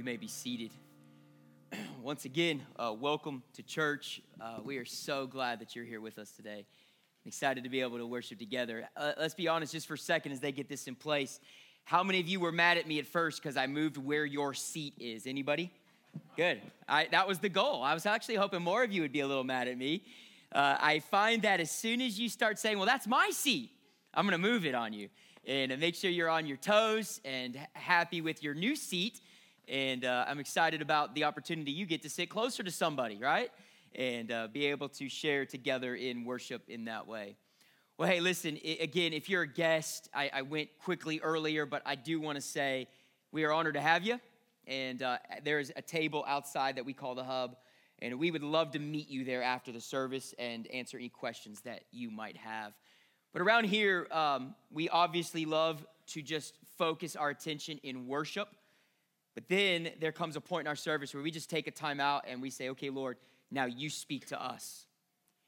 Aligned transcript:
You 0.00 0.04
may 0.04 0.16
be 0.16 0.28
seated. 0.28 0.70
Once 2.02 2.24
again, 2.24 2.62
uh, 2.78 2.94
welcome 2.98 3.42
to 3.52 3.62
church. 3.62 4.22
Uh, 4.40 4.56
we 4.64 4.78
are 4.78 4.86
so 4.86 5.26
glad 5.26 5.60
that 5.60 5.76
you're 5.76 5.84
here 5.84 6.00
with 6.00 6.18
us 6.18 6.30
today. 6.30 6.64
I'm 7.22 7.28
excited 7.28 7.64
to 7.64 7.68
be 7.68 7.82
able 7.82 7.98
to 7.98 8.06
worship 8.06 8.38
together. 8.38 8.88
Uh, 8.96 9.12
let's 9.18 9.34
be 9.34 9.46
honest 9.46 9.72
just 9.72 9.86
for 9.86 9.92
a 9.92 9.98
second 9.98 10.32
as 10.32 10.40
they 10.40 10.52
get 10.52 10.70
this 10.70 10.88
in 10.88 10.94
place. 10.94 11.38
How 11.84 12.02
many 12.02 12.18
of 12.18 12.26
you 12.26 12.40
were 12.40 12.50
mad 12.50 12.78
at 12.78 12.88
me 12.88 12.98
at 12.98 13.06
first 13.06 13.42
because 13.42 13.58
I 13.58 13.66
moved 13.66 13.98
where 13.98 14.24
your 14.24 14.54
seat 14.54 14.94
is? 14.98 15.26
Anybody? 15.26 15.70
Good. 16.34 16.62
I, 16.88 17.08
that 17.10 17.28
was 17.28 17.38
the 17.38 17.50
goal. 17.50 17.82
I 17.82 17.92
was 17.92 18.06
actually 18.06 18.36
hoping 18.36 18.62
more 18.62 18.82
of 18.82 18.90
you 18.90 19.02
would 19.02 19.12
be 19.12 19.20
a 19.20 19.26
little 19.26 19.44
mad 19.44 19.68
at 19.68 19.76
me. 19.76 20.02
Uh, 20.50 20.78
I 20.80 21.00
find 21.00 21.42
that 21.42 21.60
as 21.60 21.70
soon 21.70 22.00
as 22.00 22.18
you 22.18 22.30
start 22.30 22.58
saying, 22.58 22.78
well, 22.78 22.86
that's 22.86 23.06
my 23.06 23.28
seat, 23.34 23.68
I'm 24.14 24.24
going 24.26 24.32
to 24.32 24.48
move 24.48 24.64
it 24.64 24.74
on 24.74 24.94
you. 24.94 25.10
And 25.46 25.78
make 25.78 25.94
sure 25.94 26.10
you're 26.10 26.30
on 26.30 26.46
your 26.46 26.56
toes 26.56 27.20
and 27.22 27.58
happy 27.74 28.22
with 28.22 28.42
your 28.42 28.54
new 28.54 28.74
seat 28.76 29.20
and 29.70 30.04
uh, 30.04 30.24
I'm 30.26 30.40
excited 30.40 30.82
about 30.82 31.14
the 31.14 31.22
opportunity 31.22 31.70
you 31.70 31.86
get 31.86 32.02
to 32.02 32.10
sit 32.10 32.28
closer 32.28 32.64
to 32.64 32.72
somebody, 32.72 33.18
right? 33.18 33.52
And 33.94 34.32
uh, 34.32 34.48
be 34.52 34.66
able 34.66 34.88
to 34.88 35.08
share 35.08 35.46
together 35.46 35.94
in 35.94 36.24
worship 36.24 36.62
in 36.68 36.86
that 36.86 37.06
way. 37.06 37.36
Well, 37.96 38.08
hey, 38.08 38.18
listen, 38.18 38.58
again, 38.80 39.12
if 39.12 39.28
you're 39.28 39.42
a 39.42 39.46
guest, 39.46 40.08
I, 40.12 40.28
I 40.34 40.42
went 40.42 40.70
quickly 40.82 41.20
earlier, 41.20 41.66
but 41.66 41.82
I 41.86 41.94
do 41.94 42.20
want 42.20 42.34
to 42.34 42.42
say 42.42 42.88
we 43.30 43.44
are 43.44 43.52
honored 43.52 43.74
to 43.74 43.80
have 43.80 44.02
you. 44.02 44.18
And 44.66 45.02
uh, 45.02 45.18
there's 45.44 45.70
a 45.76 45.82
table 45.82 46.24
outside 46.26 46.74
that 46.76 46.84
we 46.84 46.92
call 46.92 47.14
the 47.14 47.24
hub. 47.24 47.56
And 48.02 48.18
we 48.18 48.32
would 48.32 48.42
love 48.42 48.72
to 48.72 48.80
meet 48.80 49.08
you 49.08 49.24
there 49.24 49.42
after 49.42 49.70
the 49.70 49.80
service 49.80 50.34
and 50.36 50.66
answer 50.68 50.96
any 50.96 51.10
questions 51.10 51.60
that 51.60 51.82
you 51.92 52.10
might 52.10 52.36
have. 52.38 52.72
But 53.32 53.42
around 53.42 53.64
here, 53.66 54.08
um, 54.10 54.56
we 54.72 54.88
obviously 54.88 55.44
love 55.44 55.86
to 56.08 56.22
just 56.22 56.56
focus 56.76 57.14
our 57.14 57.30
attention 57.30 57.78
in 57.84 58.08
worship 58.08 58.48
but 59.34 59.48
then 59.48 59.90
there 60.00 60.12
comes 60.12 60.36
a 60.36 60.40
point 60.40 60.62
in 60.62 60.66
our 60.66 60.76
service 60.76 61.14
where 61.14 61.22
we 61.22 61.30
just 61.30 61.50
take 61.50 61.66
a 61.66 61.70
time 61.70 62.00
out 62.00 62.24
and 62.26 62.42
we 62.42 62.50
say, 62.50 62.70
okay, 62.70 62.90
Lord, 62.90 63.16
now 63.50 63.64
you 63.64 63.90
speak 63.90 64.26
to 64.26 64.42
us. 64.42 64.86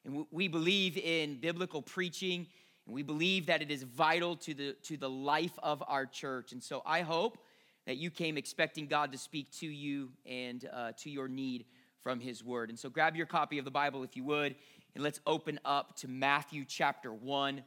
And 0.05 0.25
we 0.31 0.49
believe 0.49 0.97
in 0.97 1.39
biblical 1.41 1.81
preaching, 1.81 2.47
and 2.87 2.95
we 2.95 3.03
believe 3.03 3.47
that 3.47 3.63
it 3.63 3.71
is 3.71 3.85
vital 3.85 4.37
to 4.37 4.55
the, 4.55 4.77
to 4.85 4.97
the 4.97 5.09
life 5.09 5.57
of 5.63 5.83
our 5.87 6.07
church. 6.07 6.53
And 6.53 6.63
so 6.63 6.83
I 6.85 7.03
hope 7.03 7.39
that 7.87 7.97
you 7.97 8.11
came 8.11 8.37
expecting 8.37 8.87
God 8.87 9.13
to 9.13 9.19
speak 9.19 9.51
to 9.59 9.67
you 9.67 10.11
and 10.27 10.69
uh, 10.73 10.93
to 10.99 11.11
your 11.11 11.29
need 11.29 11.67
from 12.03 12.21
His 12.21 12.43
Word. 12.43 12.69
And 12.69 12.79
so 12.79 12.89
grab 12.89 13.15
your 13.17 13.27
copy 13.27 13.59
of 13.59 13.65
the 13.65 13.71
Bible 13.71 14.03
if 14.03 14.17
you 14.17 14.25
would, 14.25 14.57
and 14.95 15.05
let's 15.05 15.21
open 15.27 15.59
up 15.65 15.97
to 15.99 16.09
Matthew 16.09 16.65
chapter 16.67 17.13
1 17.13 17.63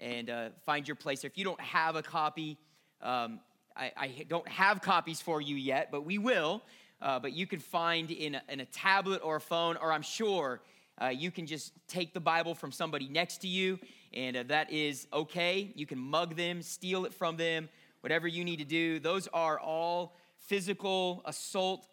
and 0.00 0.30
uh, 0.30 0.48
find 0.64 0.88
your 0.88 0.94
place. 0.94 1.24
If 1.24 1.36
you 1.36 1.44
don't 1.44 1.60
have 1.60 1.96
a 1.96 2.02
copy, 2.02 2.56
um, 3.02 3.40
I, 3.78 3.92
I 3.96 4.26
don't 4.28 4.48
have 4.48 4.82
copies 4.82 5.20
for 5.20 5.40
you 5.40 5.56
yet, 5.56 5.90
but 5.90 6.04
we 6.04 6.18
will. 6.18 6.62
Uh, 7.00 7.18
but 7.18 7.32
you 7.32 7.46
can 7.46 7.60
find 7.60 8.10
in 8.10 8.34
a, 8.34 8.42
in 8.48 8.60
a, 8.60 8.64
tablet 8.64 9.20
or 9.22 9.36
a 9.36 9.40
phone, 9.40 9.76
or 9.76 9.92
I'm 9.92 10.02
sure 10.02 10.60
uh, 11.00 11.06
you 11.06 11.30
can 11.30 11.46
just 11.46 11.72
take 11.86 12.12
the 12.12 12.20
Bible 12.20 12.56
from 12.56 12.72
somebody 12.72 13.08
next 13.08 13.38
to 13.42 13.46
you, 13.46 13.78
and 14.12 14.36
uh, 14.36 14.42
that 14.48 14.72
is 14.72 15.06
okay. 15.12 15.70
You 15.76 15.86
can 15.86 15.98
mug 15.98 16.34
them, 16.34 16.60
steal 16.60 17.04
it 17.04 17.14
from 17.14 17.36
them, 17.36 17.68
whatever 18.00 18.26
you 18.26 18.44
need 18.44 18.58
to 18.58 18.64
do. 18.64 18.98
Those 18.98 19.28
are 19.28 19.60
all 19.60 20.16
physical 20.38 21.22
assault 21.24 21.86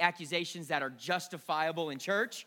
accusations 0.00 0.68
that 0.68 0.82
are 0.82 0.90
justifiable 0.90 1.90
in 1.90 1.98
church. 1.98 2.46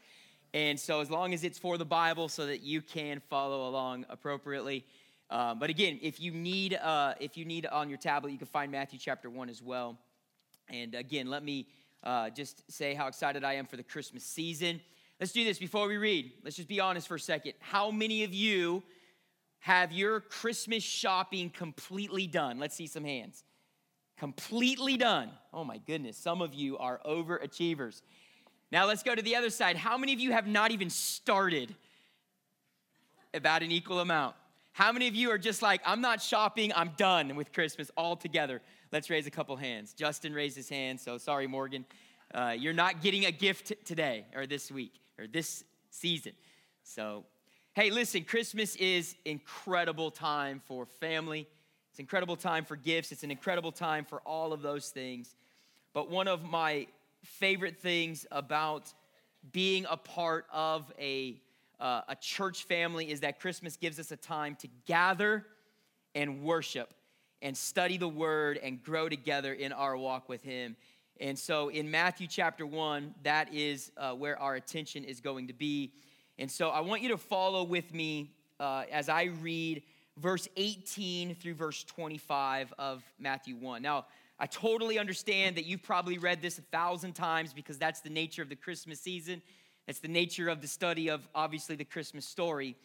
And 0.55 0.79
so, 0.79 0.99
as 0.99 1.11
long 1.11 1.33
as 1.33 1.44
it's 1.44 1.59
for 1.59 1.77
the 1.77 1.85
Bible, 1.85 2.27
so 2.27 2.47
that 2.47 2.61
you 2.61 2.81
can 2.81 3.19
follow 3.29 3.69
along 3.69 4.05
appropriately. 4.09 4.85
Um, 5.29 5.59
but 5.59 5.69
again, 5.69 5.99
if 6.02 6.19
you 6.19 6.31
need 6.31 6.75
uh, 6.75 7.13
if 7.19 7.38
you 7.38 7.45
need 7.45 7.66
on 7.66 7.89
your 7.89 7.97
tablet, 7.97 8.31
you 8.31 8.38
can 8.38 8.47
find 8.47 8.71
Matthew 8.71 8.99
chapter 8.99 9.29
one 9.29 9.49
as 9.49 9.61
well. 9.61 9.97
And 10.69 10.95
again, 10.95 11.27
let 11.27 11.43
me 11.43 11.67
uh, 12.03 12.29
just 12.29 12.69
say 12.71 12.93
how 12.93 13.07
excited 13.07 13.44
I 13.44 13.53
am 13.53 13.66
for 13.66 13.77
the 13.77 13.83
Christmas 13.83 14.23
season. 14.23 14.81
Let's 15.19 15.31
do 15.31 15.44
this 15.44 15.59
before 15.59 15.88
we 15.88 15.97
read. 15.97 16.31
Let's 16.44 16.55
just 16.55 16.67
be 16.67 16.79
honest 16.79 17.07
for 17.07 17.16
a 17.16 17.19
second. 17.19 17.53
How 17.59 17.91
many 17.91 18.23
of 18.23 18.33
you 18.33 18.83
have 19.59 19.91
your 19.91 20.19
Christmas 20.19 20.83
shopping 20.83 21.50
completely 21.50 22.28
done? 22.28 22.59
Let's 22.59 22.75
see 22.75 22.88
some 22.88 23.06
hands. 23.06 23.44
Completely 24.17 24.97
done. 24.97 25.31
Oh 25.53 25.63
my 25.63 25.78
goodness, 25.78 26.17
some 26.17 26.41
of 26.41 26.53
you 26.53 26.78
are 26.78 27.00
overachievers. 27.06 28.01
Now 28.72 28.85
let's 28.85 29.03
go 29.03 29.16
to 29.16 29.22
the 29.22 29.35
other 29.35 29.50
side. 29.50 29.78
How 29.78 29.97
many 29.97 30.13
of 30.13 30.19
you 30.19 30.31
have 30.31 30.47
not 30.47 30.72
even 30.72 30.89
started? 30.89 31.73
About 33.33 33.63
an 33.63 33.72
equal 33.72 34.00
amount. 34.00 34.35
How 34.73 34.91
many 34.91 35.07
of 35.07 35.13
you 35.13 35.29
are 35.29 35.38
just 35.38 35.61
like, 35.61 35.81
I'm 35.85 36.01
not 36.01 36.19
shopping, 36.19 36.72
I'm 36.75 36.94
done 36.97 37.35
with 37.35 37.53
Christmas 37.53 37.91
altogether? 37.95 38.59
Let's 38.91 39.07
raise 39.07 39.28
a 39.28 39.31
couple 39.31 39.56
hands. 39.56 39.94
Justin 39.94 40.34
raised 40.34 40.56
his 40.56 40.67
hand, 40.67 41.00
so 41.00 41.19
sorry, 41.19 41.45
Morgan. 41.45 41.85
Uh, 42.34 42.56
you're 42.57 42.73
not 42.73 43.03
getting 43.03 43.25
a 43.25 43.31
gift 43.31 43.72
today 43.85 44.25
or 44.35 44.47
this 44.47 44.72
week 44.72 44.94
or 45.19 45.28
this 45.28 45.63
season. 45.91 46.31
So, 46.83 47.23
hey, 47.75 47.91
listen, 47.91 48.23
Christmas 48.23 48.75
is 48.78 49.16
incredible 49.25 50.09
time 50.09 50.59
for 50.66 50.88
family. 50.88 51.47
It's 51.91 52.00
incredible 52.00 52.35
time 52.35 52.66
for 52.66 52.75
gifts. 52.75 53.12
It's 53.12 53.23
an 53.23 53.29
incredible 53.29 53.72
time 53.72 54.06
for 54.06 54.22
all 54.22 54.53
of 54.53 54.63
those 54.63 54.89
things. 54.89 55.35
But 55.94 56.09
one 56.09 56.28
of 56.28 56.44
my 56.44 56.88
favorite 57.22 57.78
things 57.78 58.25
about 58.31 58.91
being 59.51 59.85
a 59.88 59.97
part 59.97 60.47
of 60.51 60.91
a 61.00 61.39
uh, 61.83 62.01
a 62.07 62.16
church 62.16 62.63
family 62.63 63.11
is 63.11 63.19
that 63.19 63.41
Christmas 63.41 63.75
gives 63.75 63.99
us 63.99 64.11
a 64.11 64.16
time 64.16 64.55
to 64.55 64.69
gather 64.88 65.45
and 66.16 66.41
worship 66.41 66.94
and 67.41 67.55
study 67.55 67.97
the 67.97 68.07
word 68.07 68.57
and 68.63 68.81
grow 68.81 69.09
together 69.09 69.53
in 69.53 69.73
our 69.73 69.97
walk 69.97 70.29
with 70.29 70.41
Him. 70.41 70.77
And 71.19 71.38
so 71.38 71.67
in 71.67 71.91
Matthew 71.91 72.25
chapter 72.25 72.66
1, 72.66 73.13
that 73.23 73.53
is 73.53 73.91
uh, 73.97 74.13
where 74.13 74.41
our 74.41 74.55
attention 74.55 75.03
is 75.03 75.19
going 75.19 75.47
to 75.47 75.53
be. 75.53 75.91
And 76.39 76.49
so 76.49 76.69
I 76.69 76.79
want 76.79 77.01
you 77.01 77.09
to 77.09 77.17
follow 77.17 77.66
with 77.66 77.94
me 77.94 78.31
uh, 78.61 78.85
as 78.89 79.09
I 79.09 79.23
read 79.41 79.83
verse 80.17 80.47
18 80.55 81.35
through 81.35 81.55
verse 81.55 81.83
25 81.83 82.73
of 82.79 83.03
Matthew 83.19 83.57
1. 83.57 83.81
Now, 83.81 84.05
I 84.39 84.45
totally 84.45 84.97
understand 84.97 85.57
that 85.57 85.65
you've 85.65 85.83
probably 85.83 86.17
read 86.17 86.41
this 86.41 86.57
a 86.59 86.63
thousand 86.63 87.13
times 87.13 87.53
because 87.53 87.77
that's 87.77 88.00
the 88.00 88.09
nature 88.09 88.41
of 88.41 88.47
the 88.47 88.55
Christmas 88.55 89.01
season. 89.01 89.41
That's 89.88 89.99
the 89.99 90.07
nature 90.07 90.49
of 90.49 90.61
the 90.61 90.67
study 90.67 91.09
of 91.09 91.27
obviously 91.35 91.75
the 91.75 91.85
Christmas 91.85 92.25
story. 92.25 92.75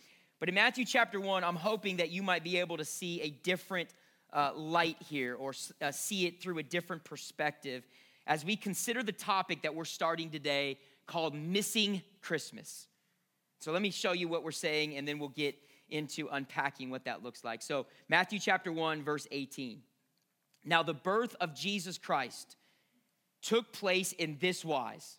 But 0.40 0.48
in 0.48 0.54
Matthew 0.54 0.84
chapter 0.84 1.20
1, 1.20 1.44
I'm 1.44 1.56
hoping 1.56 1.96
that 1.96 2.10
you 2.10 2.22
might 2.22 2.44
be 2.44 2.58
able 2.58 2.76
to 2.76 2.84
see 2.84 3.20
a 3.22 3.30
different 3.30 3.90
uh, 4.32 4.52
light 4.54 4.96
here 5.08 5.34
or 5.34 5.52
uh, 5.80 5.90
see 5.90 6.26
it 6.26 6.42
through 6.42 6.58
a 6.58 6.62
different 6.62 7.04
perspective 7.04 7.86
as 8.26 8.44
we 8.44 8.56
consider 8.56 9.02
the 9.02 9.12
topic 9.12 9.62
that 9.62 9.74
we're 9.74 9.84
starting 9.84 10.30
today 10.30 10.78
called 11.06 11.34
Missing 11.34 12.02
Christmas. 12.20 12.86
So 13.60 13.72
let 13.72 13.82
me 13.82 13.90
show 13.90 14.12
you 14.12 14.28
what 14.28 14.44
we're 14.44 14.52
saying 14.52 14.96
and 14.96 15.08
then 15.08 15.18
we'll 15.18 15.30
get 15.30 15.56
into 15.90 16.28
unpacking 16.30 16.90
what 16.90 17.04
that 17.04 17.22
looks 17.22 17.44
like. 17.44 17.62
So, 17.62 17.86
Matthew 18.08 18.38
chapter 18.38 18.70
1, 18.70 19.02
verse 19.02 19.26
18. 19.30 19.80
Now, 20.64 20.82
the 20.82 20.94
birth 20.94 21.34
of 21.40 21.54
Jesus 21.54 21.98
Christ 21.98 22.56
took 23.42 23.72
place 23.72 24.12
in 24.12 24.36
this 24.40 24.64
wise. 24.64 25.18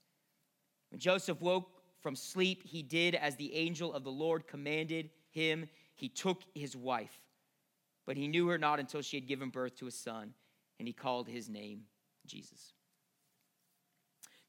When 0.91 0.99
Joseph 0.99 1.41
woke 1.41 1.69
from 2.01 2.15
sleep, 2.15 2.63
he 2.65 2.83
did 2.83 3.15
as 3.15 3.35
the 3.35 3.55
angel 3.55 3.93
of 3.93 4.03
the 4.03 4.11
Lord 4.11 4.47
commanded 4.47 5.09
him. 5.31 5.67
He 5.95 6.09
took 6.09 6.43
his 6.53 6.75
wife, 6.75 7.21
but 8.05 8.17
he 8.17 8.27
knew 8.27 8.47
her 8.47 8.57
not 8.57 8.79
until 8.79 9.01
she 9.01 9.17
had 9.17 9.27
given 9.27 9.49
birth 9.49 9.75
to 9.77 9.87
a 9.87 9.91
son, 9.91 10.33
and 10.79 10.87
he 10.87 10.93
called 10.93 11.27
his 11.27 11.49
name 11.49 11.83
Jesus. 12.25 12.73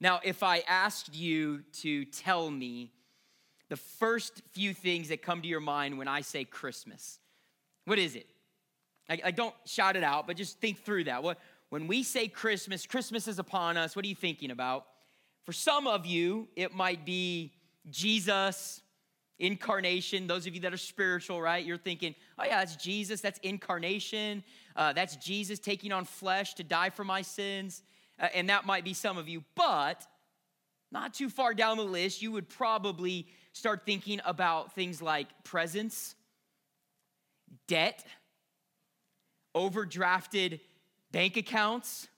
Now, 0.00 0.20
if 0.24 0.42
I 0.42 0.64
asked 0.66 1.14
you 1.14 1.62
to 1.82 2.04
tell 2.06 2.50
me 2.50 2.92
the 3.68 3.76
first 3.76 4.42
few 4.50 4.74
things 4.74 5.08
that 5.08 5.22
come 5.22 5.42
to 5.42 5.48
your 5.48 5.60
mind 5.60 5.96
when 5.96 6.08
I 6.08 6.22
say 6.22 6.44
Christmas, 6.44 7.20
what 7.84 7.98
is 7.98 8.16
it? 8.16 8.26
I, 9.08 9.20
I 9.26 9.30
don't 9.30 9.54
shout 9.64 9.94
it 9.94 10.02
out, 10.02 10.26
but 10.26 10.36
just 10.36 10.60
think 10.60 10.84
through 10.84 11.04
that. 11.04 11.22
What, 11.22 11.38
when 11.68 11.86
we 11.86 12.02
say 12.02 12.26
Christmas, 12.28 12.84
Christmas 12.86 13.28
is 13.28 13.38
upon 13.38 13.76
us, 13.76 13.94
what 13.94 14.04
are 14.04 14.08
you 14.08 14.14
thinking 14.14 14.50
about? 14.50 14.86
For 15.44 15.52
some 15.52 15.86
of 15.86 16.06
you, 16.06 16.48
it 16.56 16.74
might 16.74 17.04
be 17.04 17.52
Jesus, 17.90 18.80
incarnation. 19.38 20.26
Those 20.26 20.46
of 20.46 20.54
you 20.54 20.60
that 20.60 20.72
are 20.72 20.78
spiritual, 20.78 21.42
right? 21.42 21.64
You're 21.64 21.76
thinking, 21.76 22.14
oh, 22.38 22.44
yeah, 22.44 22.60
that's 22.60 22.76
Jesus, 22.76 23.20
that's 23.20 23.40
incarnation. 23.40 24.44
Uh, 24.76 24.92
that's 24.92 25.16
Jesus 25.16 25.58
taking 25.58 25.92
on 25.92 26.04
flesh 26.04 26.54
to 26.54 26.62
die 26.62 26.90
for 26.90 27.04
my 27.04 27.22
sins. 27.22 27.82
Uh, 28.20 28.28
and 28.34 28.48
that 28.48 28.66
might 28.66 28.84
be 28.84 28.94
some 28.94 29.18
of 29.18 29.28
you. 29.28 29.42
But 29.56 30.06
not 30.92 31.14
too 31.14 31.28
far 31.28 31.54
down 31.54 31.76
the 31.76 31.84
list, 31.84 32.22
you 32.22 32.30
would 32.32 32.48
probably 32.48 33.26
start 33.52 33.84
thinking 33.84 34.20
about 34.24 34.74
things 34.74 35.02
like 35.02 35.26
presence, 35.42 36.14
debt, 37.66 38.04
overdrafted 39.56 40.60
bank 41.10 41.36
accounts, 41.36 42.08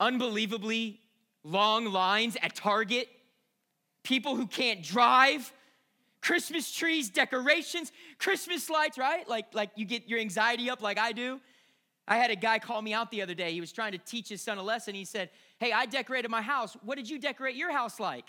unbelievably 0.00 1.00
long 1.44 1.86
lines 1.86 2.36
at 2.42 2.54
Target, 2.54 3.08
people 4.02 4.34
who 4.34 4.46
can't 4.46 4.82
drive, 4.82 5.52
Christmas 6.20 6.72
trees, 6.72 7.10
decorations, 7.10 7.92
Christmas 8.18 8.70
lights, 8.70 8.96
right? 8.96 9.28
Like, 9.28 9.54
like 9.54 9.70
you 9.76 9.84
get 9.84 10.08
your 10.08 10.18
anxiety 10.18 10.70
up 10.70 10.80
like 10.80 10.98
I 10.98 11.12
do. 11.12 11.40
I 12.08 12.16
had 12.16 12.30
a 12.30 12.36
guy 12.36 12.58
call 12.58 12.82
me 12.82 12.92
out 12.92 13.10
the 13.10 13.22
other 13.22 13.34
day. 13.34 13.52
He 13.52 13.60
was 13.60 13.72
trying 13.72 13.92
to 13.92 13.98
teach 13.98 14.28
his 14.28 14.42
son 14.42 14.58
a 14.58 14.62
lesson. 14.62 14.94
He 14.94 15.04
said, 15.04 15.30
Hey, 15.58 15.72
I 15.72 15.86
decorated 15.86 16.30
my 16.30 16.42
house. 16.42 16.76
What 16.82 16.96
did 16.96 17.08
you 17.08 17.18
decorate 17.18 17.56
your 17.56 17.72
house 17.72 18.00
like? 18.00 18.26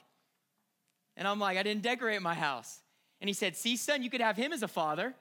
And 1.18 1.28
I'm 1.28 1.40
like, 1.40 1.58
I 1.58 1.64
didn't 1.64 1.84
decorate 1.84 2.22
my 2.22 2.36
house. 2.36 2.80
And 3.22 3.30
he 3.30 3.34
said, 3.34 3.56
See, 3.56 3.76
son, 3.76 4.04
you 4.04 4.10
could 4.10 4.22
have 4.22 4.38
him 4.38 4.54
as 4.54 4.64
a 4.64 4.68
father. 4.68 5.14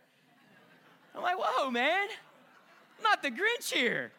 I'm 1.17 1.23
like, 1.23 1.37
Whoa, 1.38 1.70
man. 1.70 2.08
I'm 2.99 3.02
not 3.02 3.23
the 3.23 3.31
Grinch 3.31 3.73
here. 3.73 4.12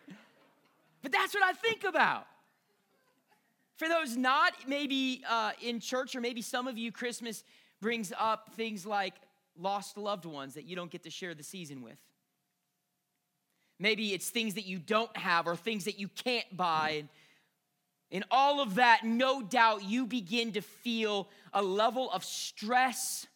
But 1.01 1.11
that's 1.11 1.33
what 1.33 1.43
I 1.43 1.53
think 1.53 1.83
about. 1.83 2.25
For 3.77 3.89
those 3.89 4.15
not 4.15 4.53
maybe 4.67 5.23
uh, 5.29 5.51
in 5.61 5.79
church, 5.79 6.15
or 6.15 6.21
maybe 6.21 6.41
some 6.41 6.67
of 6.67 6.77
you, 6.77 6.91
Christmas 6.91 7.43
brings 7.81 8.13
up 8.17 8.51
things 8.55 8.85
like 8.85 9.13
lost 9.57 9.97
loved 9.97 10.25
ones 10.25 10.53
that 10.53 10.65
you 10.65 10.75
don't 10.75 10.91
get 10.91 11.03
to 11.03 11.09
share 11.09 11.33
the 11.33 11.43
season 11.43 11.81
with. 11.81 11.97
Maybe 13.79 14.13
it's 14.13 14.29
things 14.29 14.53
that 14.53 14.65
you 14.65 14.79
don't 14.79 15.15
have 15.17 15.47
or 15.47 15.55
things 15.55 15.85
that 15.85 15.99
you 15.99 16.07
can't 16.07 16.45
buy. 16.55 17.05
In 18.09 18.23
all 18.31 18.61
of 18.61 18.75
that, 18.75 19.03
no 19.03 19.41
doubt 19.41 19.83
you 19.83 20.05
begin 20.05 20.53
to 20.53 20.61
feel 20.61 21.27
a 21.51 21.61
level 21.61 22.09
of 22.11 22.23
stress, 22.23 23.27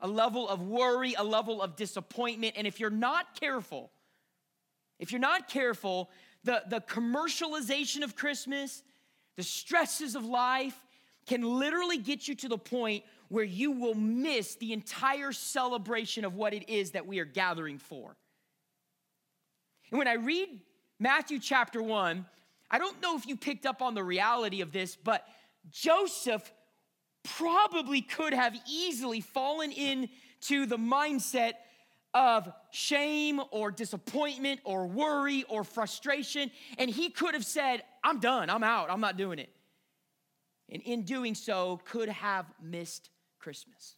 a 0.00 0.08
level 0.08 0.48
of 0.48 0.60
worry, 0.60 1.14
a 1.16 1.24
level 1.24 1.62
of 1.62 1.76
disappointment. 1.76 2.54
And 2.56 2.66
if 2.66 2.78
you're 2.78 2.90
not 2.90 3.40
careful, 3.40 3.90
if 4.98 5.12
you're 5.12 5.20
not 5.20 5.48
careful, 5.48 6.10
the, 6.44 6.62
the 6.68 6.80
commercialization 6.80 8.02
of 8.02 8.14
Christmas, 8.14 8.82
the 9.36 9.42
stresses 9.42 10.14
of 10.14 10.24
life 10.24 10.78
can 11.26 11.42
literally 11.42 11.98
get 11.98 12.28
you 12.28 12.34
to 12.34 12.48
the 12.48 12.58
point 12.58 13.04
where 13.28 13.44
you 13.44 13.72
will 13.72 13.94
miss 13.94 14.56
the 14.56 14.72
entire 14.72 15.32
celebration 15.32 16.24
of 16.24 16.34
what 16.34 16.52
it 16.52 16.68
is 16.68 16.90
that 16.90 17.06
we 17.06 17.18
are 17.18 17.24
gathering 17.24 17.78
for. 17.78 18.14
And 19.90 19.98
when 19.98 20.08
I 20.08 20.14
read 20.14 20.48
Matthew 20.98 21.38
chapter 21.38 21.82
1, 21.82 22.26
I 22.70 22.78
don't 22.78 23.00
know 23.02 23.16
if 23.16 23.26
you 23.26 23.36
picked 23.36 23.66
up 23.66 23.82
on 23.82 23.94
the 23.94 24.02
reality 24.02 24.60
of 24.60 24.72
this, 24.72 24.96
but 24.96 25.26
Joseph 25.70 26.52
probably 27.22 28.00
could 28.00 28.32
have 28.32 28.56
easily 28.68 29.20
fallen 29.20 29.70
into 29.70 30.66
the 30.66 30.78
mindset 30.78 31.52
of 32.14 32.52
shame 32.70 33.40
or 33.50 33.70
disappointment 33.70 34.60
or 34.64 34.86
worry 34.86 35.44
or 35.48 35.64
frustration. 35.64 36.50
And 36.78 36.90
he 36.90 37.10
could 37.10 37.34
have 37.34 37.44
said, 37.44 37.82
I'm 38.04 38.20
done, 38.20 38.50
I'm 38.50 38.64
out, 38.64 38.90
I'm 38.90 39.00
not 39.00 39.16
doing 39.16 39.38
it. 39.38 39.50
And 40.70 40.82
in 40.82 41.02
doing 41.02 41.34
so, 41.34 41.80
could 41.84 42.08
have 42.08 42.46
missed 42.62 43.10
Christmas. 43.38 43.96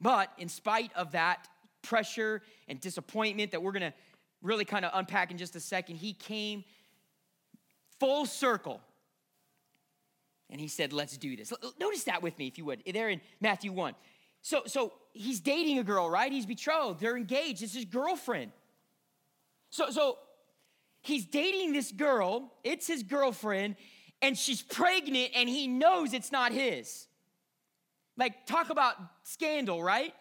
But 0.00 0.32
in 0.38 0.48
spite 0.48 0.90
of 0.96 1.12
that 1.12 1.48
pressure 1.82 2.42
and 2.68 2.80
disappointment 2.80 3.52
that 3.52 3.62
we're 3.62 3.72
gonna 3.72 3.94
really 4.42 4.64
kind 4.64 4.84
of 4.84 4.90
unpack 4.94 5.30
in 5.30 5.38
just 5.38 5.56
a 5.56 5.60
second. 5.60 5.96
He 5.96 6.12
came 6.12 6.64
full 8.00 8.26
circle 8.26 8.80
and 10.50 10.60
he 10.60 10.68
said, 10.68 10.92
Let's 10.92 11.16
do 11.16 11.36
this. 11.36 11.52
Notice 11.80 12.04
that 12.04 12.22
with 12.22 12.38
me, 12.38 12.46
if 12.48 12.58
you 12.58 12.64
would. 12.66 12.82
There 12.92 13.08
in 13.08 13.20
Matthew 13.40 13.72
1. 13.72 13.94
So, 14.42 14.62
so 14.66 14.92
he's 15.12 15.40
dating 15.40 15.78
a 15.78 15.84
girl, 15.84 16.10
right? 16.10 16.30
He's 16.30 16.46
betrothed, 16.46 17.00
they're 17.00 17.16
engaged, 17.16 17.62
it's 17.62 17.74
his 17.74 17.84
girlfriend. 17.84 18.50
So, 19.70 19.90
so 19.90 20.18
he's 21.02 21.26
dating 21.26 21.72
this 21.72 21.92
girl, 21.92 22.52
it's 22.64 22.86
his 22.86 23.02
girlfriend, 23.02 23.76
and 24.22 24.38
she's 24.38 24.62
pregnant, 24.62 25.32
and 25.34 25.48
he 25.48 25.66
knows 25.66 26.14
it's 26.14 26.32
not 26.32 26.52
his. 26.52 27.06
Like, 28.16 28.46
talk 28.46 28.70
about 28.70 28.94
scandal, 29.24 29.82
right? 29.82 30.14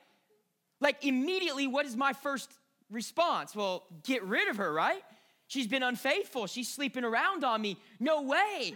Like, 0.80 1.06
immediately, 1.06 1.68
what 1.68 1.86
is 1.86 1.96
my 1.96 2.14
first 2.14 2.52
response? 2.90 3.56
Well, 3.56 3.84
get 4.04 4.24
rid 4.24 4.50
of 4.50 4.58
her, 4.58 4.74
right? 4.74 5.04
She's 5.48 5.68
been 5.68 5.84
unfaithful. 5.84 6.48
She's 6.48 6.70
sleeping 6.70 7.04
around 7.04 7.44
on 7.44 7.62
me. 7.62 7.78
No 8.00 8.24
way. 8.24 8.76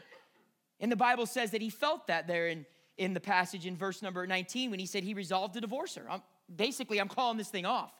And 0.79 0.91
the 0.91 0.97
Bible 0.97 1.25
says 1.25 1.51
that 1.51 1.61
he 1.61 1.69
felt 1.69 2.07
that 2.07 2.27
there 2.27 2.47
in, 2.47 2.65
in 2.97 3.13
the 3.13 3.19
passage 3.19 3.65
in 3.65 3.77
verse 3.77 4.01
number 4.01 4.27
19 4.27 4.71
when 4.71 4.79
he 4.79 4.85
said 4.85 5.03
he 5.03 5.13
resolved 5.13 5.53
to 5.53 5.61
divorce 5.61 5.95
her. 5.95 6.05
I'm, 6.09 6.21
basically, 6.53 6.99
I'm 6.99 7.07
calling 7.07 7.37
this 7.37 7.49
thing 7.49 7.65
off. 7.65 7.93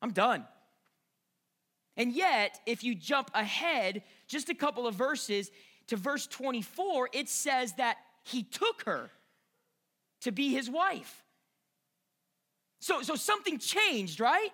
I'm 0.00 0.12
done. 0.12 0.46
And 1.96 2.12
yet, 2.12 2.58
if 2.66 2.82
you 2.82 2.94
jump 2.94 3.30
ahead 3.34 4.02
just 4.26 4.48
a 4.48 4.54
couple 4.54 4.86
of 4.86 4.94
verses 4.94 5.50
to 5.88 5.96
verse 5.96 6.26
24, 6.26 7.10
it 7.12 7.28
says 7.28 7.74
that 7.74 7.98
he 8.22 8.42
took 8.42 8.84
her 8.84 9.10
to 10.22 10.32
be 10.32 10.52
his 10.52 10.70
wife. 10.70 11.22
So, 12.80 13.02
so 13.02 13.14
something 13.14 13.58
changed, 13.58 14.20
right? 14.20 14.50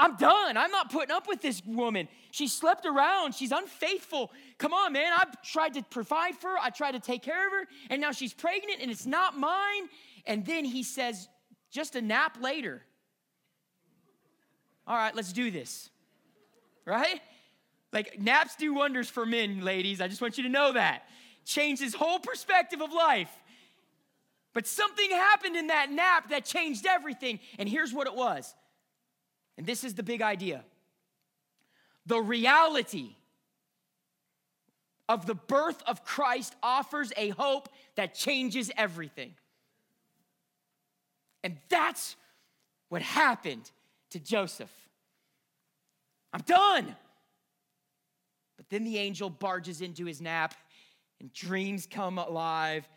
I'm 0.00 0.16
done. 0.16 0.56
I'm 0.56 0.70
not 0.70 0.90
putting 0.90 1.10
up 1.10 1.28
with 1.28 1.42
this 1.42 1.62
woman. 1.66 2.08
She 2.30 2.48
slept 2.48 2.86
around. 2.86 3.34
She's 3.34 3.52
unfaithful. 3.52 4.32
Come 4.56 4.72
on, 4.72 4.94
man. 4.94 5.12
I've 5.14 5.42
tried 5.42 5.74
to 5.74 5.82
provide 5.82 6.36
for 6.36 6.50
her. 6.50 6.58
I 6.58 6.70
tried 6.70 6.92
to 6.92 7.00
take 7.00 7.22
care 7.22 7.46
of 7.46 7.52
her. 7.52 7.66
And 7.90 8.00
now 8.00 8.10
she's 8.10 8.32
pregnant 8.32 8.80
and 8.80 8.90
it's 8.90 9.04
not 9.04 9.36
mine. 9.38 9.90
And 10.24 10.46
then 10.46 10.64
he 10.64 10.82
says, 10.84 11.28
just 11.70 11.96
a 11.96 12.02
nap 12.02 12.38
later. 12.40 12.82
All 14.86 14.96
right, 14.96 15.14
let's 15.14 15.34
do 15.34 15.50
this. 15.50 15.89
Right? 16.84 17.20
Like 17.92 18.20
naps 18.20 18.56
do 18.56 18.74
wonders 18.74 19.08
for 19.08 19.26
men, 19.26 19.62
ladies. 19.62 20.00
I 20.00 20.08
just 20.08 20.20
want 20.20 20.36
you 20.38 20.44
to 20.44 20.48
know 20.48 20.72
that. 20.72 21.02
Changed 21.44 21.82
his 21.82 21.94
whole 21.94 22.18
perspective 22.18 22.80
of 22.80 22.92
life. 22.92 23.30
But 24.52 24.66
something 24.66 25.10
happened 25.10 25.56
in 25.56 25.68
that 25.68 25.90
nap 25.90 26.30
that 26.30 26.44
changed 26.44 26.86
everything. 26.86 27.38
And 27.58 27.68
here's 27.68 27.92
what 27.92 28.06
it 28.06 28.14
was 28.14 28.54
and 29.60 29.66
this 29.66 29.84
is 29.84 29.94
the 29.94 30.02
big 30.02 30.22
idea 30.22 30.64
the 32.06 32.20
reality 32.20 33.14
of 35.06 35.26
the 35.26 35.34
birth 35.34 35.82
of 35.86 36.02
Christ 36.04 36.54
offers 36.62 37.12
a 37.16 37.28
hope 37.30 37.68
that 37.96 38.14
changes 38.14 38.70
everything. 38.76 39.34
And 41.44 41.58
that's 41.68 42.16
what 42.88 43.02
happened 43.02 43.70
to 44.10 44.18
Joseph. 44.18 44.72
I'm 46.32 46.42
done. 46.42 46.94
But 48.56 48.68
then 48.68 48.84
the 48.84 48.98
angel 48.98 49.30
barges 49.30 49.80
into 49.80 50.04
his 50.04 50.20
nap 50.20 50.54
and 51.20 51.32
dreams 51.32 51.86
come 51.90 52.18
alive 52.18 52.88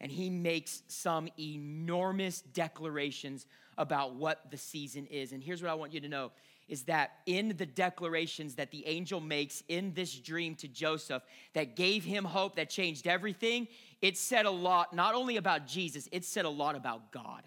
and 0.00 0.12
he 0.12 0.28
makes 0.28 0.82
some 0.88 1.28
enormous 1.38 2.42
declarations 2.42 3.46
about 3.78 4.14
what 4.14 4.50
the 4.50 4.58
season 4.58 5.06
is. 5.06 5.32
And 5.32 5.42
here's 5.42 5.62
what 5.62 5.70
I 5.70 5.74
want 5.74 5.92
you 5.92 6.00
to 6.00 6.08
know 6.08 6.32
is 6.68 6.82
that 6.82 7.18
in 7.26 7.54
the 7.56 7.66
declarations 7.66 8.56
that 8.56 8.72
the 8.72 8.84
angel 8.86 9.20
makes 9.20 9.62
in 9.68 9.92
this 9.94 10.12
dream 10.18 10.54
to 10.56 10.66
Joseph 10.66 11.22
that 11.54 11.76
gave 11.76 12.04
him 12.04 12.24
hope, 12.24 12.56
that 12.56 12.68
changed 12.68 13.06
everything, 13.06 13.68
it 14.02 14.18
said 14.18 14.46
a 14.46 14.50
lot, 14.50 14.92
not 14.92 15.14
only 15.14 15.36
about 15.36 15.66
Jesus, 15.66 16.08
it 16.10 16.24
said 16.24 16.44
a 16.44 16.50
lot 16.50 16.74
about 16.74 17.12
God. 17.12 17.44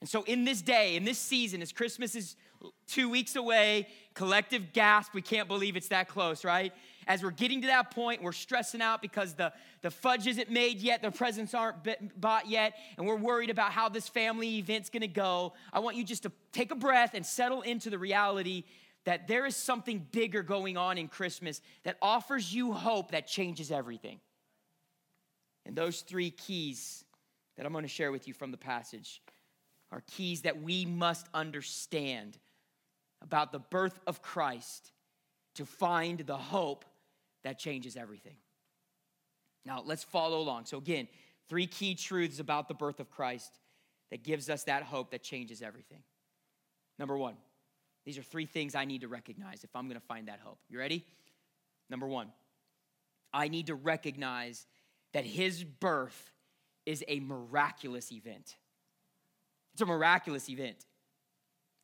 And 0.00 0.08
so, 0.08 0.22
in 0.22 0.44
this 0.44 0.62
day, 0.62 0.96
in 0.96 1.04
this 1.04 1.18
season, 1.18 1.60
as 1.60 1.72
Christmas 1.72 2.14
is 2.14 2.36
two 2.86 3.08
weeks 3.08 3.36
away, 3.36 3.86
collective 4.14 4.72
gasp, 4.72 5.14
we 5.14 5.22
can't 5.22 5.48
believe 5.48 5.76
it's 5.76 5.88
that 5.88 6.08
close, 6.08 6.44
right? 6.44 6.72
as 7.10 7.24
we're 7.24 7.32
getting 7.32 7.60
to 7.62 7.66
that 7.66 7.90
point, 7.90 8.22
we're 8.22 8.30
stressing 8.30 8.80
out 8.80 9.02
because 9.02 9.34
the, 9.34 9.52
the 9.82 9.90
fudge 9.90 10.28
isn't 10.28 10.48
made 10.48 10.80
yet, 10.80 11.02
the 11.02 11.10
presents 11.10 11.54
aren't 11.54 11.76
bought 12.20 12.48
yet, 12.48 12.74
and 12.96 13.04
we're 13.04 13.16
worried 13.16 13.50
about 13.50 13.72
how 13.72 13.88
this 13.88 14.08
family 14.08 14.58
event's 14.58 14.90
gonna 14.90 15.08
go. 15.08 15.52
I 15.72 15.80
want 15.80 15.96
you 15.96 16.04
just 16.04 16.22
to 16.22 16.32
take 16.52 16.70
a 16.70 16.76
breath 16.76 17.14
and 17.14 17.26
settle 17.26 17.62
into 17.62 17.90
the 17.90 17.98
reality 17.98 18.62
that 19.06 19.26
there 19.26 19.44
is 19.44 19.56
something 19.56 20.06
bigger 20.12 20.44
going 20.44 20.76
on 20.76 20.98
in 20.98 21.08
Christmas 21.08 21.60
that 21.82 21.96
offers 22.00 22.54
you 22.54 22.72
hope 22.72 23.10
that 23.10 23.26
changes 23.26 23.72
everything. 23.72 24.20
And 25.66 25.74
those 25.74 26.02
three 26.02 26.30
keys 26.30 27.04
that 27.56 27.66
I'm 27.66 27.72
to 27.72 27.88
share 27.88 28.12
with 28.12 28.28
you 28.28 28.34
from 28.34 28.52
the 28.52 28.56
passage 28.56 29.20
are 29.92 30.02
keys 30.06 30.42
that 30.42 30.62
we 30.62 30.84
must 30.84 31.26
understand 31.34 32.38
about 33.22 33.52
the 33.52 33.58
birth 33.58 33.98
of 34.06 34.22
Christ 34.22 34.92
to 35.56 35.66
find 35.66 36.20
the 36.20 36.36
hope 36.36 36.84
that 37.44 37.58
changes 37.58 37.96
everything. 37.96 38.36
Now, 39.64 39.82
let's 39.84 40.04
follow 40.04 40.40
along. 40.40 40.66
So, 40.66 40.78
again, 40.78 41.08
three 41.48 41.66
key 41.66 41.94
truths 41.94 42.38
about 42.38 42.68
the 42.68 42.74
birth 42.74 43.00
of 43.00 43.10
Christ 43.10 43.58
that 44.10 44.22
gives 44.22 44.48
us 44.48 44.64
that 44.64 44.82
hope 44.82 45.10
that 45.10 45.22
changes 45.22 45.62
everything. 45.62 46.02
Number 46.98 47.16
one, 47.16 47.36
these 48.04 48.18
are 48.18 48.22
three 48.22 48.46
things 48.46 48.74
I 48.74 48.84
need 48.84 49.02
to 49.02 49.08
recognize 49.08 49.64
if 49.64 49.74
I'm 49.74 49.86
going 49.86 50.00
to 50.00 50.06
find 50.06 50.28
that 50.28 50.40
hope. 50.42 50.58
You 50.68 50.78
ready? 50.78 51.04
Number 51.88 52.06
one, 52.06 52.32
I 53.32 53.48
need 53.48 53.66
to 53.66 53.74
recognize 53.74 54.66
that 55.12 55.24
his 55.24 55.64
birth 55.64 56.32
is 56.86 57.04
a 57.08 57.20
miraculous 57.20 58.12
event. 58.12 58.56
It's 59.80 59.88
a 59.88 59.90
miraculous 59.90 60.50
event. 60.50 60.76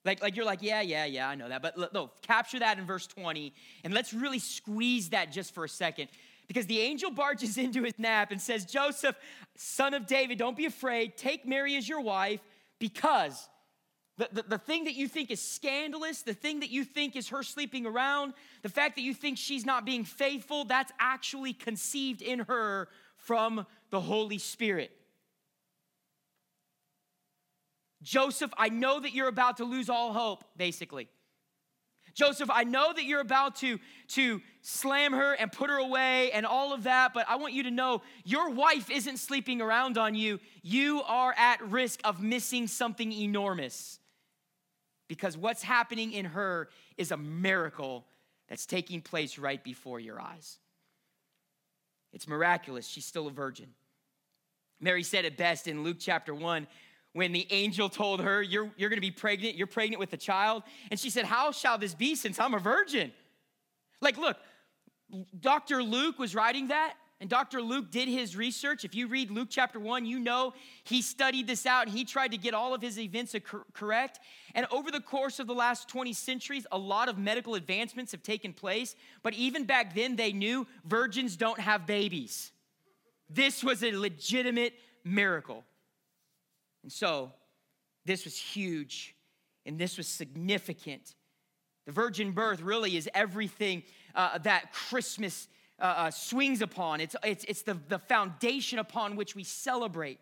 Like, 0.05 0.21
like 0.21 0.37
you're 0.37 0.45
like, 0.45 0.61
yeah, 0.61 0.83
yeah, 0.83 1.07
yeah, 1.07 1.31
I 1.31 1.35
know 1.35 1.49
that. 1.49 1.63
But 1.63 1.95
no, 1.95 2.11
capture 2.21 2.59
that 2.59 2.79
in 2.79 2.85
verse 2.85 3.07
20 3.07 3.55
and 3.85 3.95
let's 3.95 4.13
really 4.13 4.39
squeeze 4.39 5.09
that 5.11 5.33
just 5.33 5.55
for 5.55 5.65
a 5.65 5.69
second. 5.69 6.09
Because 6.47 6.67
the 6.67 6.79
angel 6.81 7.11
barges 7.11 7.57
into 7.67 7.85
his 7.85 7.99
nap 7.99 8.33
and 8.33 8.41
says, 8.41 8.67
Joseph, 8.67 9.17
son 9.57 9.95
of 9.95 10.07
David, 10.07 10.37
don't 10.37 10.59
be 10.59 10.67
afraid. 10.67 11.17
Take 11.17 11.47
Mary 11.47 11.75
as 11.75 11.89
your 11.89 12.03
wife 12.03 12.41
because 12.79 13.49
the, 14.19 14.29
the, 14.31 14.43
the, 14.43 14.59
thing 14.59 14.85
that 14.85 14.95
you 14.95 15.09
think 15.09 15.31
is 15.31 15.41
scandalous, 15.41 16.21
the 16.21 16.35
thing 16.35 16.61
that 16.61 16.69
you 16.69 16.85
think 16.85 17.17
is 17.17 17.31
her 17.31 17.43
sleeping 17.43 17.87
around, 17.87 18.35
the 18.61 18.69
fact 18.69 18.97
that 18.97 19.03
you 19.03 19.15
think 19.15 19.39
she's 19.39 19.65
not 19.65 19.87
being 19.87 20.05
faithful, 20.05 20.67
that's 20.67 20.93
actually 21.01 21.55
conceived 21.55 22.21
in 22.21 22.41
her 22.41 22.89
from 23.17 23.65
the 23.89 24.03
Holy 24.03 24.37
Spirit. 24.37 24.91
Joseph, 28.07 28.53
I 28.57 28.69
know 28.69 29.01
that 29.01 29.13
you're 29.13 29.27
about 29.27 29.57
to 29.57 29.65
lose 29.65 29.91
all 29.91 30.13
hope, 30.13 30.45
basically. 30.57 31.09
Joseph, 32.15 32.49
I 32.53 32.63
know 32.63 32.93
that 32.93 33.03
you're 33.03 33.21
about 33.21 33.57
to, 33.57 33.81
to 34.11 34.41
slam 34.63 35.13
her 35.13 35.33
and 35.33 35.51
put 35.51 35.71
her 35.71 35.77
away 35.77 36.31
and 36.31 36.47
all 36.47 36.73
of 36.73 36.85
that, 36.85 37.13
but 37.13 37.27
I 37.29 37.35
want 37.35 37.53
you 37.53 37.65
to 37.65 37.71
know 37.73 38.03
your 38.25 38.51
wife 38.51 38.91
isn't 38.91 39.17
sleeping 39.17 39.61
around 39.61 39.99
on 39.99 40.15
you. 40.15 40.39
You 40.63 41.03
are 41.03 41.35
at 41.37 41.61
risk 41.69 42.01
of 42.05 42.23
missing 42.23 42.69
something 42.69 43.11
enormous 43.11 43.99
because 45.09 45.37
what's 45.37 45.65
happening 45.65 46.13
in 46.13 46.27
her 46.27 46.69
is 46.97 47.11
a 47.11 47.17
miracle 47.17 48.07
that's 48.49 48.67
taking 48.67 49.01
place 49.01 49.37
right 49.37 49.63
before 49.65 49.99
your 49.99 50.21
eyes. 50.21 50.59
It's 52.13 52.29
miraculous. 52.29 52.87
She's 52.87 53.05
still 53.05 53.27
a 53.27 53.33
virgin. 53.33 53.67
Mary 54.81 55.03
said 55.03 55.25
it 55.25 55.37
best 55.37 55.67
in 55.67 55.83
Luke 55.83 55.97
chapter 55.99 56.35
1 56.35 56.67
when 57.17 57.33
the 57.33 57.47
angel 57.51 57.89
told 57.89 58.21
her, 58.21 58.43
You're, 58.43 58.71
you're 58.77 58.91
going 58.91 58.99
to 58.99 59.07
be 59.07 59.11
pregnant, 59.11 59.57
you're 59.57 59.67
pregnant 59.67 59.99
with 59.99 60.13
a 60.13 60.19
child. 60.19 60.63
And 60.91 61.01
she 61.01 61.09
said, 61.09 61.25
How 61.25 61.51
shall 61.51 61.79
this 61.79 61.95
be 61.95 62.15
since 62.15 62.39
I'm 62.39 62.53
a 62.53 62.59
virgin? 62.59 63.11
Like, 64.03 64.19
look, 64.19 64.37
Dr. 65.41 65.83
Luke 65.83 66.19
was 66.19 66.35
writing 66.35 66.69
that, 66.69 66.95
and 67.19 67.31
Dr. 67.31 67.63
Luke 67.63 67.91
did 67.91 68.07
his 68.07 68.37
research. 68.37 68.85
If 68.85 68.95
you 68.95 69.07
read 69.07 69.31
Luke 69.31 69.49
chapter 69.51 69.81
1, 69.81 70.05
you 70.05 70.19
know 70.19 70.53
he 70.85 71.01
studied 71.01 71.47
this 71.47 71.65
out 71.65 71.87
and 71.87 71.97
he 71.97 72.05
tried 72.05 72.33
to 72.33 72.37
get 72.37 72.53
all 72.53 72.75
of 72.75 72.83
his 72.83 72.99
events 72.99 73.35
correct. 73.73 74.21
And 74.55 74.67
over 74.71 74.91
the 74.91 75.01
course 75.01 75.39
of 75.39 75.47
the 75.47 75.55
last 75.55 75.89
20 75.89 76.13
centuries, 76.13 76.67
a 76.71 76.77
lot 76.77 77.09
of 77.09 77.17
medical 77.17 77.55
advancements 77.55 78.13
have 78.13 78.23
taken 78.23 78.53
place. 78.53 78.95
But 79.23 79.33
even 79.33 79.65
back 79.65 79.95
then, 79.95 80.17
they 80.17 80.35
knew 80.35 80.67
virgins 80.85 81.37
don't 81.37 81.61
have 81.61 81.87
babies. 81.87 82.53
This 83.31 83.65
was 83.65 83.83
a 83.83 83.93
legitimate 83.93 84.75
miracle. 85.03 85.65
And 86.87 86.93
so, 86.93 87.33
this 88.05 88.25
was 88.25 88.39
huge 88.39 89.17
and 89.65 89.77
this 89.77 89.99
was 89.99 90.07
significant. 90.07 91.17
The 91.85 91.91
virgin 91.91 92.31
birth 92.31 92.61
really 92.61 92.97
is 92.97 93.11
everything 93.13 93.83
uh, 94.15 94.39
that 94.39 94.73
Christmas 94.73 95.49
uh, 95.81 95.83
uh, 95.83 96.11
swings 96.13 96.63
upon. 96.63 97.01
It's, 97.01 97.17
it's, 97.25 97.45
it's 97.49 97.63
the, 97.63 97.77
the 97.89 97.99
foundation 97.99 98.79
upon 98.79 99.17
which 99.17 99.35
we 99.35 99.43
celebrate. 99.43 100.21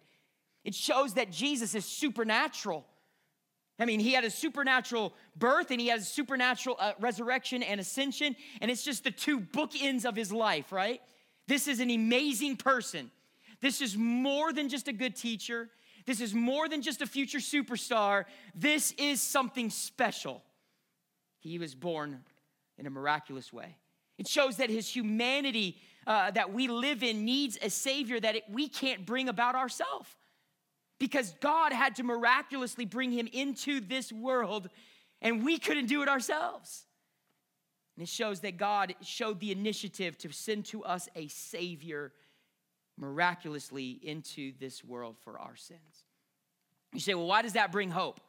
It 0.64 0.74
shows 0.74 1.12
that 1.14 1.30
Jesus 1.30 1.74
is 1.74 1.84
supernatural. 1.84 2.86
I 3.78 3.84
mean, 3.84 4.00
he 4.00 4.14
had 4.14 4.24
a 4.24 4.30
supernatural 4.30 5.12
birth 5.36 5.70
and 5.70 5.78
he 5.78 5.88
has 5.88 6.00
a 6.00 6.06
supernatural 6.06 6.76
uh, 6.80 6.92
resurrection 6.98 7.62
and 7.62 7.78
ascension, 7.78 8.36
and 8.62 8.70
it's 8.70 8.84
just 8.84 9.04
the 9.04 9.10
two 9.10 9.38
bookends 9.38 10.06
of 10.06 10.16
his 10.16 10.32
life, 10.32 10.72
right? 10.72 11.02
This 11.46 11.68
is 11.68 11.80
an 11.80 11.90
amazing 11.90 12.56
person. 12.56 13.10
This 13.60 13.82
is 13.82 13.98
more 13.98 14.50
than 14.50 14.70
just 14.70 14.88
a 14.88 14.94
good 14.94 15.14
teacher. 15.14 15.68
This 16.06 16.20
is 16.20 16.34
more 16.34 16.68
than 16.68 16.82
just 16.82 17.00
a 17.02 17.06
future 17.06 17.38
superstar. 17.38 18.24
This 18.54 18.92
is 18.98 19.22
something 19.22 19.70
special. 19.70 20.42
He 21.40 21.58
was 21.58 21.74
born 21.74 22.20
in 22.78 22.86
a 22.86 22.90
miraculous 22.90 23.52
way. 23.52 23.76
It 24.18 24.28
shows 24.28 24.56
that 24.56 24.70
his 24.70 24.88
humanity 24.88 25.78
uh, 26.06 26.30
that 26.32 26.52
we 26.52 26.68
live 26.68 27.02
in 27.02 27.24
needs 27.24 27.58
a 27.62 27.70
savior 27.70 28.20
that 28.20 28.36
it, 28.36 28.44
we 28.50 28.68
can't 28.68 29.06
bring 29.06 29.28
about 29.28 29.54
ourselves. 29.54 30.08
Because 31.00 31.34
God 31.40 31.72
had 31.72 31.96
to 31.96 32.02
miraculously 32.02 32.84
bring 32.84 33.10
him 33.10 33.28
into 33.32 33.80
this 33.80 34.12
world 34.12 34.68
and 35.20 35.44
we 35.44 35.58
couldn't 35.58 35.86
do 35.86 36.02
it 36.02 36.08
ourselves. 36.08 36.84
And 37.96 38.02
it 38.02 38.08
shows 38.08 38.40
that 38.40 38.56
God 38.56 38.94
showed 39.02 39.40
the 39.40 39.52
initiative 39.52 40.18
to 40.18 40.32
send 40.32 40.66
to 40.66 40.84
us 40.84 41.08
a 41.16 41.28
savior 41.28 42.12
miraculously 42.96 43.98
into 44.02 44.52
this 44.58 44.84
world 44.84 45.16
for 45.24 45.38
our 45.38 45.56
sins. 45.56 46.04
You 46.92 47.00
say, 47.00 47.14
well, 47.14 47.26
why 47.26 47.42
does 47.42 47.54
that 47.54 47.72
bring 47.72 47.90
hope? 47.90 48.20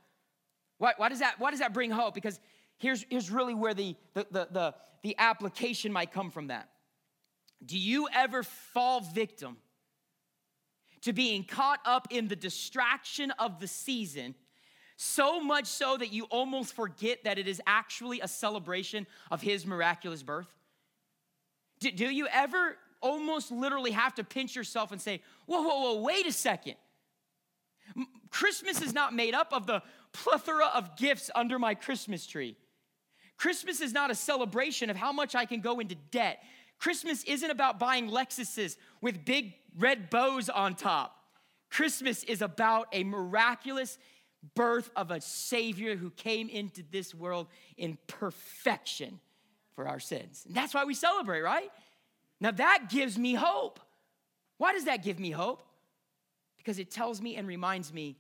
Why, 0.78 0.94
why, 0.98 1.10
does, 1.10 1.20
that, 1.20 1.40
why 1.40 1.52
does 1.52 1.60
that 1.60 1.74
bring 1.74 1.92
hope? 1.92 2.14
Because 2.14 2.40
here's, 2.78 3.06
here's 3.10 3.30
really 3.30 3.54
where 3.54 3.74
the, 3.74 3.96
the, 4.14 4.28
the, 4.32 4.48
the, 4.52 4.76
the 5.04 5.16
application 5.18 5.92
might 5.92 6.12
come 6.12 6.32
from 6.32 6.48
that. 6.48 6.70
Do 7.66 7.78
you 7.78 8.08
ever 8.14 8.44
fall 8.44 9.02
victim 9.02 9.58
to 11.02 11.14
being 11.14 11.44
caught 11.44 11.80
up 11.86 12.08
in 12.10 12.28
the 12.28 12.36
distraction 12.36 13.32
of 13.32 13.60
the 13.60 13.68
season, 13.68 14.34
so 14.98 15.40
much 15.40 15.68
so 15.68 15.98
that 15.98 16.12
you 16.12 16.24
almost 16.26 16.74
forget 16.74 17.24
that 17.26 17.38
it 17.38 17.48
is 17.48 17.62
actually 17.68 18.22
a 18.22 18.28
celebration 18.28 19.06
of 19.30 19.42
His 19.42 19.66
miraculous 19.66 20.24
birth? 20.24 20.48
Do, 21.80 21.92
do 21.92 22.06
you 22.06 22.28
ever 22.28 22.78
almost 23.06 23.52
literally 23.52 23.92
have 23.92 24.16
to 24.16 24.24
pinch 24.24 24.56
yourself 24.56 24.92
and 24.92 25.00
say, 25.00 25.22
whoa, 25.46 25.62
whoa, 25.62 25.80
whoa, 25.80 26.02
wait 26.02 26.26
a 26.26 26.32
second. 26.32 26.76
Christmas 28.32 28.82
is 28.82 28.94
not 28.94 29.14
made 29.14 29.36
up 29.36 29.54
of 29.54 29.68
the 29.68 29.84
plethora 30.12 30.66
of 30.74 30.98
gifts 30.98 31.30
under 31.36 31.60
my 31.60 31.76
Christmas 31.76 32.26
tree. 32.26 32.58
Christmas 33.38 33.80
is 33.80 33.94
not 33.94 34.10
a 34.10 34.16
celebration 34.16 34.90
of 34.90 34.96
how 34.98 35.12
much 35.12 35.36
I 35.36 35.46
can 35.46 35.62
go 35.62 35.80
into 35.80 35.96
debt. 36.10 36.42
Christmas 36.80 37.24
isn't 37.26 37.50
about 37.50 37.80
buying 37.80 38.10
Lexuses 38.10 38.76
with 39.02 39.24
big 39.24 39.54
red 39.78 40.10
bows 40.10 40.50
on 40.50 40.74
top. 40.76 41.16
Christmas 41.70 42.24
is 42.24 42.42
about 42.42 42.88
a 42.92 43.04
miraculous 43.04 44.00
birth 44.56 44.90
of 44.96 45.12
a 45.12 45.22
Savior 45.22 45.96
who 45.96 46.10
came 46.10 46.50
into 46.50 46.84
this 46.92 47.14
world 47.14 47.48
in 47.78 47.98
perfection 48.08 49.20
for 49.76 49.88
our 49.88 50.00
sins. 50.00 50.44
And 50.48 50.56
that's 50.56 50.74
why 50.74 50.86
we 50.86 50.94
celebrate, 50.94 51.42
right? 51.42 51.70
Now 52.40 52.52
that 52.52 52.90
gives 52.90 53.18
me 53.18 53.34
hope. 53.34 53.80
Why 54.58 54.74
does 54.74 54.86
that 54.86 55.04
give 55.04 55.20
me 55.20 55.32
hope? 55.32 55.64
Because 56.58 56.80
it 56.80 56.92
tells 56.92 57.22
me 57.22 57.36
and 57.36 57.48
reminds 57.48 57.94
me 57.94 58.18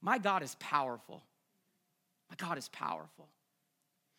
my 0.00 0.18
God 0.18 0.42
is 0.42 0.56
powerful. 0.58 1.22
My 2.28 2.36
God 2.36 2.58
is 2.58 2.68
powerful. 2.68 3.28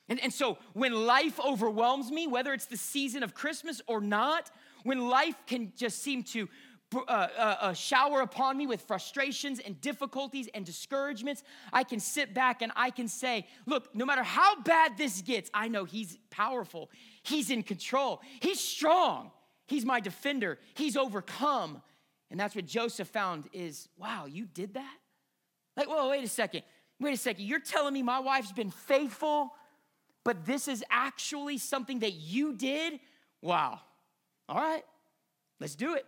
And, 0.07 0.21
and 0.21 0.33
so 0.33 0.57
when 0.73 0.93
life 0.93 1.39
overwhelms 1.39 2.11
me, 2.11 2.27
whether 2.27 2.53
it's 2.53 2.65
the 2.65 2.77
season 2.77 3.23
of 3.23 3.33
Christmas 3.33 3.81
or 3.87 3.99
not, 4.01 4.49
when 4.83 5.07
life 5.07 5.35
can 5.47 5.73
just 5.75 6.01
seem 6.01 6.23
to 6.23 6.47
uh, 6.95 6.99
uh, 7.07 7.55
uh, 7.59 7.73
shower 7.73 8.21
upon 8.21 8.57
me 8.57 8.67
with 8.67 8.81
frustrations 8.81 9.59
and 9.59 9.79
difficulties 9.81 10.49
and 10.53 10.65
discouragements, 10.65 11.43
I 11.71 11.83
can 11.83 11.99
sit 11.99 12.33
back 12.33 12.61
and 12.61 12.71
I 12.75 12.89
can 12.89 13.07
say, 13.07 13.47
look, 13.65 13.93
no 13.95 14.05
matter 14.05 14.23
how 14.23 14.61
bad 14.61 14.97
this 14.97 15.21
gets, 15.21 15.49
I 15.53 15.67
know 15.67 15.85
He's 15.85 16.17
powerful. 16.29 16.89
He's 17.23 17.49
in 17.49 17.63
control. 17.63 18.21
He's 18.41 18.59
strong. 18.59 19.31
He's 19.67 19.85
my 19.85 19.99
defender. 19.99 20.59
He's 20.73 20.97
overcome. 20.97 21.81
And 22.31 22.39
that's 22.39 22.55
what 22.55 22.65
Joseph 22.65 23.07
found 23.07 23.47
is, 23.53 23.87
wow, 23.97 24.25
you 24.25 24.45
did 24.45 24.73
that? 24.73 24.97
Like, 25.77 25.87
whoa, 25.87 26.09
wait 26.09 26.23
a 26.23 26.27
second. 26.27 26.63
Wait 26.99 27.13
a 27.13 27.17
second. 27.17 27.45
You're 27.45 27.59
telling 27.59 27.93
me 27.93 28.01
my 28.01 28.19
wife's 28.19 28.51
been 28.51 28.71
faithful, 28.71 29.53
but 30.23 30.45
this 30.45 30.67
is 30.67 30.83
actually 30.89 31.57
something 31.57 31.99
that 31.99 32.13
you 32.13 32.53
did? 32.53 32.99
Wow. 33.41 33.79
All 34.49 34.57
right, 34.57 34.83
let's 35.59 35.75
do 35.75 35.95
it. 35.95 36.05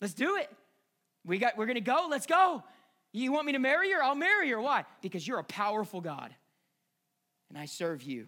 Let's 0.00 0.14
do 0.14 0.36
it. 0.36 0.50
We 1.24 1.38
got, 1.38 1.56
we're 1.56 1.66
gonna 1.66 1.80
go, 1.80 2.06
let's 2.10 2.26
go. 2.26 2.62
You 3.12 3.32
want 3.32 3.46
me 3.46 3.52
to 3.52 3.58
marry 3.58 3.90
her? 3.92 4.02
I'll 4.02 4.14
marry 4.14 4.50
her. 4.50 4.60
Why? 4.60 4.84
Because 5.00 5.26
you're 5.26 5.38
a 5.38 5.44
powerful 5.44 6.00
God. 6.00 6.34
And 7.48 7.58
I 7.58 7.64
serve 7.64 8.02
you 8.02 8.26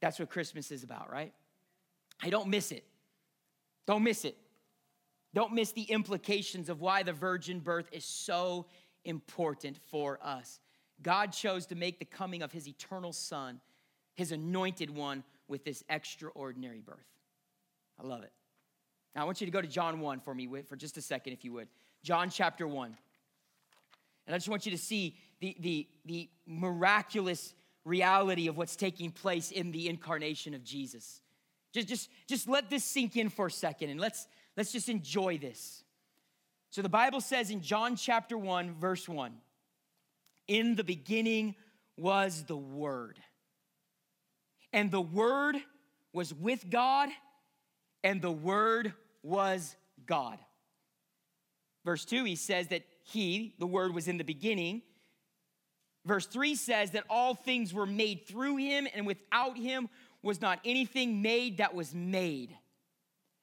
That's 0.00 0.18
what 0.18 0.30
Christmas 0.30 0.70
is 0.70 0.84
about, 0.84 1.10
right? 1.10 1.32
I 2.22 2.30
don't 2.30 2.48
miss 2.48 2.70
it. 2.72 2.84
Don't 3.86 4.04
miss 4.04 4.24
it. 4.24 4.36
Don't 5.34 5.52
miss 5.52 5.72
the 5.72 5.82
implications 5.82 6.68
of 6.68 6.80
why 6.80 7.02
the 7.02 7.12
virgin 7.12 7.60
birth 7.60 7.88
is 7.92 8.04
so 8.04 8.66
important 9.04 9.78
for 9.90 10.18
us. 10.22 10.60
God 11.02 11.32
chose 11.32 11.66
to 11.66 11.74
make 11.74 11.98
the 11.98 12.04
coming 12.04 12.42
of 12.42 12.52
his 12.52 12.66
eternal 12.68 13.12
son, 13.12 13.60
his 14.14 14.32
anointed 14.32 14.90
one, 14.90 15.24
with 15.48 15.64
this 15.64 15.82
extraordinary 15.88 16.80
birth. 16.80 17.06
I 18.00 18.06
love 18.06 18.22
it. 18.22 18.32
Now, 19.14 19.22
I 19.22 19.24
want 19.24 19.40
you 19.40 19.46
to 19.46 19.50
go 19.50 19.60
to 19.60 19.68
John 19.68 20.00
1 20.00 20.20
for 20.20 20.34
me 20.34 20.48
for 20.68 20.76
just 20.76 20.96
a 20.96 21.02
second, 21.02 21.32
if 21.32 21.44
you 21.44 21.52
would. 21.54 21.68
John 22.02 22.30
chapter 22.30 22.66
1. 22.66 22.96
And 24.26 24.34
I 24.34 24.38
just 24.38 24.48
want 24.48 24.66
you 24.66 24.72
to 24.72 24.78
see 24.78 25.16
the, 25.40 25.56
the, 25.60 25.88
the 26.04 26.28
miraculous 26.46 27.54
reality 27.84 28.46
of 28.46 28.56
what's 28.56 28.76
taking 28.76 29.10
place 29.10 29.50
in 29.50 29.72
the 29.72 29.88
incarnation 29.88 30.54
of 30.54 30.62
Jesus. 30.62 31.20
Just, 31.72 31.88
just, 31.88 32.10
just 32.28 32.48
let 32.48 32.70
this 32.70 32.84
sink 32.84 33.16
in 33.16 33.28
for 33.28 33.46
a 33.46 33.50
second 33.50 33.90
and 33.90 34.00
let's, 34.00 34.26
let's 34.56 34.72
just 34.72 34.88
enjoy 34.88 35.38
this. 35.38 35.82
So 36.70 36.82
the 36.82 36.88
Bible 36.88 37.20
says 37.20 37.50
in 37.50 37.62
John 37.62 37.96
chapter 37.96 38.36
1, 38.36 38.74
verse 38.74 39.08
1 39.08 39.32
In 40.46 40.74
the 40.74 40.84
beginning 40.84 41.54
was 41.96 42.44
the 42.44 42.56
Word, 42.56 43.18
and 44.72 44.90
the 44.90 45.00
Word 45.00 45.56
was 46.12 46.34
with 46.34 46.68
God, 46.68 47.08
and 48.02 48.22
the 48.22 48.32
Word 48.32 48.92
was 49.22 49.76
God. 50.06 50.38
Verse 51.84 52.04
2, 52.04 52.24
he 52.24 52.36
says 52.36 52.68
that 52.68 52.82
He, 53.02 53.54
the 53.58 53.66
Word, 53.66 53.94
was 53.94 54.08
in 54.08 54.18
the 54.18 54.24
beginning. 54.24 54.82
Verse 56.04 56.26
3 56.26 56.54
says 56.54 56.92
that 56.92 57.04
all 57.10 57.34
things 57.34 57.74
were 57.74 57.86
made 57.86 58.26
through 58.26 58.56
Him, 58.56 58.86
and 58.94 59.06
without 59.06 59.56
Him 59.56 59.88
was 60.22 60.40
not 60.40 60.60
anything 60.64 61.22
made 61.22 61.58
that 61.58 61.74
was 61.74 61.94
made. 61.94 62.56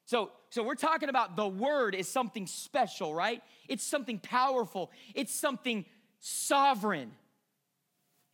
So, 0.06 0.32
so 0.50 0.64
we're 0.64 0.76
talking 0.76 1.10
about 1.10 1.36
the 1.36 1.48
word 1.48 1.96
is 1.96 2.08
something 2.08 2.48
special, 2.48 3.14
right? 3.14 3.42
It's 3.68 3.84
something 3.84 4.20
powerful, 4.20 4.92
it's 5.14 5.34
something 5.34 5.86
sovereign. 6.20 7.12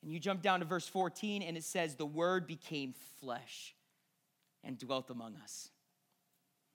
And 0.04 0.12
you 0.12 0.20
jump 0.20 0.42
down 0.42 0.60
to 0.60 0.66
verse 0.66 0.88
14, 0.88 1.42
and 1.42 1.56
it 1.56 1.64
says, 1.64 1.96
The 1.96 2.06
word 2.06 2.48
became 2.48 2.94
flesh 3.20 3.76
and 4.64 4.78
dwelt 4.78 5.10
among 5.10 5.36
us. 5.38 5.71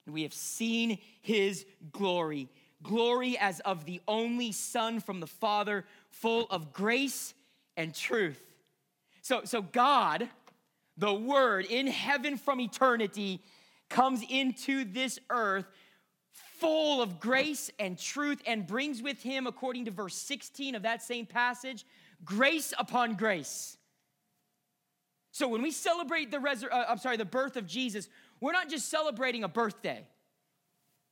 We 0.06 0.22
have 0.22 0.34
seen 0.34 0.98
his 1.20 1.66
glory 1.92 2.48
glory 2.82 3.36
as 3.38 3.60
of 3.60 3.84
the 3.84 4.00
only 4.06 4.52
Son 4.52 5.00
from 5.00 5.20
the 5.20 5.26
Father, 5.26 5.84
full 6.10 6.46
of 6.50 6.72
grace 6.72 7.34
and 7.76 7.94
truth. 7.94 8.40
So, 9.22 9.42
so 9.44 9.62
God, 9.62 10.28
the 10.96 11.12
Word 11.12 11.66
in 11.66 11.86
heaven 11.86 12.36
from 12.36 12.60
eternity, 12.60 13.42
comes 13.88 14.22
into 14.28 14.84
this 14.84 15.18
earth 15.30 15.66
full 16.58 17.02
of 17.02 17.20
grace 17.20 17.70
and 17.78 17.98
truth 17.98 18.40
and 18.46 18.66
brings 18.66 19.02
with 19.02 19.22
him, 19.22 19.46
according 19.46 19.84
to 19.84 19.90
verse 19.90 20.16
16 20.16 20.74
of 20.74 20.82
that 20.82 21.02
same 21.02 21.26
passage, 21.26 21.84
grace 22.24 22.72
upon 22.78 23.14
grace. 23.14 23.76
So 25.32 25.48
when 25.48 25.60
we 25.60 25.70
celebrate 25.70 26.30
the 26.30 26.38
resur- 26.38 26.72
uh, 26.72 26.86
I'm 26.88 26.96
sorry, 26.96 27.18
the 27.18 27.26
birth 27.26 27.56
of 27.56 27.66
Jesus, 27.66 28.08
we're 28.40 28.52
not 28.52 28.68
just 28.68 28.90
celebrating 28.90 29.44
a 29.44 29.48
birthday. 29.48 30.06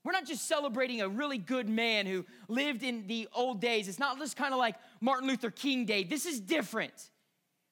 We're 0.05 0.13
not 0.13 0.27
just 0.27 0.47
celebrating 0.47 1.01
a 1.01 1.09
really 1.09 1.39
good 1.39 1.69
man 1.69 2.07
who 2.07 2.27
lived 2.47 2.83
in 2.83 3.07
the 3.07 3.27
old 3.35 3.61
days. 3.61 3.89
It's 3.89 3.99
not 3.99 4.19
just 4.19 4.37
kind 4.37 4.53
of 4.53 4.59
like 4.59 4.77
Martin 5.01 5.29
Luther 5.29 5.51
King 5.51 5.87
Day. 5.87 6.05
This 6.05 6.27
is 6.27 6.41
different. 6.41 7.11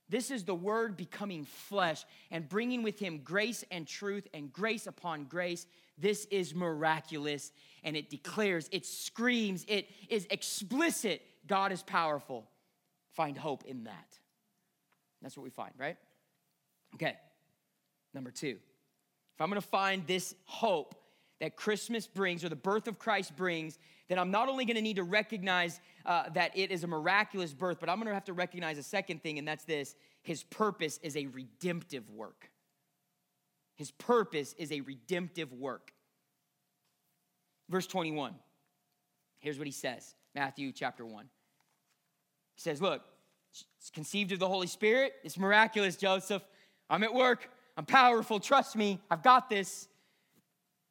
This 0.08 0.30
is 0.30 0.44
the 0.44 0.54
word 0.54 0.96
becoming 0.96 1.44
flesh 1.44 2.04
and 2.30 2.48
bringing 2.48 2.82
with 2.82 2.98
him 2.98 3.20
grace 3.22 3.64
and 3.70 3.86
truth 3.86 4.26
and 4.32 4.52
grace 4.52 4.86
upon 4.86 5.24
grace. 5.24 5.66
This 5.98 6.26
is 6.26 6.54
miraculous 6.54 7.52
and 7.84 7.96
it 7.96 8.10
declares, 8.10 8.68
it 8.72 8.86
screams, 8.86 9.64
it 9.68 9.88
is 10.08 10.26
explicit. 10.30 11.22
God 11.46 11.72
is 11.72 11.82
powerful. 11.82 12.46
Find 13.12 13.36
hope 13.36 13.64
in 13.64 13.84
that. 13.84 14.18
That's 15.20 15.36
what 15.36 15.44
we 15.44 15.50
find, 15.50 15.72
right? 15.78 15.96
Okay. 16.94 17.16
Number 18.14 18.30
two, 18.30 18.58
if 19.34 19.40
I'm 19.40 19.48
gonna 19.48 19.60
find 19.60 20.06
this 20.06 20.34
hope, 20.44 20.94
that 21.42 21.56
Christmas 21.56 22.06
brings 22.06 22.44
or 22.44 22.48
the 22.48 22.54
birth 22.54 22.86
of 22.86 23.00
Christ 23.00 23.34
brings, 23.34 23.76
then 24.08 24.16
I'm 24.16 24.30
not 24.30 24.48
only 24.48 24.64
to 24.76 24.82
need 24.82 24.94
to 24.94 25.02
recognize 25.02 25.80
uh, 26.06 26.28
that 26.34 26.56
it 26.56 26.70
is 26.70 26.84
a 26.84 26.86
miraculous 26.86 27.52
birth, 27.52 27.78
but 27.80 27.90
I'm 27.90 27.96
to 28.06 28.14
have 28.14 28.26
to 28.26 28.32
recognize 28.32 28.78
a 28.78 28.82
second 28.84 29.24
thing, 29.24 29.40
and 29.40 29.48
that's 29.48 29.64
this 29.64 29.96
His 30.22 30.44
purpose 30.44 31.00
is 31.02 31.16
a 31.16 31.26
redemptive 31.26 32.08
work. 32.10 32.48
His 33.74 33.90
purpose 33.90 34.54
is 34.56 34.70
a 34.70 34.82
redemptive 34.82 35.52
work. 35.52 35.92
Verse 37.68 37.88
21, 37.88 38.36
here's 39.40 39.58
what 39.58 39.66
he 39.66 39.72
says 39.72 40.14
Matthew 40.36 40.70
chapter 40.70 41.04
1. 41.04 41.24
He 42.54 42.60
says, 42.60 42.80
Look, 42.80 43.02
it's 43.80 43.90
conceived 43.90 44.30
of 44.30 44.38
the 44.38 44.48
Holy 44.48 44.68
Spirit. 44.68 45.14
It's 45.24 45.36
miraculous, 45.36 45.96
Joseph. 45.96 46.44
I'm 46.88 47.02
at 47.02 47.12
work. 47.12 47.50
I'm 47.76 47.86
powerful. 47.86 48.38
Trust 48.38 48.76
me. 48.76 49.00
I've 49.10 49.22
got 49.22 49.48
this. 49.48 49.88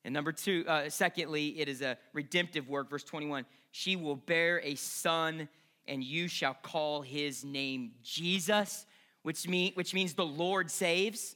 And 0.04 0.14
number 0.14 0.32
two, 0.32 0.66
uh, 0.68 0.90
secondly, 0.90 1.60
it 1.60 1.68
is 1.68 1.82
a 1.82 1.98
redemptive 2.14 2.68
work. 2.68 2.90
Verse 2.90 3.04
21 3.04 3.46
She 3.72 3.96
will 3.96 4.16
bear 4.16 4.60
a 4.64 4.76
son, 4.76 5.48
and 5.88 6.04
you 6.04 6.28
shall 6.28 6.56
call 6.56 7.02
his 7.02 7.44
name 7.44 7.92
Jesus, 8.02 8.86
which, 9.22 9.48
mean, 9.48 9.74
which 9.76 9.94
means 9.94 10.14
the 10.14 10.26
Lord 10.26 10.72
saves, 10.72 11.36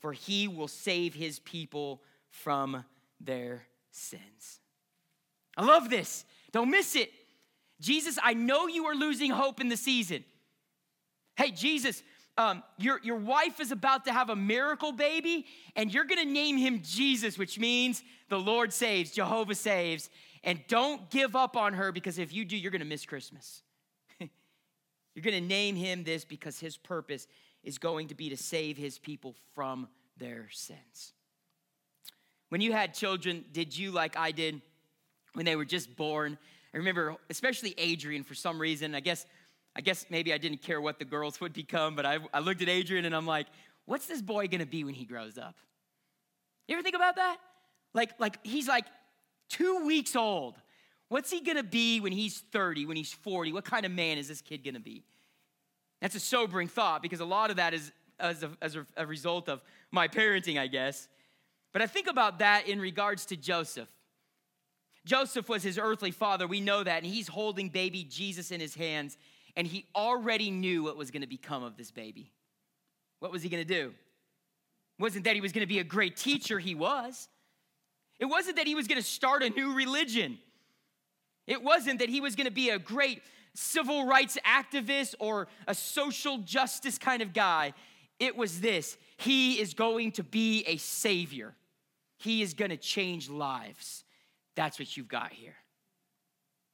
for 0.00 0.12
he 0.12 0.46
will 0.46 0.68
save 0.68 1.14
his 1.14 1.38
people 1.38 2.02
from 2.28 2.84
their 3.20 3.62
sins. 3.90 4.60
I 5.56 5.64
love 5.64 5.88
this. 5.88 6.24
Don't 6.50 6.70
miss 6.70 6.96
it. 6.96 7.10
Jesus, 7.80 8.18
I 8.22 8.34
know 8.34 8.68
you 8.68 8.86
are 8.86 8.94
losing 8.94 9.30
hope 9.30 9.60
in 9.60 9.68
the 9.68 9.76
season. 9.76 10.24
Hey, 11.36 11.50
Jesus, 11.50 12.02
um, 12.38 12.62
your, 12.78 13.00
your 13.02 13.16
wife 13.16 13.60
is 13.60 13.72
about 13.72 14.06
to 14.06 14.12
have 14.12 14.30
a 14.30 14.36
miracle 14.36 14.92
baby, 14.92 15.46
and 15.76 15.92
you're 15.92 16.04
gonna 16.04 16.24
name 16.24 16.56
him 16.56 16.80
Jesus, 16.82 17.36
which 17.36 17.58
means 17.58 18.02
the 18.28 18.38
Lord 18.38 18.72
saves, 18.72 19.10
Jehovah 19.10 19.54
saves. 19.54 20.08
And 20.44 20.60
don't 20.66 21.08
give 21.10 21.36
up 21.36 21.56
on 21.56 21.74
her 21.74 21.92
because 21.92 22.18
if 22.18 22.32
you 22.32 22.44
do, 22.44 22.56
you're 22.56 22.72
gonna 22.72 22.84
miss 22.84 23.04
Christmas. 23.04 23.62
you're 24.20 25.22
gonna 25.22 25.40
name 25.40 25.76
him 25.76 26.04
this 26.04 26.24
because 26.24 26.58
his 26.58 26.76
purpose 26.76 27.26
is 27.62 27.78
going 27.78 28.08
to 28.08 28.14
be 28.14 28.30
to 28.30 28.36
save 28.36 28.76
his 28.76 28.98
people 28.98 29.34
from 29.54 29.88
their 30.16 30.48
sins. 30.50 31.12
When 32.48 32.60
you 32.60 32.72
had 32.72 32.94
children, 32.94 33.44
did 33.52 33.76
you, 33.76 33.92
like 33.92 34.16
I 34.16 34.32
did, 34.32 34.60
when 35.34 35.46
they 35.46 35.56
were 35.56 35.64
just 35.64 35.94
born? 35.96 36.36
I 36.74 36.76
remember, 36.78 37.16
especially 37.30 37.74
Adrian, 37.78 38.24
for 38.24 38.34
some 38.34 38.58
reason, 38.58 38.94
I 38.94 39.00
guess 39.00 39.26
I 39.74 39.80
guess 39.80 40.06
maybe 40.10 40.32
I 40.32 40.38
didn't 40.38 40.62
care 40.62 40.80
what 40.80 40.98
the 40.98 41.04
girls 41.04 41.40
would 41.40 41.52
become, 41.52 41.94
but 41.94 42.04
I, 42.04 42.18
I 42.32 42.40
looked 42.40 42.62
at 42.62 42.68
Adrian 42.68 43.04
and 43.04 43.14
I'm 43.14 43.26
like, 43.26 43.46
what's 43.86 44.06
this 44.06 44.20
boy 44.20 44.48
gonna 44.48 44.66
be 44.66 44.84
when 44.84 44.94
he 44.94 45.04
grows 45.04 45.38
up? 45.38 45.56
You 46.68 46.74
ever 46.74 46.82
think 46.82 46.96
about 46.96 47.16
that? 47.16 47.38
Like, 47.94 48.18
like 48.20 48.44
he's 48.44 48.68
like 48.68 48.86
two 49.48 49.84
weeks 49.86 50.14
old. 50.14 50.56
What's 51.08 51.30
he 51.30 51.40
gonna 51.40 51.62
be 51.62 52.00
when 52.00 52.12
he's 52.12 52.40
30, 52.52 52.86
when 52.86 52.96
he's 52.96 53.12
40? 53.12 53.52
What 53.52 53.64
kind 53.64 53.86
of 53.86 53.92
man 53.92 54.18
is 54.18 54.28
this 54.28 54.42
kid 54.42 54.64
gonna 54.64 54.80
be? 54.80 55.04
That's 56.00 56.14
a 56.14 56.20
sobering 56.20 56.68
thought 56.68 57.00
because 57.02 57.20
a 57.20 57.24
lot 57.24 57.50
of 57.50 57.56
that 57.56 57.72
is 57.74 57.92
as 58.18 58.42
a, 58.42 58.50
as 58.60 58.76
a 58.96 59.06
result 59.06 59.48
of 59.48 59.62
my 59.90 60.08
parenting, 60.08 60.58
I 60.58 60.66
guess. 60.66 61.08
But 61.72 61.80
I 61.80 61.86
think 61.86 62.06
about 62.06 62.40
that 62.40 62.68
in 62.68 62.80
regards 62.80 63.26
to 63.26 63.36
Joseph. 63.36 63.88
Joseph 65.04 65.48
was 65.48 65.62
his 65.62 65.78
earthly 65.78 66.12
father, 66.12 66.46
we 66.46 66.60
know 66.60 66.84
that, 66.84 67.02
and 67.02 67.06
he's 67.06 67.26
holding 67.26 67.68
baby 67.68 68.04
Jesus 68.04 68.50
in 68.50 68.60
his 68.60 68.74
hands 68.74 69.16
and 69.56 69.66
he 69.66 69.86
already 69.94 70.50
knew 70.50 70.84
what 70.84 70.96
was 70.96 71.10
going 71.10 71.22
to 71.22 71.28
become 71.28 71.62
of 71.62 71.76
this 71.76 71.90
baby. 71.90 72.32
What 73.20 73.32
was 73.32 73.42
he 73.42 73.48
going 73.48 73.66
to 73.66 73.68
do? 73.68 73.92
It 74.98 75.02
wasn't 75.02 75.24
that 75.24 75.34
he 75.34 75.40
was 75.40 75.52
going 75.52 75.62
to 75.62 75.68
be 75.68 75.78
a 75.78 75.84
great 75.84 76.16
teacher, 76.16 76.58
he 76.58 76.74
was. 76.74 77.28
It 78.18 78.26
wasn't 78.26 78.56
that 78.56 78.66
he 78.66 78.74
was 78.74 78.86
going 78.86 79.00
to 79.00 79.06
start 79.06 79.42
a 79.42 79.50
new 79.50 79.74
religion. 79.74 80.38
It 81.46 81.62
wasn't 81.62 81.98
that 81.98 82.08
he 82.08 82.20
was 82.20 82.36
going 82.36 82.46
to 82.46 82.52
be 82.52 82.70
a 82.70 82.78
great 82.78 83.22
civil 83.54 84.06
rights 84.06 84.38
activist 84.46 85.14
or 85.18 85.48
a 85.66 85.74
social 85.74 86.38
justice 86.38 86.98
kind 86.98 87.22
of 87.22 87.32
guy. 87.32 87.74
It 88.18 88.36
was 88.36 88.60
this 88.60 88.96
he 89.16 89.60
is 89.60 89.74
going 89.74 90.12
to 90.12 90.22
be 90.22 90.64
a 90.66 90.76
savior, 90.76 91.54
he 92.18 92.42
is 92.42 92.54
going 92.54 92.70
to 92.70 92.76
change 92.76 93.28
lives. 93.28 94.04
That's 94.54 94.78
what 94.78 94.96
you've 94.96 95.08
got 95.08 95.32
here. 95.32 95.54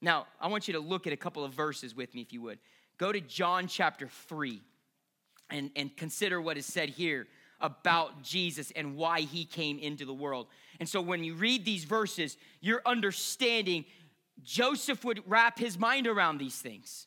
Now, 0.00 0.26
I 0.40 0.48
want 0.48 0.68
you 0.68 0.74
to 0.74 0.80
look 0.80 1.06
at 1.06 1.12
a 1.12 1.16
couple 1.16 1.44
of 1.44 1.52
verses 1.52 1.94
with 1.94 2.14
me, 2.14 2.20
if 2.20 2.32
you 2.32 2.42
would. 2.42 2.58
Go 2.98 3.12
to 3.12 3.20
John 3.20 3.66
chapter 3.66 4.08
3 4.28 4.60
and, 5.50 5.70
and 5.76 5.96
consider 5.96 6.40
what 6.40 6.56
is 6.56 6.66
said 6.66 6.88
here 6.88 7.26
about 7.60 8.22
Jesus 8.22 8.70
and 8.76 8.96
why 8.96 9.20
he 9.22 9.44
came 9.44 9.78
into 9.78 10.04
the 10.04 10.14
world. 10.14 10.46
And 10.78 10.88
so 10.88 11.00
when 11.00 11.24
you 11.24 11.34
read 11.34 11.64
these 11.64 11.84
verses, 11.84 12.36
you're 12.60 12.82
understanding 12.86 13.84
Joseph 14.44 15.04
would 15.04 15.22
wrap 15.26 15.58
his 15.58 15.78
mind 15.78 16.06
around 16.06 16.38
these 16.38 16.56
things. 16.56 17.06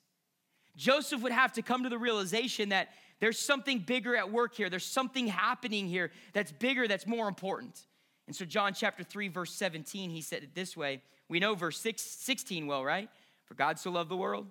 Joseph 0.76 1.22
would 1.22 1.32
have 1.32 1.54
to 1.54 1.62
come 1.62 1.84
to 1.84 1.90
the 1.90 1.98
realization 1.98 2.70
that 2.70 2.90
There's 3.22 3.40
something 3.40 3.80
bigger 3.80 4.16
at 4.16 4.32
work 4.32 4.56
here. 4.56 4.70
There's 4.70 4.84
something 4.84 5.28
happening 5.28 5.88
here 5.88 6.12
that's 6.34 6.52
bigger, 6.52 6.88
that's 6.88 7.06
more 7.06 7.28
important. 7.28 7.80
And 8.26 8.36
so, 8.36 8.46
John 8.46 8.74
chapter 8.74 9.04
3, 9.04 9.28
verse 9.28 9.54
17, 9.54 10.10
he 10.10 10.22
said 10.22 10.42
it 10.44 10.56
this 10.56 10.76
way. 10.76 11.04
We 11.32 11.40
know 11.40 11.56
verse 11.56 11.80
6, 11.80 12.02
16 12.02 12.68
well, 12.68 12.84
right? 12.84 13.10
For 13.46 13.54
God 13.54 13.80
so 13.80 13.90
loved 13.90 14.12
the 14.12 14.18
world 14.18 14.48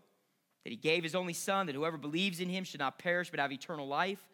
that 0.64 0.71
he 0.71 0.77
gave 0.77 1.03
his 1.03 1.14
only 1.14 1.35
son, 1.35 1.66
that 1.66 1.75
whoever 1.75 1.99
believes 1.99 2.40
in 2.40 2.49
him 2.49 2.64
should 2.64 2.81
not 2.81 2.99
perish 2.99 3.31
but 3.31 3.38
have 3.38 3.53
eternal 3.53 3.87
life. 3.87 4.27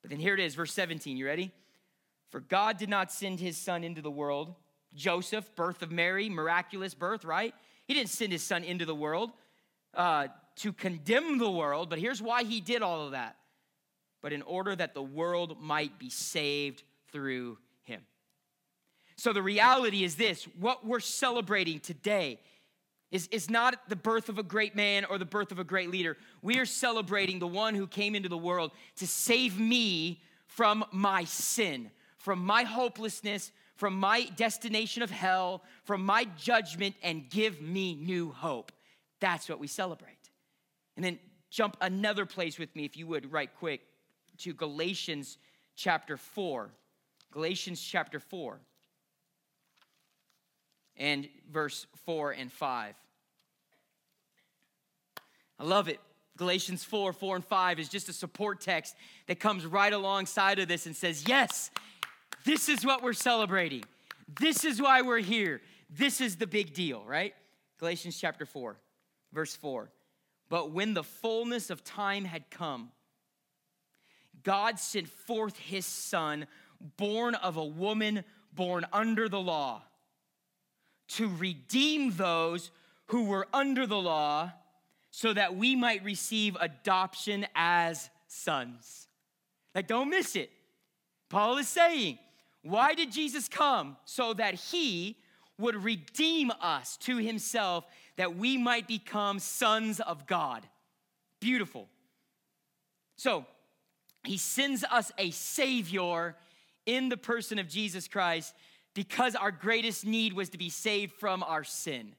But 0.00 0.10
then 0.10 0.18
here 0.18 0.34
it 0.34 0.40
is, 0.40 0.56
verse 0.56 0.72
17. 0.72 1.16
You 1.16 1.26
ready? 1.26 1.52
For 2.30 2.40
God 2.40 2.76
did 2.76 2.88
not 2.88 3.12
send 3.12 3.38
his 3.38 3.56
son 3.56 3.84
into 3.84 4.02
the 4.02 4.10
world. 4.10 4.52
Joseph, 4.96 5.54
birth 5.54 5.80
of 5.80 5.92
Mary, 5.92 6.28
miraculous 6.28 6.92
birth, 6.92 7.24
right? 7.24 7.54
He 7.86 7.94
didn't 7.94 8.10
send 8.10 8.32
his 8.32 8.42
son 8.42 8.64
into 8.64 8.84
the 8.84 8.96
world 8.96 9.30
uh, 9.94 10.26
to 10.56 10.72
condemn 10.72 11.38
the 11.38 11.50
world, 11.50 11.88
but 11.88 12.00
here's 12.00 12.20
why 12.20 12.42
he 12.42 12.60
did 12.60 12.82
all 12.82 13.06
of 13.06 13.12
that. 13.12 13.36
But 14.22 14.32
in 14.32 14.42
order 14.42 14.74
that 14.74 14.94
the 14.94 15.02
world 15.02 15.60
might 15.60 16.00
be 16.00 16.10
saved 16.10 16.82
through. 17.12 17.58
So 19.22 19.32
the 19.32 19.40
reality 19.40 20.02
is 20.02 20.16
this 20.16 20.48
what 20.58 20.84
we're 20.84 20.98
celebrating 20.98 21.78
today 21.78 22.40
is, 23.12 23.28
is 23.28 23.48
not 23.48 23.78
the 23.88 23.94
birth 23.94 24.28
of 24.28 24.40
a 24.40 24.42
great 24.42 24.74
man 24.74 25.04
or 25.04 25.16
the 25.16 25.24
birth 25.24 25.52
of 25.52 25.60
a 25.60 25.64
great 25.64 25.90
leader. 25.90 26.16
We 26.42 26.58
are 26.58 26.66
celebrating 26.66 27.38
the 27.38 27.46
one 27.46 27.76
who 27.76 27.86
came 27.86 28.16
into 28.16 28.28
the 28.28 28.36
world 28.36 28.72
to 28.96 29.06
save 29.06 29.60
me 29.60 30.20
from 30.48 30.84
my 30.90 31.22
sin, 31.22 31.92
from 32.18 32.44
my 32.44 32.64
hopelessness, 32.64 33.52
from 33.76 33.94
my 33.94 34.24
destination 34.34 35.04
of 35.04 35.10
hell, 35.12 35.62
from 35.84 36.04
my 36.04 36.26
judgment, 36.36 36.96
and 37.00 37.30
give 37.30 37.62
me 37.62 37.94
new 37.94 38.32
hope. 38.32 38.72
That's 39.20 39.48
what 39.48 39.60
we 39.60 39.68
celebrate. 39.68 40.30
And 40.96 41.04
then 41.04 41.20
jump 41.48 41.76
another 41.80 42.26
place 42.26 42.58
with 42.58 42.74
me, 42.74 42.86
if 42.86 42.96
you 42.96 43.06
would, 43.06 43.30
right 43.30 43.50
quick, 43.60 43.82
to 44.38 44.52
Galatians 44.52 45.38
chapter 45.76 46.16
4. 46.16 46.72
Galatians 47.30 47.80
chapter 47.80 48.18
4 48.18 48.58
and 50.96 51.28
verse 51.50 51.86
4 52.04 52.32
and 52.32 52.52
5. 52.52 52.94
I 55.58 55.64
love 55.64 55.88
it. 55.88 56.00
Galatians 56.36 56.82
4, 56.82 57.12
4 57.12 57.36
and 57.36 57.44
5 57.44 57.78
is 57.78 57.88
just 57.88 58.08
a 58.08 58.12
support 58.12 58.60
text 58.60 58.96
that 59.26 59.38
comes 59.38 59.66
right 59.66 59.92
alongside 59.92 60.58
of 60.58 60.68
this 60.68 60.86
and 60.86 60.96
says, 60.96 61.28
Yes, 61.28 61.70
this 62.44 62.68
is 62.68 62.84
what 62.84 63.02
we're 63.02 63.12
celebrating. 63.12 63.84
This 64.40 64.64
is 64.64 64.80
why 64.80 65.02
we're 65.02 65.18
here. 65.18 65.60
This 65.90 66.20
is 66.20 66.36
the 66.36 66.46
big 66.46 66.72
deal, 66.72 67.04
right? 67.06 67.34
Galatians 67.78 68.18
chapter 68.18 68.46
4, 68.46 68.76
verse 69.32 69.54
4. 69.54 69.90
But 70.48 70.70
when 70.72 70.94
the 70.94 71.04
fullness 71.04 71.70
of 71.70 71.84
time 71.84 72.24
had 72.24 72.50
come, 72.50 72.90
God 74.42 74.78
sent 74.78 75.08
forth 75.08 75.56
his 75.58 75.86
son, 75.86 76.46
born 76.96 77.34
of 77.34 77.56
a 77.56 77.64
woman 77.64 78.24
born 78.52 78.86
under 78.92 79.28
the 79.28 79.40
law, 79.40 79.82
to 81.08 81.28
redeem 81.36 82.12
those 82.12 82.70
who 83.06 83.24
were 83.24 83.46
under 83.52 83.86
the 83.86 83.98
law 83.98 84.52
so 85.10 85.32
that 85.32 85.56
we 85.56 85.76
might 85.76 86.02
receive 86.04 86.56
adoption 86.60 87.46
as 87.54 88.08
sons. 88.28 89.08
Like, 89.74 89.86
don't 89.86 90.08
miss 90.08 90.36
it. 90.36 90.50
Paul 91.28 91.58
is 91.58 91.68
saying, 91.68 92.18
why 92.62 92.94
did 92.94 93.12
Jesus 93.12 93.48
come? 93.48 93.96
So 94.04 94.34
that 94.34 94.54
he 94.54 95.18
would 95.58 95.82
redeem 95.82 96.50
us 96.60 96.96
to 96.98 97.18
himself, 97.18 97.84
that 98.16 98.36
we 98.36 98.56
might 98.56 98.88
become 98.88 99.38
sons 99.38 100.00
of 100.00 100.26
God. 100.26 100.66
Beautiful. 101.40 101.88
So, 103.16 103.46
he 104.24 104.38
sends 104.38 104.84
us 104.84 105.12
a 105.18 105.30
savior 105.30 106.36
in 106.86 107.08
the 107.08 107.16
person 107.16 107.58
of 107.58 107.68
Jesus 107.68 108.08
Christ 108.08 108.54
because 108.94 109.34
our 109.34 109.50
greatest 109.50 110.04
need 110.04 110.32
was 110.32 110.50
to 110.50 110.58
be 110.58 110.68
saved 110.68 111.12
from 111.12 111.42
our 111.42 111.64
sin. 111.64 112.14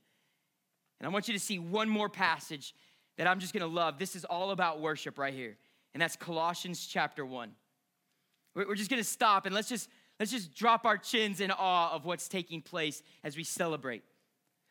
And 1.00 1.08
I 1.08 1.10
want 1.10 1.28
you 1.28 1.34
to 1.34 1.40
see 1.40 1.60
one 1.60 1.90
more 1.90 2.10
passage 2.10 2.74
that 3.18 3.28
I'm 3.28 3.40
just 3.40 3.54
gonna 3.54 3.68
love. 3.68 4.00
This 4.00 4.16
is 4.16 4.26
all 4.26 4.52
about 4.52 4.82
worship 4.82 5.18
right 5.18 5.34
here. 5.34 5.58
And 5.94 6.02
that's 6.02 6.16
Colossians 6.16 6.88
chapter 6.88 7.26
1. 7.26 7.52
We're 8.56 8.76
just 8.76 8.90
gonna 8.90 9.04
stop 9.04 9.46
and 9.46 9.54
let's 9.54 9.70
just 9.70 9.90
let's 10.20 10.32
just 10.32 10.54
drop 10.54 10.86
our 10.86 10.98
chins 10.98 11.40
in 11.40 11.52
awe 11.52 11.92
of 11.94 12.06
what's 12.06 12.28
taking 12.28 12.62
place 12.62 13.04
as 13.24 13.36
we 13.36 13.44
celebrate. 13.44 14.04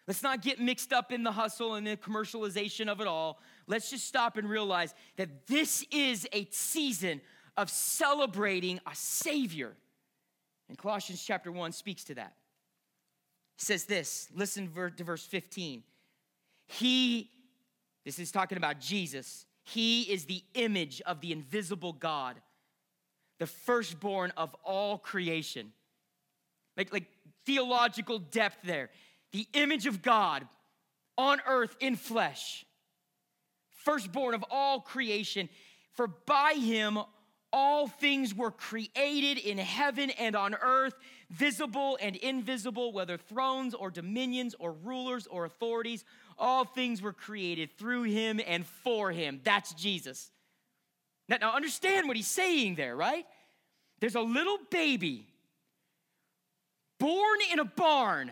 Let's 0.08 0.22
not 0.22 0.42
get 0.42 0.60
mixed 0.60 0.92
up 0.92 1.12
in 1.12 1.22
the 1.22 1.32
hustle 1.32 1.74
and 1.74 1.86
the 1.86 1.96
commercialization 1.96 2.88
of 2.88 3.00
it 3.00 3.06
all. 3.06 3.38
Let's 3.68 3.90
just 3.90 4.06
stop 4.06 4.36
and 4.36 4.48
realize 4.48 4.94
that 5.16 5.46
this 5.46 5.84
is 5.92 6.26
a 6.32 6.46
season 6.50 7.20
of 7.56 7.70
celebrating 7.70 8.80
a 8.86 8.94
Savior. 8.94 9.76
And 10.72 10.78
Colossians 10.78 11.22
chapter 11.22 11.52
1 11.52 11.72
speaks 11.72 12.02
to 12.04 12.14
that. 12.14 12.32
It 13.58 13.62
says 13.62 13.85
this 13.85 14.30
listen 14.35 14.72
to 14.72 15.04
verse 15.04 15.26
15. 15.26 15.82
He, 16.64 17.28
this 18.06 18.18
is 18.18 18.32
talking 18.32 18.56
about 18.56 18.80
Jesus, 18.80 19.44
he 19.64 20.04
is 20.04 20.24
the 20.24 20.42
image 20.54 21.02
of 21.02 21.20
the 21.20 21.30
invisible 21.30 21.92
God, 21.92 22.40
the 23.38 23.46
firstborn 23.46 24.32
of 24.35 24.56
all 24.64 24.96
creation. 24.96 25.74
Like, 26.78 26.90
like 26.90 27.04
theological 27.44 28.18
depth 28.18 28.62
there. 28.64 28.88
The 29.32 29.46
image 29.52 29.85
of 29.85 30.00
God 30.00 30.48
on 31.18 31.42
earth 31.46 31.76
in 31.80 31.96
flesh, 31.96 32.64
firstborn 33.85 34.35
of 34.35 34.42
all 34.50 34.80
creation. 34.80 35.50
For 35.92 36.06
by 36.06 36.54
him 36.54 36.98
all 37.52 37.86
things 37.86 38.34
were 38.34 38.50
created 38.50 39.38
in 39.38 39.58
heaven 39.58 40.10
and 40.10 40.34
on 40.34 40.54
earth, 40.54 40.94
visible 41.30 41.98
and 42.00 42.16
invisible, 42.16 42.92
whether 42.92 43.16
thrones 43.16 43.74
or 43.74 43.90
dominions 43.90 44.54
or 44.58 44.72
rulers 44.72 45.26
or 45.26 45.44
authorities. 45.44 46.04
All 46.38 46.64
things 46.64 47.02
were 47.02 47.12
created 47.12 47.76
through 47.78 48.04
him 48.04 48.40
and 48.46 48.64
for 48.66 49.12
him. 49.12 49.40
That's 49.44 49.74
Jesus. 49.74 50.30
Now, 51.28 51.36
now 51.40 51.52
understand 51.54 52.08
what 52.08 52.16
he's 52.16 52.26
saying 52.26 52.76
there, 52.76 52.96
right? 52.96 53.26
There's 54.00 54.14
a 54.14 54.20
little 54.20 54.58
baby 54.70 55.26
born 56.98 57.38
in 57.52 57.58
a 57.58 57.64
barn, 57.64 58.30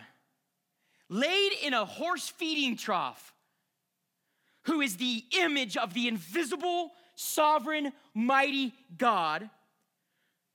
laid 1.09 1.51
in 1.63 1.73
a 1.73 1.85
horse 1.85 2.29
feeding 2.29 2.75
trough, 2.75 3.33
who 4.63 4.81
is 4.81 4.97
the 4.97 5.23
image 5.37 5.77
of 5.77 5.93
the 5.93 6.07
invisible 6.07 6.91
sovereign, 7.15 7.91
mighty 8.13 8.73
God. 8.97 9.49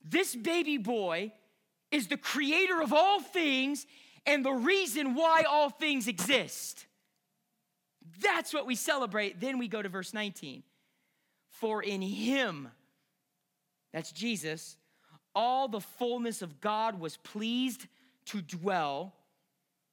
This 0.04 0.34
baby 0.34 0.78
boy 0.78 1.32
is 1.90 2.08
the 2.08 2.16
creator 2.16 2.80
of 2.80 2.92
all 2.92 3.20
things 3.20 3.86
and 4.24 4.44
the 4.44 4.52
reason 4.52 5.14
why 5.14 5.44
all 5.48 5.70
things 5.70 6.08
exist. 6.08 6.86
That's 8.20 8.52
what 8.52 8.66
we 8.66 8.74
celebrate. 8.74 9.40
Then 9.40 9.58
we 9.58 9.68
go 9.68 9.82
to 9.82 9.88
verse 9.88 10.12
19. 10.12 10.62
For 11.48 11.82
in 11.82 12.02
him, 12.02 12.68
that's 13.92 14.12
Jesus, 14.12 14.76
all 15.34 15.68
the 15.68 15.80
fullness 15.80 16.42
of 16.42 16.60
God 16.60 17.00
was 17.00 17.16
pleased 17.18 17.86
to 18.26 18.42
dwell. 18.42 19.14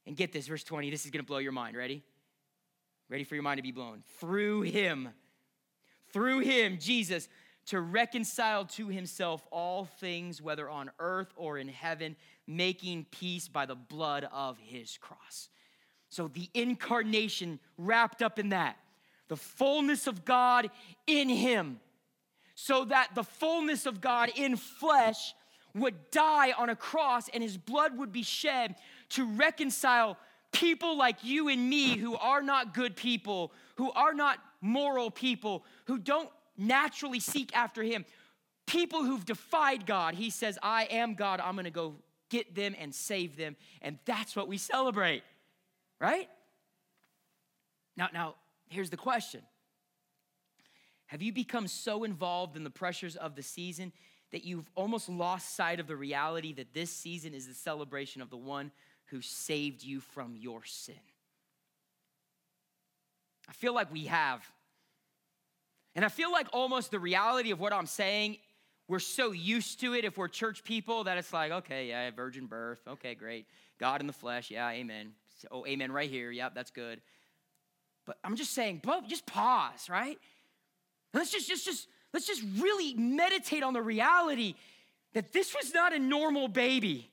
And 0.05 0.17
get 0.17 0.33
this, 0.33 0.47
verse 0.47 0.63
20, 0.63 0.89
this 0.89 1.05
is 1.05 1.11
gonna 1.11 1.23
blow 1.23 1.37
your 1.37 1.51
mind. 1.51 1.77
Ready? 1.77 2.03
Ready 3.09 3.23
for 3.23 3.35
your 3.35 3.43
mind 3.43 3.59
to 3.59 3.63
be 3.63 3.71
blown. 3.71 4.03
Through 4.19 4.63
him 4.63 5.09
through 6.13 6.39
him, 6.39 6.77
Jesus, 6.79 7.27
to 7.65 7.81
reconcile 7.81 8.65
to 8.65 8.87
himself 8.87 9.45
all 9.51 9.85
things, 9.99 10.41
whether 10.41 10.69
on 10.69 10.91
earth 10.99 11.33
or 11.35 11.57
in 11.57 11.67
heaven, 11.67 12.15
making 12.47 13.05
peace 13.11 13.47
by 13.47 13.65
the 13.65 13.75
blood 13.75 14.27
of 14.31 14.57
his 14.59 14.97
cross. 14.97 15.49
So 16.09 16.27
the 16.27 16.49
incarnation 16.53 17.59
wrapped 17.77 18.21
up 18.21 18.37
in 18.37 18.49
that, 18.49 18.77
the 19.27 19.37
fullness 19.37 20.07
of 20.07 20.25
God 20.25 20.69
in 21.07 21.29
him, 21.29 21.79
so 22.55 22.85
that 22.85 23.09
the 23.15 23.23
fullness 23.23 23.85
of 23.85 23.99
God 23.99 24.29
in 24.35 24.55
flesh 24.55 25.33
would 25.73 26.11
die 26.11 26.51
on 26.51 26.69
a 26.69 26.75
cross 26.75 27.29
and 27.29 27.41
his 27.41 27.57
blood 27.57 27.97
would 27.97 28.11
be 28.11 28.21
shed 28.21 28.75
to 29.09 29.25
reconcile 29.25 30.17
people 30.53 30.97
like 30.97 31.23
you 31.23 31.49
and 31.49 31.69
me 31.69 31.97
who 31.97 32.15
are 32.15 32.41
not 32.41 32.73
good 32.73 32.95
people, 32.95 33.51
who 33.75 33.91
are 33.91 34.13
not 34.13 34.39
moral 34.61 35.11
people 35.11 35.65
who 35.85 35.97
don't 35.97 36.29
naturally 36.57 37.19
seek 37.19 37.55
after 37.55 37.83
Him. 37.83 38.05
People 38.65 39.03
who've 39.03 39.25
defied 39.25 39.85
God. 39.85 40.15
He 40.15 40.29
says, 40.29 40.57
I 40.63 40.85
am 40.85 41.15
God. 41.15 41.41
I'm 41.41 41.57
to 41.57 41.69
go 41.69 41.95
get 42.29 42.55
them 42.55 42.75
and 42.79 42.95
save 42.95 43.35
them. 43.35 43.55
And 43.81 43.99
that's 44.05 44.35
what 44.35 44.47
we 44.47 44.57
celebrate, 44.57 45.23
right? 45.99 46.29
Now, 47.97 48.09
now, 48.13 48.35
here's 48.69 48.89
the 48.89 48.97
question 48.97 49.41
Have 51.07 51.21
you 51.21 51.33
become 51.33 51.67
so 51.67 52.03
involved 52.03 52.55
in 52.55 52.63
the 52.63 52.69
pressures 52.69 53.15
of 53.15 53.35
the 53.35 53.43
season 53.43 53.91
that 54.31 54.43
you've 54.43 54.69
almost 54.73 55.09
lost 55.09 55.55
sight 55.55 55.79
of 55.79 55.87
the 55.87 55.95
reality 55.95 56.53
that 56.53 56.73
this 56.73 56.89
season 56.89 57.35
is 57.35 57.47
the 57.47 57.53
celebration 57.53 58.21
of 58.21 58.31
the 58.31 58.37
one 58.37 58.71
who 59.13 59.21
saved 59.21 59.83
you 59.83 59.99
from 59.99 60.35
your 60.35 60.63
sin? 60.65 60.95
I 63.47 63.53
feel 63.53 63.75
like 63.75 63.93
we 63.93 64.05
have. 64.05 64.43
And 65.95 66.03
I 66.03 66.09
feel 66.09 66.31
like 66.31 66.47
almost 66.51 66.89
the 66.89 66.99
reality 66.99 67.51
of 67.51 67.59
what 67.59 67.73
I'm 67.73 67.85
saying, 67.85 68.37
we're 68.87 68.97
so 68.97 69.31
used 69.31 69.79
to 69.81 69.93
it 69.93 70.03
if 70.03 70.17
we're 70.17 70.29
church 70.29 70.63
people 70.63 71.03
that 71.03 71.19
it's 71.19 71.31
like, 71.31 71.51
okay, 71.51 71.89
yeah, 71.89 72.09
virgin 72.09 72.47
birth. 72.47 72.79
Okay, 72.87 73.13
great. 73.13 73.45
God 73.79 74.01
in 74.01 74.07
the 74.07 74.13
flesh. 74.13 74.49
Yeah, 74.49 74.67
amen. 74.71 75.11
Oh, 75.51 75.63
amen 75.67 75.91
right 75.91 76.09
here. 76.09 76.31
Yep, 76.31 76.55
that's 76.55 76.71
good. 76.71 76.99
But 78.07 78.17
I'm 78.23 78.35
just 78.35 78.51
saying, 78.51 78.81
just 79.07 79.27
pause, 79.27 79.89
right? 79.91 80.17
Let's 81.13 81.31
just, 81.31 81.47
just, 81.47 81.65
just, 81.65 81.87
let's 82.15 82.25
just 82.25 82.41
really 82.57 82.95
meditate 82.95 83.61
on 83.61 83.73
the 83.73 83.81
reality 83.83 84.55
that 85.13 85.33
this 85.33 85.53
was 85.53 85.71
not 85.71 85.93
a 85.93 85.99
normal 85.99 86.47
baby. 86.47 87.11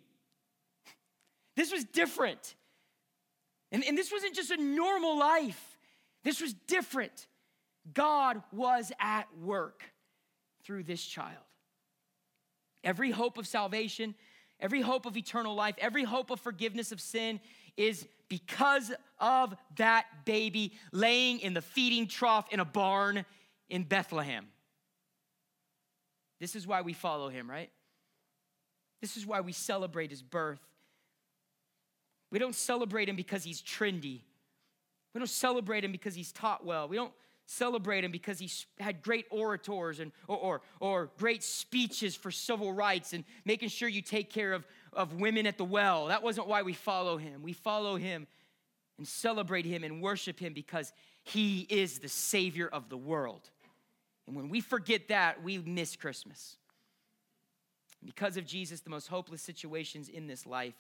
This 1.57 1.73
was 1.73 1.85
different. 1.85 2.55
And, 3.73 3.85
and 3.85 3.97
this 3.97 4.11
wasn't 4.11 4.35
just 4.35 4.51
a 4.51 4.57
normal 4.57 5.19
life. 5.19 5.79
This 6.25 6.41
was 6.41 6.55
different. 6.67 7.27
God 7.93 8.43
was 8.53 8.93
at 9.01 9.27
work 9.41 9.83
through 10.65 10.85
this 10.85 11.03
child. 11.03 11.37
Every 12.83 13.11
hope 13.11 13.39
of 13.39 13.47
salvation, 13.47 14.15
every 14.59 14.81
hope 14.81 15.07
of 15.07 15.17
eternal 15.17 15.55
life, 15.55 15.75
every 15.79 16.05
hope 16.05 16.31
of 16.31 16.41
forgiveness 16.41 16.93
of 16.93 17.01
sin 17.01 17.41
is 17.77 18.07
because 18.29 18.93
of 19.19 19.55
that 19.77 20.07
baby 20.25 20.73
laying 20.93 21.41
in 21.41 21.55
the 21.55 21.63
feeding 21.63 22.07
trough 22.07 22.47
in 22.51 22.61
a 22.61 22.65
barn 22.65 23.25
in 23.69 23.83
Bethlehem. 23.83 24.47
This 26.39 26.57
is 26.57 26.67
why 26.67 26.81
we 26.81 26.93
follow 26.93 27.29
him, 27.29 27.51
right? 27.51 27.71
This 29.01 29.17
is 29.17 29.27
why 29.27 29.41
we 29.41 29.53
celebrate 29.53 30.11
his 30.11 30.23
birth. 30.23 30.61
We 32.31 32.39
don't 32.39 32.55
celebrate 32.55 33.09
him 33.09 33.17
because 33.17 33.45
he's 33.45 33.61
trendy. 33.61 34.21
We 35.15 35.19
don't 35.19 35.29
celebrate 35.29 35.85
him 35.85 35.93
because 35.93 36.15
he's 36.15 36.33
taught 36.33 36.65
well. 36.65 36.89
We 36.89 36.97
don't 36.97 37.13
celebrate 37.47 38.05
him 38.05 38.13
because 38.13 38.39
he 38.39 38.49
had 38.79 39.03
great 39.03 39.27
orators 39.31 39.99
and, 39.99 40.13
or, 40.29 40.37
or, 40.37 40.61
or, 40.79 41.11
great 41.19 41.43
speeches 41.43 42.15
for 42.15 42.31
civil 42.31 42.73
rights 42.73 43.13
and 43.13 43.25
making 43.45 43.71
sure 43.71 43.89
you 43.89 44.03
take 44.03 44.31
care 44.31 44.53
of, 44.53 44.65
of 44.93 45.15
women 45.15 45.47
at 45.47 45.59
the 45.59 45.65
well. 45.65 46.07
That 46.07 46.23
wasn't 46.23 46.47
why 46.47 46.63
we 46.63 46.75
follow 46.75 47.17
him. 47.17 47.43
We 47.43 47.53
follow 47.53 47.97
him 47.97 48.29
and 48.99 49.09
celebrate 49.09 49.65
him 49.65 49.83
and 49.83 50.01
worship 50.01 50.39
him 50.39 50.53
because 50.53 50.93
he 51.25 51.67
is 51.69 51.99
the 51.99 52.09
Savior 52.09 52.69
of 52.69 52.89
the 52.89 52.97
world. 52.97 53.51
And 54.29 54.37
when 54.37 54.49
we 54.49 54.61
forget 54.61 55.09
that, 55.09 55.43
we 55.43 55.59
miss 55.59 55.97
Christmas. 55.97 56.57
Because 58.05 58.37
of 58.37 58.47
Jesus, 58.47 58.81
the 58.81 58.91
most 58.91 59.09
hopeless 59.09 59.43
situations 59.43 60.09
in 60.09 60.29
this 60.29 60.47
life 60.47 60.75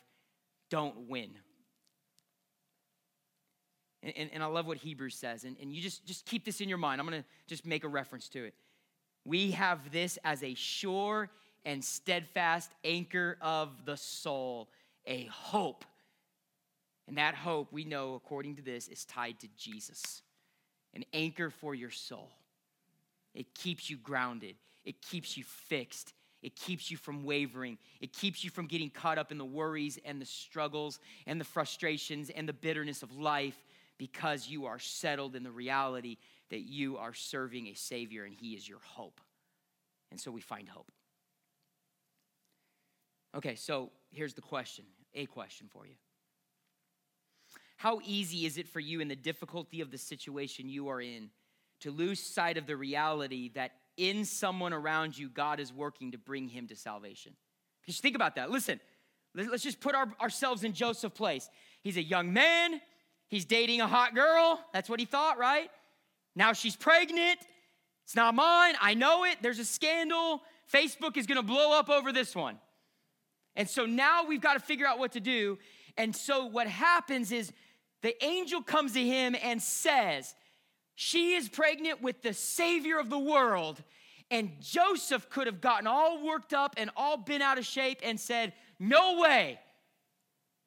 don't 0.70 1.08
win. 1.08 1.30
And, 4.02 4.12
and, 4.16 4.30
and 4.32 4.42
I 4.42 4.46
love 4.46 4.66
what 4.66 4.78
Hebrews 4.78 5.14
says. 5.14 5.44
And, 5.44 5.56
and 5.60 5.72
you 5.72 5.82
just, 5.82 6.06
just 6.06 6.24
keep 6.24 6.44
this 6.44 6.60
in 6.60 6.68
your 6.68 6.78
mind. 6.78 7.00
I'm 7.00 7.06
going 7.06 7.22
to 7.22 7.28
just 7.46 7.66
make 7.66 7.84
a 7.84 7.88
reference 7.88 8.28
to 8.30 8.44
it. 8.44 8.54
We 9.24 9.50
have 9.50 9.92
this 9.92 10.18
as 10.24 10.42
a 10.42 10.54
sure 10.54 11.28
and 11.64 11.84
steadfast 11.84 12.70
anchor 12.84 13.36
of 13.42 13.84
the 13.84 13.96
soul, 13.96 14.70
a 15.06 15.26
hope. 15.26 15.84
And 17.06 17.18
that 17.18 17.34
hope, 17.34 17.72
we 17.72 17.84
know, 17.84 18.14
according 18.14 18.56
to 18.56 18.62
this, 18.62 18.88
is 18.88 19.04
tied 19.04 19.40
to 19.40 19.48
Jesus, 19.58 20.22
an 20.94 21.04
anchor 21.12 21.50
for 21.50 21.74
your 21.74 21.90
soul. 21.90 22.30
It 23.34 23.54
keeps 23.54 23.90
you 23.90 23.96
grounded, 23.96 24.56
it 24.84 25.02
keeps 25.02 25.36
you 25.36 25.44
fixed, 25.44 26.14
it 26.42 26.56
keeps 26.56 26.90
you 26.90 26.96
from 26.96 27.24
wavering. 27.24 27.78
It 28.00 28.12
keeps 28.12 28.42
you 28.42 28.50
from 28.50 28.66
getting 28.66 28.90
caught 28.90 29.18
up 29.18 29.30
in 29.30 29.38
the 29.38 29.44
worries 29.44 29.98
and 30.04 30.20
the 30.20 30.26
struggles 30.26 30.98
and 31.26 31.40
the 31.40 31.44
frustrations 31.44 32.30
and 32.30 32.48
the 32.48 32.52
bitterness 32.52 33.02
of 33.02 33.16
life 33.16 33.56
because 33.98 34.48
you 34.48 34.66
are 34.66 34.78
settled 34.78 35.36
in 35.36 35.42
the 35.42 35.50
reality 35.50 36.16
that 36.48 36.60
you 36.60 36.96
are 36.96 37.12
serving 37.12 37.66
a 37.66 37.74
Savior 37.74 38.24
and 38.24 38.34
He 38.34 38.54
is 38.54 38.66
your 38.68 38.78
hope. 38.82 39.20
And 40.10 40.18
so 40.18 40.30
we 40.30 40.40
find 40.40 40.68
hope. 40.68 40.90
Okay, 43.36 43.54
so 43.54 43.90
here's 44.10 44.34
the 44.34 44.40
question 44.40 44.84
a 45.14 45.26
question 45.26 45.68
for 45.70 45.86
you. 45.86 45.94
How 47.76 48.00
easy 48.04 48.46
is 48.46 48.58
it 48.58 48.68
for 48.68 48.80
you 48.80 49.00
in 49.00 49.08
the 49.08 49.16
difficulty 49.16 49.80
of 49.80 49.90
the 49.90 49.98
situation 49.98 50.68
you 50.68 50.88
are 50.88 51.00
in 51.00 51.30
to 51.80 51.90
lose 51.90 52.20
sight 52.20 52.56
of 52.58 52.66
the 52.66 52.76
reality 52.76 53.50
that 53.54 53.72
in 54.00 54.24
someone 54.24 54.72
around 54.72 55.16
you, 55.16 55.28
God 55.28 55.60
is 55.60 55.72
working 55.72 56.12
to 56.12 56.18
bring 56.18 56.48
him 56.48 56.66
to 56.68 56.76
salvation? 56.76 57.32
Just 57.86 58.02
think 58.02 58.16
about 58.16 58.36
that. 58.36 58.50
Listen, 58.50 58.80
let's 59.34 59.62
just 59.62 59.80
put 59.80 59.94
our, 59.94 60.12
ourselves 60.20 60.64
in 60.64 60.72
Joseph's 60.72 61.16
place. 61.16 61.48
He's 61.82 61.96
a 61.96 62.02
young 62.02 62.32
man, 62.32 62.80
He's 63.30 63.44
dating 63.44 63.80
a 63.80 63.86
hot 63.86 64.14
girl. 64.14 64.60
That's 64.72 64.90
what 64.90 64.98
he 64.98 65.06
thought, 65.06 65.38
right? 65.38 65.70
Now 66.34 66.52
she's 66.52 66.74
pregnant. 66.74 67.38
It's 68.04 68.16
not 68.16 68.34
mine. 68.34 68.74
I 68.80 68.94
know 68.94 69.24
it. 69.24 69.38
There's 69.40 69.60
a 69.60 69.64
scandal. 69.64 70.42
Facebook 70.72 71.16
is 71.16 71.26
going 71.26 71.36
to 71.36 71.44
blow 71.44 71.78
up 71.78 71.88
over 71.88 72.12
this 72.12 72.34
one. 72.34 72.58
And 73.54 73.68
so 73.68 73.86
now 73.86 74.24
we've 74.26 74.40
got 74.40 74.54
to 74.54 74.60
figure 74.60 74.86
out 74.86 74.98
what 74.98 75.12
to 75.12 75.20
do. 75.20 75.58
And 75.96 76.14
so 76.14 76.46
what 76.46 76.66
happens 76.66 77.30
is 77.30 77.52
the 78.02 78.22
angel 78.24 78.62
comes 78.62 78.94
to 78.94 79.00
him 79.00 79.36
and 79.40 79.62
says, 79.62 80.34
She 81.02 81.32
is 81.32 81.48
pregnant 81.48 82.02
with 82.02 82.20
the 82.20 82.34
Savior 82.34 82.98
of 82.98 83.08
the 83.08 83.18
world. 83.18 83.82
And 84.30 84.60
Joseph 84.60 85.30
could 85.30 85.46
have 85.46 85.62
gotten 85.62 85.86
all 85.86 86.22
worked 86.22 86.52
up 86.52 86.74
and 86.76 86.90
all 86.94 87.16
been 87.16 87.40
out 87.40 87.56
of 87.56 87.64
shape 87.64 88.00
and 88.02 88.20
said, 88.20 88.52
No 88.78 89.18
way, 89.18 89.58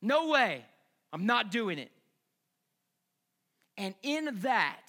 no 0.02 0.30
way, 0.30 0.66
I'm 1.14 1.28
not 1.28 1.52
doing 1.52 1.78
it. 1.78 1.92
And 3.78 3.94
in 4.02 4.40
that, 4.42 4.88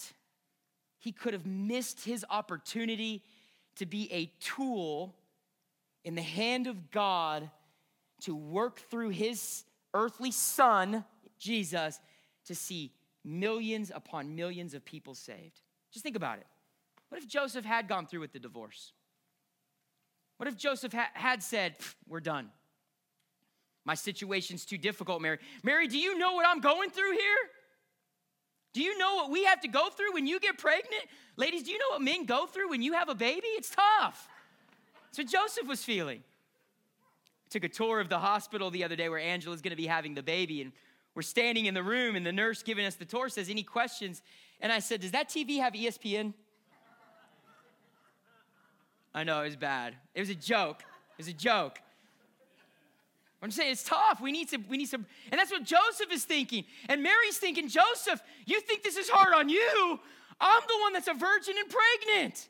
he 0.98 1.12
could 1.12 1.34
have 1.34 1.44
missed 1.44 2.06
his 2.06 2.24
opportunity 2.30 3.22
to 3.76 3.84
be 3.84 4.10
a 4.14 4.32
tool 4.40 5.14
in 6.06 6.14
the 6.14 6.22
hand 6.22 6.68
of 6.68 6.90
God 6.90 7.50
to 8.22 8.34
work 8.34 8.80
through 8.90 9.10
his 9.10 9.64
earthly 9.92 10.30
son, 10.30 11.04
Jesus, 11.38 12.00
to 12.46 12.54
see 12.54 12.92
millions 13.24 13.90
upon 13.94 14.34
millions 14.34 14.74
of 14.74 14.84
people 14.84 15.14
saved. 15.14 15.60
Just 15.92 16.02
think 16.02 16.16
about 16.16 16.38
it. 16.38 16.46
What 17.08 17.22
if 17.22 17.28
Joseph 17.28 17.64
had 17.64 17.88
gone 17.88 18.06
through 18.06 18.20
with 18.20 18.32
the 18.32 18.38
divorce? 18.38 18.92
What 20.36 20.48
if 20.48 20.56
Joseph 20.56 20.92
ha- 20.92 21.10
had 21.14 21.42
said, 21.42 21.76
We're 22.08 22.20
done? 22.20 22.50
My 23.84 23.94
situation's 23.94 24.64
too 24.64 24.78
difficult, 24.78 25.20
Mary. 25.20 25.38
Mary, 25.62 25.86
do 25.88 25.98
you 25.98 26.18
know 26.18 26.32
what 26.32 26.46
I'm 26.46 26.60
going 26.60 26.90
through 26.90 27.12
here? 27.12 27.36
Do 28.72 28.82
you 28.82 28.98
know 28.98 29.14
what 29.14 29.30
we 29.30 29.44
have 29.44 29.60
to 29.60 29.68
go 29.68 29.90
through 29.90 30.14
when 30.14 30.26
you 30.26 30.40
get 30.40 30.58
pregnant? 30.58 31.04
Ladies, 31.36 31.62
do 31.62 31.70
you 31.70 31.78
know 31.78 31.90
what 31.90 32.02
men 32.02 32.24
go 32.24 32.46
through 32.46 32.70
when 32.70 32.82
you 32.82 32.94
have 32.94 33.08
a 33.08 33.14
baby? 33.14 33.46
It's 33.48 33.70
tough. 33.70 34.28
That's 35.04 35.18
what 35.18 35.28
Joseph 35.28 35.68
was 35.68 35.84
feeling. 35.84 36.24
I 37.46 37.48
took 37.50 37.62
a 37.62 37.68
tour 37.68 38.00
of 38.00 38.08
the 38.08 38.18
hospital 38.18 38.70
the 38.70 38.82
other 38.82 38.96
day 38.96 39.08
where 39.08 39.20
Angela's 39.20 39.62
gonna 39.62 39.76
be 39.76 39.86
having 39.86 40.14
the 40.14 40.22
baby, 40.22 40.60
and 40.60 40.72
we're 41.14 41.22
standing 41.22 41.66
in 41.66 41.74
the 41.74 41.82
room, 41.82 42.16
and 42.16 42.26
the 42.26 42.32
nurse 42.32 42.62
giving 42.62 42.84
us 42.84 42.96
the 42.96 43.04
tour 43.04 43.28
says, 43.28 43.48
Any 43.48 43.62
questions? 43.62 44.22
And 44.60 44.72
I 44.72 44.80
said, 44.80 45.00
Does 45.00 45.12
that 45.12 45.28
TV 45.28 45.58
have 45.58 45.74
ESPN? 45.74 46.34
I 49.14 49.22
know, 49.22 49.42
it 49.42 49.46
was 49.46 49.56
bad. 49.56 49.94
It 50.14 50.20
was 50.20 50.30
a 50.30 50.34
joke. 50.34 50.80
It 50.80 51.18
was 51.18 51.28
a 51.28 51.32
joke. 51.32 51.78
I'm 53.40 53.50
saying 53.50 53.72
it's 53.72 53.84
tough. 53.84 54.20
We 54.20 54.32
need 54.32 54.48
some, 54.48 54.64
we 54.68 54.78
need 54.78 54.88
some, 54.88 55.04
and 55.30 55.38
that's 55.38 55.50
what 55.50 55.64
Joseph 55.64 56.10
is 56.10 56.24
thinking. 56.24 56.64
And 56.88 57.02
Mary's 57.02 57.36
thinking, 57.36 57.68
Joseph, 57.68 58.22
you 58.46 58.60
think 58.62 58.82
this 58.82 58.96
is 58.96 59.08
hard 59.08 59.34
on 59.34 59.50
you? 59.50 60.00
I'm 60.40 60.62
the 60.66 60.78
one 60.80 60.94
that's 60.94 61.08
a 61.08 61.14
virgin 61.14 61.54
and 61.58 61.68
pregnant. 61.68 62.48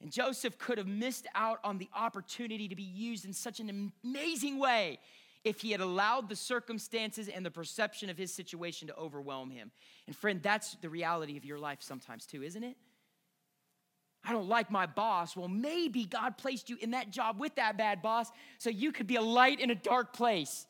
And 0.00 0.12
Joseph 0.12 0.56
could 0.58 0.78
have 0.78 0.86
missed 0.86 1.26
out 1.34 1.58
on 1.64 1.78
the 1.78 1.88
opportunity 1.94 2.68
to 2.68 2.76
be 2.76 2.84
used 2.84 3.24
in 3.24 3.32
such 3.32 3.58
an 3.58 3.90
amazing 4.04 4.58
way 4.58 5.00
if 5.46 5.60
he 5.60 5.70
had 5.70 5.80
allowed 5.80 6.28
the 6.28 6.34
circumstances 6.34 7.28
and 7.28 7.46
the 7.46 7.50
perception 7.52 8.10
of 8.10 8.18
his 8.18 8.34
situation 8.34 8.88
to 8.88 8.96
overwhelm 8.96 9.48
him. 9.48 9.70
And 10.08 10.16
friend, 10.16 10.42
that's 10.42 10.74
the 10.82 10.90
reality 10.90 11.36
of 11.36 11.44
your 11.44 11.56
life 11.56 11.78
sometimes 11.82 12.26
too, 12.26 12.42
isn't 12.42 12.64
it? 12.64 12.76
I 14.24 14.32
don't 14.32 14.48
like 14.48 14.72
my 14.72 14.86
boss. 14.86 15.36
Well, 15.36 15.46
maybe 15.46 16.04
God 16.04 16.36
placed 16.36 16.68
you 16.68 16.76
in 16.80 16.90
that 16.90 17.12
job 17.12 17.38
with 17.38 17.54
that 17.54 17.78
bad 17.78 18.02
boss 18.02 18.28
so 18.58 18.70
you 18.70 18.90
could 18.90 19.06
be 19.06 19.14
a 19.14 19.22
light 19.22 19.60
in 19.60 19.70
a 19.70 19.76
dark 19.76 20.12
place. 20.12 20.66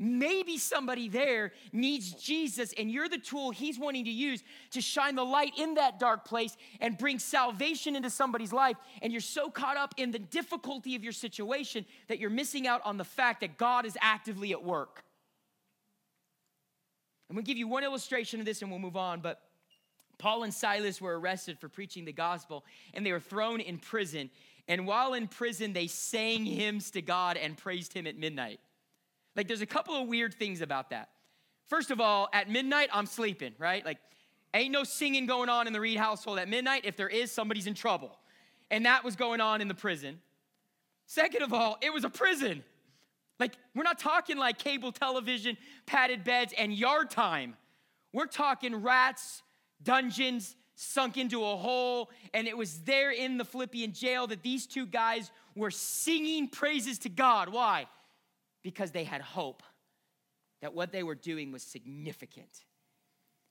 Maybe 0.00 0.58
somebody 0.58 1.08
there 1.08 1.52
needs 1.72 2.12
Jesus, 2.12 2.72
and 2.78 2.88
you're 2.88 3.08
the 3.08 3.18
tool 3.18 3.50
he's 3.50 3.80
wanting 3.80 4.04
to 4.04 4.10
use 4.10 4.44
to 4.70 4.80
shine 4.80 5.16
the 5.16 5.24
light 5.24 5.52
in 5.58 5.74
that 5.74 5.98
dark 5.98 6.24
place 6.24 6.56
and 6.80 6.96
bring 6.96 7.18
salvation 7.18 7.96
into 7.96 8.08
somebody's 8.08 8.52
life. 8.52 8.76
And 9.02 9.12
you're 9.12 9.20
so 9.20 9.50
caught 9.50 9.76
up 9.76 9.94
in 9.96 10.12
the 10.12 10.20
difficulty 10.20 10.94
of 10.94 11.02
your 11.02 11.12
situation 11.12 11.84
that 12.06 12.20
you're 12.20 12.30
missing 12.30 12.68
out 12.68 12.80
on 12.84 12.96
the 12.96 13.04
fact 13.04 13.40
that 13.40 13.58
God 13.58 13.86
is 13.86 13.98
actively 14.00 14.52
at 14.52 14.62
work. 14.62 15.02
I'm 17.28 17.34
gonna 17.34 17.44
give 17.44 17.58
you 17.58 17.66
one 17.66 17.82
illustration 17.82 18.38
of 18.38 18.46
this 18.46 18.62
and 18.62 18.70
we'll 18.70 18.80
move 18.80 18.96
on, 18.96 19.20
but 19.20 19.42
Paul 20.16 20.44
and 20.44 20.54
Silas 20.54 21.00
were 21.00 21.18
arrested 21.18 21.58
for 21.58 21.68
preaching 21.68 22.04
the 22.04 22.12
gospel 22.12 22.64
and 22.94 23.04
they 23.04 23.12
were 23.12 23.20
thrown 23.20 23.60
in 23.60 23.78
prison. 23.78 24.30
And 24.68 24.86
while 24.86 25.14
in 25.14 25.26
prison, 25.26 25.72
they 25.72 25.88
sang 25.88 26.44
hymns 26.44 26.92
to 26.92 27.02
God 27.02 27.36
and 27.36 27.56
praised 27.56 27.92
him 27.92 28.06
at 28.06 28.16
midnight. 28.16 28.60
Like, 29.38 29.48
there's 29.48 29.62
a 29.62 29.66
couple 29.66 29.94
of 29.94 30.06
weird 30.06 30.34
things 30.34 30.60
about 30.60 30.90
that. 30.90 31.08
First 31.68 31.90
of 31.90 31.98
all, 31.98 32.28
at 32.34 32.50
midnight, 32.50 32.90
I'm 32.92 33.06
sleeping, 33.06 33.54
right? 33.58 33.82
Like, 33.82 33.98
Ain't 34.54 34.72
no 34.72 34.84
singing 34.84 35.26
going 35.26 35.48
on 35.48 35.66
in 35.66 35.72
the 35.72 35.80
Reed 35.80 35.98
household 35.98 36.38
at 36.38 36.48
midnight. 36.48 36.82
If 36.84 36.96
there 36.96 37.08
is, 37.08 37.30
somebody's 37.30 37.66
in 37.66 37.74
trouble. 37.74 38.18
And 38.70 38.86
that 38.86 39.04
was 39.04 39.14
going 39.14 39.40
on 39.40 39.60
in 39.60 39.68
the 39.68 39.74
prison. 39.74 40.20
Second 41.06 41.42
of 41.42 41.52
all, 41.52 41.78
it 41.82 41.92
was 41.92 42.04
a 42.04 42.10
prison. 42.10 42.64
Like, 43.38 43.54
we're 43.74 43.82
not 43.82 43.98
talking 43.98 44.36
like 44.36 44.58
cable 44.58 44.92
television, 44.92 45.56
padded 45.86 46.24
beds, 46.24 46.54
and 46.56 46.72
yard 46.72 47.10
time. 47.10 47.56
We're 48.12 48.26
talking 48.26 48.74
rats, 48.74 49.42
dungeons, 49.82 50.56
sunk 50.74 51.16
into 51.18 51.44
a 51.44 51.56
hole. 51.56 52.10
And 52.32 52.48
it 52.48 52.56
was 52.56 52.80
there 52.80 53.10
in 53.10 53.36
the 53.36 53.44
Philippian 53.44 53.92
jail 53.92 54.26
that 54.28 54.42
these 54.42 54.66
two 54.66 54.86
guys 54.86 55.30
were 55.54 55.70
singing 55.70 56.48
praises 56.48 56.98
to 57.00 57.10
God. 57.10 57.50
Why? 57.50 57.86
Because 58.62 58.90
they 58.90 59.04
had 59.04 59.20
hope 59.20 59.62
that 60.60 60.74
what 60.74 60.92
they 60.92 61.02
were 61.02 61.14
doing 61.14 61.52
was 61.52 61.62
significant. 61.62 62.64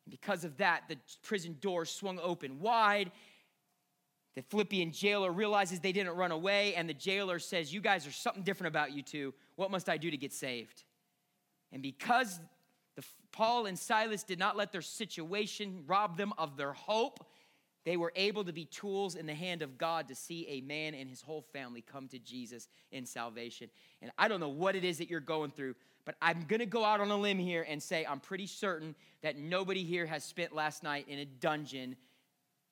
And 0.05 0.11
because 0.11 0.43
of 0.43 0.57
that, 0.57 0.83
the 0.87 0.97
prison 1.23 1.57
doors 1.59 1.89
swung 1.89 2.19
open 2.21 2.59
wide. 2.59 3.11
The 4.35 4.41
Philippian 4.43 4.91
jailer 4.91 5.31
realizes 5.31 5.79
they 5.79 5.91
didn't 5.91 6.15
run 6.15 6.31
away, 6.31 6.75
and 6.75 6.87
the 6.87 6.93
jailer 6.93 7.39
says, 7.39 7.73
You 7.73 7.81
guys 7.81 8.05
are 8.05 8.11
something 8.11 8.43
different 8.43 8.67
about 8.67 8.91
you 8.91 9.01
two. 9.01 9.33
What 9.55 9.71
must 9.71 9.89
I 9.89 9.97
do 9.97 10.11
to 10.11 10.17
get 10.17 10.31
saved? 10.31 10.83
And 11.71 11.81
because 11.81 12.39
the, 12.95 13.03
Paul 13.31 13.65
and 13.65 13.77
Silas 13.77 14.23
did 14.23 14.39
not 14.39 14.55
let 14.55 14.71
their 14.71 14.81
situation 14.81 15.83
rob 15.87 16.17
them 16.17 16.33
of 16.37 16.55
their 16.55 16.73
hope, 16.73 17.25
they 17.87 17.95
were 17.95 18.11
able 18.17 18.43
to 18.43 18.51
be 18.51 18.65
tools 18.65 19.15
in 19.15 19.25
the 19.25 19.33
hand 19.33 19.61
of 19.61 19.77
God 19.77 20.09
to 20.09 20.15
see 20.15 20.45
a 20.49 20.59
man 20.59 20.93
and 20.93 21.09
his 21.09 21.21
whole 21.21 21.41
family 21.53 21.81
come 21.81 22.09
to 22.09 22.19
Jesus 22.19 22.67
in 22.91 23.05
salvation. 23.05 23.69
And 24.01 24.11
I 24.17 24.27
don't 24.27 24.41
know 24.41 24.49
what 24.49 24.75
it 24.75 24.83
is 24.83 24.97
that 24.97 25.09
you're 25.09 25.21
going 25.21 25.51
through, 25.51 25.73
but 26.03 26.15
I'm 26.21 26.43
gonna 26.49 26.65
go 26.65 26.83
out 26.83 26.99
on 26.99 27.09
a 27.11 27.15
limb 27.15 27.39
here 27.39 27.65
and 27.65 27.81
say 27.81 28.05
I'm 28.05 28.19
pretty 28.19 28.45
certain 28.45 28.93
that 29.21 29.37
nobody 29.37 29.85
here 29.85 30.05
has 30.05 30.25
spent 30.25 30.53
last 30.53 30.83
night 30.83 31.05
in 31.07 31.19
a 31.19 31.23
dungeon, 31.23 31.95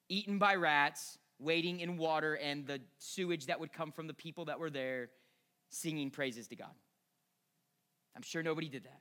eaten 0.09 0.37
by 0.37 0.55
rats, 0.55 1.17
waiting 1.39 1.79
in 1.79 1.95
water, 1.95 2.33
and 2.33 2.67
the 2.67 2.81
sewage 2.97 3.45
that 3.45 3.57
would 3.57 3.71
come 3.71 3.93
from 3.93 4.07
the 4.07 4.13
people 4.13 4.43
that 4.43 4.59
were 4.59 4.69
there 4.69 5.11
singing 5.69 6.09
praises 6.09 6.49
to 6.49 6.57
God. 6.57 6.75
I'm 8.17 8.21
sure 8.21 8.43
nobody 8.43 8.67
did 8.67 8.83
that. 8.83 8.99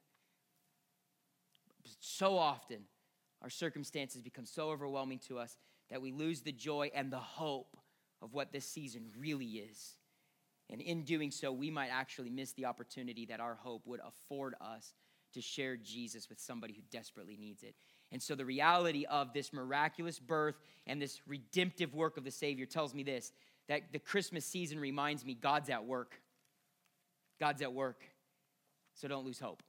So 1.98 2.38
often, 2.38 2.84
our 3.42 3.50
circumstances 3.50 4.22
become 4.22 4.46
so 4.46 4.70
overwhelming 4.70 5.18
to 5.26 5.40
us 5.40 5.58
that 5.94 6.02
we 6.02 6.10
lose 6.10 6.40
the 6.40 6.50
joy 6.50 6.90
and 6.92 7.12
the 7.12 7.20
hope 7.20 7.76
of 8.20 8.34
what 8.34 8.50
this 8.50 8.66
season 8.66 9.04
really 9.16 9.46
is. 9.46 9.94
And 10.68 10.80
in 10.80 11.04
doing 11.04 11.30
so, 11.30 11.52
we 11.52 11.70
might 11.70 11.90
actually 11.90 12.30
miss 12.30 12.50
the 12.50 12.64
opportunity 12.64 13.26
that 13.26 13.38
our 13.38 13.54
hope 13.54 13.82
would 13.86 14.00
afford 14.04 14.56
us 14.60 14.92
to 15.34 15.40
share 15.40 15.76
Jesus 15.76 16.28
with 16.28 16.40
somebody 16.40 16.74
who 16.74 16.82
desperately 16.90 17.36
needs 17.36 17.62
it. 17.62 17.76
And 18.10 18.20
so, 18.20 18.34
the 18.34 18.44
reality 18.44 19.04
of 19.04 19.32
this 19.32 19.52
miraculous 19.52 20.18
birth 20.18 20.56
and 20.88 21.00
this 21.00 21.20
redemptive 21.28 21.94
work 21.94 22.16
of 22.16 22.24
the 22.24 22.30
Savior 22.32 22.66
tells 22.66 22.92
me 22.92 23.04
this 23.04 23.30
that 23.68 23.92
the 23.92 24.00
Christmas 24.00 24.44
season 24.44 24.80
reminds 24.80 25.24
me 25.24 25.34
God's 25.34 25.70
at 25.70 25.84
work. 25.84 26.20
God's 27.38 27.62
at 27.62 27.72
work. 27.72 28.02
So, 28.94 29.06
don't 29.06 29.24
lose 29.24 29.38
hope. 29.38 29.62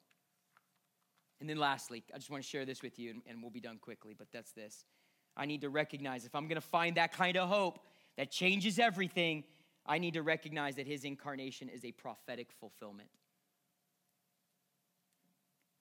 And 1.39 1.47
then, 1.47 1.57
lastly, 1.57 2.03
I 2.11 2.17
just 2.17 2.31
want 2.31 2.41
to 2.41 2.49
share 2.49 2.65
this 2.65 2.81
with 2.81 2.97
you, 2.97 3.13
and, 3.27 3.43
we'll 3.43 3.51
be 3.51 3.61
done 3.61 3.77
quickly, 3.77 4.15
but 4.17 4.29
that's 4.33 4.53
this. 4.53 4.85
I 5.37 5.45
need 5.45 5.61
to 5.61 5.69
recognize 5.69 6.25
if 6.25 6.35
I'm 6.35 6.47
going 6.47 6.61
to 6.61 6.67
find 6.67 6.97
that 6.97 7.11
kind 7.11 7.37
of 7.37 7.49
hope 7.49 7.79
that 8.17 8.31
changes 8.31 8.79
everything, 8.79 9.43
I 9.85 9.97
need 9.97 10.13
to 10.13 10.21
recognize 10.21 10.75
that 10.75 10.87
his 10.87 11.03
incarnation 11.03 11.69
is 11.69 11.83
a 11.83 11.91
prophetic 11.91 12.51
fulfillment. 12.59 13.09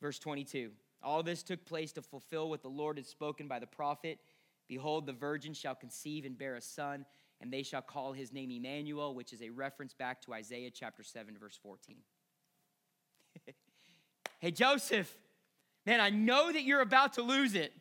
Verse 0.00 0.18
22 0.18 0.70
All 1.02 1.22
this 1.22 1.42
took 1.42 1.64
place 1.64 1.92
to 1.92 2.02
fulfill 2.02 2.50
what 2.50 2.62
the 2.62 2.68
Lord 2.68 2.96
had 2.96 3.06
spoken 3.06 3.48
by 3.48 3.58
the 3.58 3.66
prophet 3.66 4.18
Behold, 4.68 5.06
the 5.06 5.12
virgin 5.12 5.52
shall 5.52 5.74
conceive 5.74 6.24
and 6.24 6.38
bear 6.38 6.56
a 6.56 6.60
son, 6.60 7.04
and 7.40 7.52
they 7.52 7.62
shall 7.62 7.82
call 7.82 8.12
his 8.12 8.32
name 8.32 8.50
Emmanuel, 8.50 9.14
which 9.14 9.32
is 9.32 9.42
a 9.42 9.50
reference 9.50 9.92
back 9.92 10.22
to 10.22 10.32
Isaiah 10.32 10.70
chapter 10.70 11.02
7, 11.02 11.36
verse 11.38 11.58
14. 11.62 11.96
hey, 14.40 14.50
Joseph, 14.50 15.14
man, 15.84 16.00
I 16.00 16.10
know 16.10 16.50
that 16.50 16.62
you're 16.62 16.80
about 16.80 17.14
to 17.14 17.22
lose 17.22 17.54
it. 17.54 17.72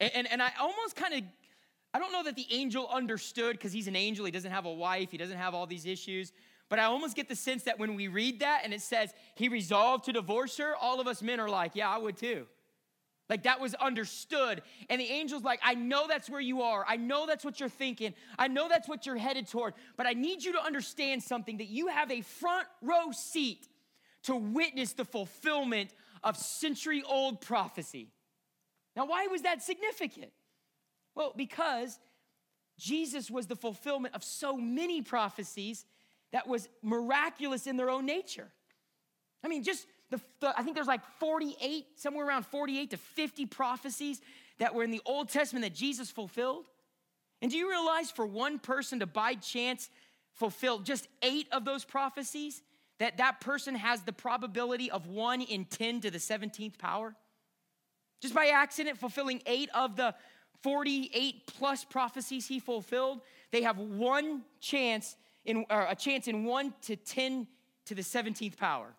And, 0.00 0.10
and, 0.14 0.32
and 0.32 0.42
I 0.42 0.50
almost 0.60 0.96
kind 0.96 1.14
of 1.14 1.22
I 1.94 2.00
don't 2.00 2.10
know 2.10 2.24
that 2.24 2.34
the 2.34 2.46
angel 2.50 2.88
understood 2.88 3.52
because 3.52 3.72
he's 3.72 3.86
an 3.86 3.94
angel. 3.94 4.24
He 4.24 4.32
doesn't 4.32 4.50
have 4.50 4.66
a 4.66 4.72
wife, 4.72 5.12
he 5.12 5.16
doesn't 5.16 5.38
have 5.38 5.54
all 5.54 5.66
these 5.66 5.86
issues. 5.86 6.32
But 6.68 6.78
I 6.80 6.84
almost 6.84 7.14
get 7.14 7.28
the 7.28 7.36
sense 7.36 7.64
that 7.64 7.78
when 7.78 7.94
we 7.94 8.08
read 8.08 8.40
that 8.40 8.62
and 8.64 8.74
it 8.74 8.80
says 8.80 9.12
he 9.36 9.48
resolved 9.48 10.06
to 10.06 10.12
divorce 10.12 10.56
her, 10.56 10.74
all 10.74 10.98
of 10.98 11.06
us 11.06 11.22
men 11.22 11.38
are 11.38 11.48
like, 11.48 11.72
yeah, 11.74 11.88
I 11.88 11.98
would 11.98 12.16
too. 12.16 12.46
Like 13.28 13.44
that 13.44 13.60
was 13.60 13.74
understood. 13.74 14.62
And 14.90 15.00
the 15.00 15.08
angel's 15.08 15.44
like, 15.44 15.60
I 15.62 15.74
know 15.74 16.06
that's 16.08 16.28
where 16.28 16.40
you 16.40 16.62
are. 16.62 16.84
I 16.86 16.96
know 16.96 17.26
that's 17.26 17.44
what 17.44 17.60
you're 17.60 17.68
thinking. 17.68 18.14
I 18.38 18.48
know 18.48 18.68
that's 18.68 18.88
what 18.88 19.06
you're 19.06 19.16
headed 19.16 19.46
toward. 19.46 19.74
But 19.96 20.06
I 20.06 20.14
need 20.14 20.42
you 20.42 20.52
to 20.52 20.62
understand 20.62 21.22
something 21.22 21.58
that 21.58 21.68
you 21.68 21.88
have 21.88 22.10
a 22.10 22.22
front 22.22 22.66
row 22.82 23.12
seat 23.12 23.68
to 24.24 24.34
witness 24.34 24.94
the 24.94 25.04
fulfillment 25.04 25.90
of 26.22 26.36
century 26.36 27.02
old 27.06 27.40
prophecy. 27.40 28.08
Now, 28.96 29.06
why 29.06 29.26
was 29.26 29.42
that 29.42 29.62
significant? 29.62 30.30
Well, 31.14 31.32
because 31.36 31.98
Jesus 32.78 33.30
was 33.30 33.46
the 33.46 33.56
fulfillment 33.56 34.14
of 34.14 34.24
so 34.24 34.56
many 34.56 35.02
prophecies 35.02 35.84
that 36.32 36.46
was 36.46 36.68
miraculous 36.82 37.66
in 37.66 37.76
their 37.76 37.90
own 37.90 38.06
nature. 38.06 38.50
I 39.44 39.48
mean, 39.48 39.62
just 39.62 39.86
the, 40.10 40.20
the, 40.40 40.58
I 40.58 40.62
think 40.62 40.74
there's 40.74 40.88
like 40.88 41.04
48, 41.20 41.86
somewhere 41.96 42.26
around 42.26 42.46
48 42.46 42.90
to 42.90 42.96
50 42.96 43.46
prophecies 43.46 44.20
that 44.58 44.74
were 44.74 44.84
in 44.84 44.90
the 44.90 45.02
Old 45.06 45.28
Testament 45.28 45.64
that 45.64 45.74
Jesus 45.74 46.10
fulfilled. 46.10 46.66
And 47.42 47.50
do 47.50 47.56
you 47.56 47.68
realize 47.68 48.10
for 48.10 48.26
one 48.26 48.58
person 48.58 49.00
to 49.00 49.06
by 49.06 49.34
chance 49.34 49.90
fulfill 50.32 50.78
just 50.80 51.08
eight 51.22 51.46
of 51.52 51.64
those 51.64 51.84
prophecies, 51.84 52.62
that 52.98 53.18
that 53.18 53.40
person 53.40 53.74
has 53.74 54.02
the 54.02 54.12
probability 54.12 54.90
of 54.90 55.06
one 55.06 55.40
in 55.40 55.64
10 55.64 56.00
to 56.02 56.10
the 56.10 56.18
17th 56.18 56.78
power? 56.78 57.14
Just 58.24 58.34
by 58.34 58.46
accident, 58.46 58.96
fulfilling 58.96 59.42
eight 59.44 59.68
of 59.74 59.96
the 59.96 60.14
48 60.62 61.46
plus 61.46 61.84
prophecies 61.84 62.46
he 62.46 62.58
fulfilled, 62.58 63.20
they 63.50 63.60
have 63.60 63.76
one 63.76 64.40
chance 64.60 65.16
in 65.44 65.66
a 65.68 65.94
chance 65.94 66.26
in 66.26 66.46
1 66.46 66.72
to 66.86 66.96
10 66.96 67.46
to 67.84 67.94
the 67.94 68.00
17th 68.00 68.56
power. 68.56 68.94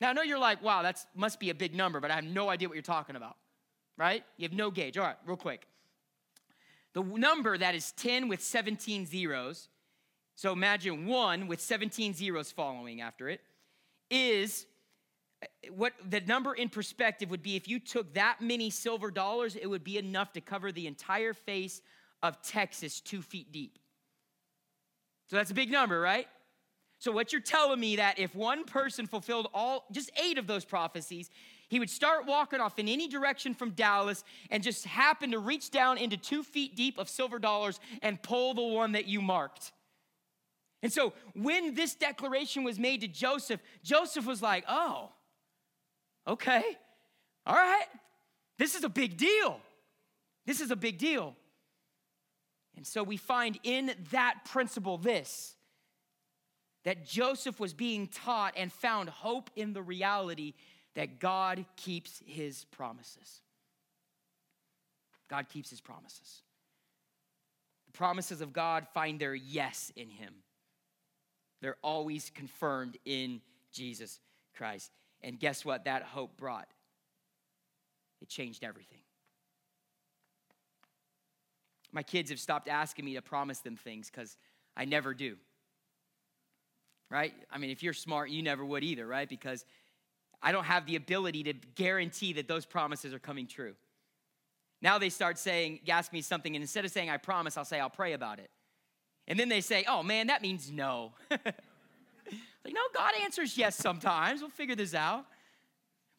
Now 0.00 0.10
I 0.10 0.14
know 0.14 0.22
you're 0.22 0.36
like, 0.36 0.64
wow, 0.64 0.82
that 0.82 0.98
must 1.14 1.38
be 1.38 1.50
a 1.50 1.54
big 1.54 1.76
number, 1.76 2.00
but 2.00 2.10
I 2.10 2.16
have 2.16 2.24
no 2.24 2.50
idea 2.50 2.66
what 2.66 2.74
you're 2.74 2.82
talking 2.82 3.14
about. 3.14 3.36
Right? 3.96 4.24
You 4.36 4.48
have 4.48 4.52
no 4.52 4.72
gauge. 4.72 4.98
All 4.98 5.04
right, 5.04 5.16
real 5.24 5.36
quick. 5.36 5.68
The 6.92 7.04
number 7.04 7.56
that 7.56 7.76
is 7.76 7.92
10 7.92 8.26
with 8.26 8.42
17 8.42 9.06
zeros, 9.06 9.68
so 10.34 10.52
imagine 10.52 11.06
1 11.06 11.46
with 11.46 11.60
17 11.60 12.14
zeros 12.14 12.50
following 12.50 13.00
after 13.00 13.28
it, 13.28 13.42
is 14.10 14.66
what 15.70 15.92
the 16.08 16.20
number 16.20 16.54
in 16.54 16.68
perspective 16.68 17.30
would 17.30 17.42
be 17.42 17.56
if 17.56 17.68
you 17.68 17.78
took 17.78 18.14
that 18.14 18.40
many 18.40 18.70
silver 18.70 19.10
dollars, 19.10 19.56
it 19.56 19.66
would 19.66 19.84
be 19.84 19.98
enough 19.98 20.32
to 20.34 20.40
cover 20.40 20.72
the 20.72 20.86
entire 20.86 21.32
face 21.32 21.80
of 22.22 22.40
Texas 22.42 23.00
two 23.00 23.22
feet 23.22 23.50
deep. 23.52 23.78
So 25.28 25.36
that's 25.36 25.50
a 25.50 25.54
big 25.54 25.70
number, 25.70 26.00
right? 26.00 26.26
So 26.98 27.12
what 27.12 27.32
you're 27.32 27.40
telling 27.40 27.80
me 27.80 27.96
that 27.96 28.18
if 28.18 28.34
one 28.34 28.64
person 28.64 29.06
fulfilled 29.06 29.48
all 29.54 29.86
just 29.90 30.10
eight 30.22 30.36
of 30.36 30.46
those 30.46 30.66
prophecies, 30.66 31.30
he 31.68 31.78
would 31.78 31.88
start 31.88 32.26
walking 32.26 32.60
off 32.60 32.78
in 32.78 32.88
any 32.88 33.08
direction 33.08 33.54
from 33.54 33.70
Dallas 33.70 34.22
and 34.50 34.62
just 34.62 34.84
happen 34.84 35.30
to 35.30 35.38
reach 35.38 35.70
down 35.70 35.96
into 35.96 36.16
two 36.16 36.42
feet 36.42 36.76
deep 36.76 36.98
of 36.98 37.08
silver 37.08 37.38
dollars 37.38 37.80
and 38.02 38.22
pull 38.22 38.52
the 38.52 38.62
one 38.62 38.92
that 38.92 39.06
you 39.06 39.22
marked. 39.22 39.72
And 40.82 40.92
so 40.92 41.12
when 41.34 41.74
this 41.74 41.94
declaration 41.94 42.64
was 42.64 42.78
made 42.78 43.00
to 43.02 43.08
Joseph, 43.08 43.60
Joseph 43.82 44.26
was 44.26 44.42
like, 44.42 44.64
oh, 44.68 45.10
Okay, 46.30 46.62
all 47.44 47.56
right. 47.56 47.86
This 48.56 48.76
is 48.76 48.84
a 48.84 48.88
big 48.88 49.16
deal. 49.16 49.58
This 50.46 50.60
is 50.60 50.70
a 50.70 50.76
big 50.76 50.96
deal. 50.96 51.34
And 52.76 52.86
so 52.86 53.02
we 53.02 53.16
find 53.16 53.58
in 53.64 53.92
that 54.12 54.44
principle 54.44 54.96
this 54.96 55.56
that 56.84 57.04
Joseph 57.04 57.58
was 57.58 57.74
being 57.74 58.06
taught 58.06 58.54
and 58.56 58.72
found 58.72 59.10
hope 59.10 59.50
in 59.54 59.74
the 59.74 59.82
reality 59.82 60.54
that 60.94 61.18
God 61.18 61.66
keeps 61.76 62.22
his 62.24 62.64
promises. 62.66 63.42
God 65.28 65.48
keeps 65.48 65.68
his 65.68 65.80
promises. 65.80 66.42
The 67.86 67.92
promises 67.92 68.40
of 68.40 68.52
God 68.52 68.86
find 68.94 69.20
their 69.20 69.34
yes 69.34 69.92
in 69.96 70.08
him, 70.08 70.32
they're 71.60 71.76
always 71.82 72.30
confirmed 72.30 72.96
in 73.04 73.40
Jesus 73.72 74.20
Christ. 74.56 74.92
And 75.22 75.38
guess 75.38 75.64
what 75.64 75.84
that 75.84 76.02
hope 76.02 76.36
brought? 76.36 76.68
It 78.22 78.28
changed 78.28 78.64
everything. 78.64 79.00
My 81.92 82.02
kids 82.02 82.30
have 82.30 82.38
stopped 82.38 82.68
asking 82.68 83.04
me 83.04 83.14
to 83.14 83.22
promise 83.22 83.58
them 83.60 83.76
things 83.76 84.10
because 84.10 84.36
I 84.76 84.84
never 84.84 85.14
do. 85.14 85.36
Right? 87.10 87.34
I 87.50 87.58
mean, 87.58 87.70
if 87.70 87.82
you're 87.82 87.92
smart, 87.92 88.30
you 88.30 88.42
never 88.42 88.64
would 88.64 88.84
either, 88.84 89.06
right? 89.06 89.28
Because 89.28 89.64
I 90.42 90.52
don't 90.52 90.64
have 90.64 90.86
the 90.86 90.96
ability 90.96 91.42
to 91.44 91.52
guarantee 91.74 92.34
that 92.34 92.46
those 92.46 92.64
promises 92.64 93.12
are 93.12 93.18
coming 93.18 93.46
true. 93.46 93.74
Now 94.80 94.98
they 94.98 95.10
start 95.10 95.38
saying, 95.38 95.80
ask 95.88 96.12
me 96.12 96.22
something, 96.22 96.54
and 96.54 96.62
instead 96.62 96.84
of 96.84 96.90
saying 96.90 97.10
I 97.10 97.16
promise, 97.16 97.58
I'll 97.58 97.64
say 97.64 97.80
I'll 97.80 97.90
pray 97.90 98.12
about 98.12 98.38
it. 98.38 98.50
And 99.26 99.38
then 99.38 99.48
they 99.48 99.60
say, 99.60 99.84
oh 99.88 100.02
man, 100.02 100.28
that 100.28 100.40
means 100.40 100.70
no. 100.70 101.12
like, 102.64 102.74
no, 102.74 102.80
God 102.94 103.12
answers 103.22 103.56
yes 103.56 103.76
sometimes. 103.76 104.40
We'll 104.40 104.50
figure 104.50 104.76
this 104.76 104.94
out. 104.94 105.26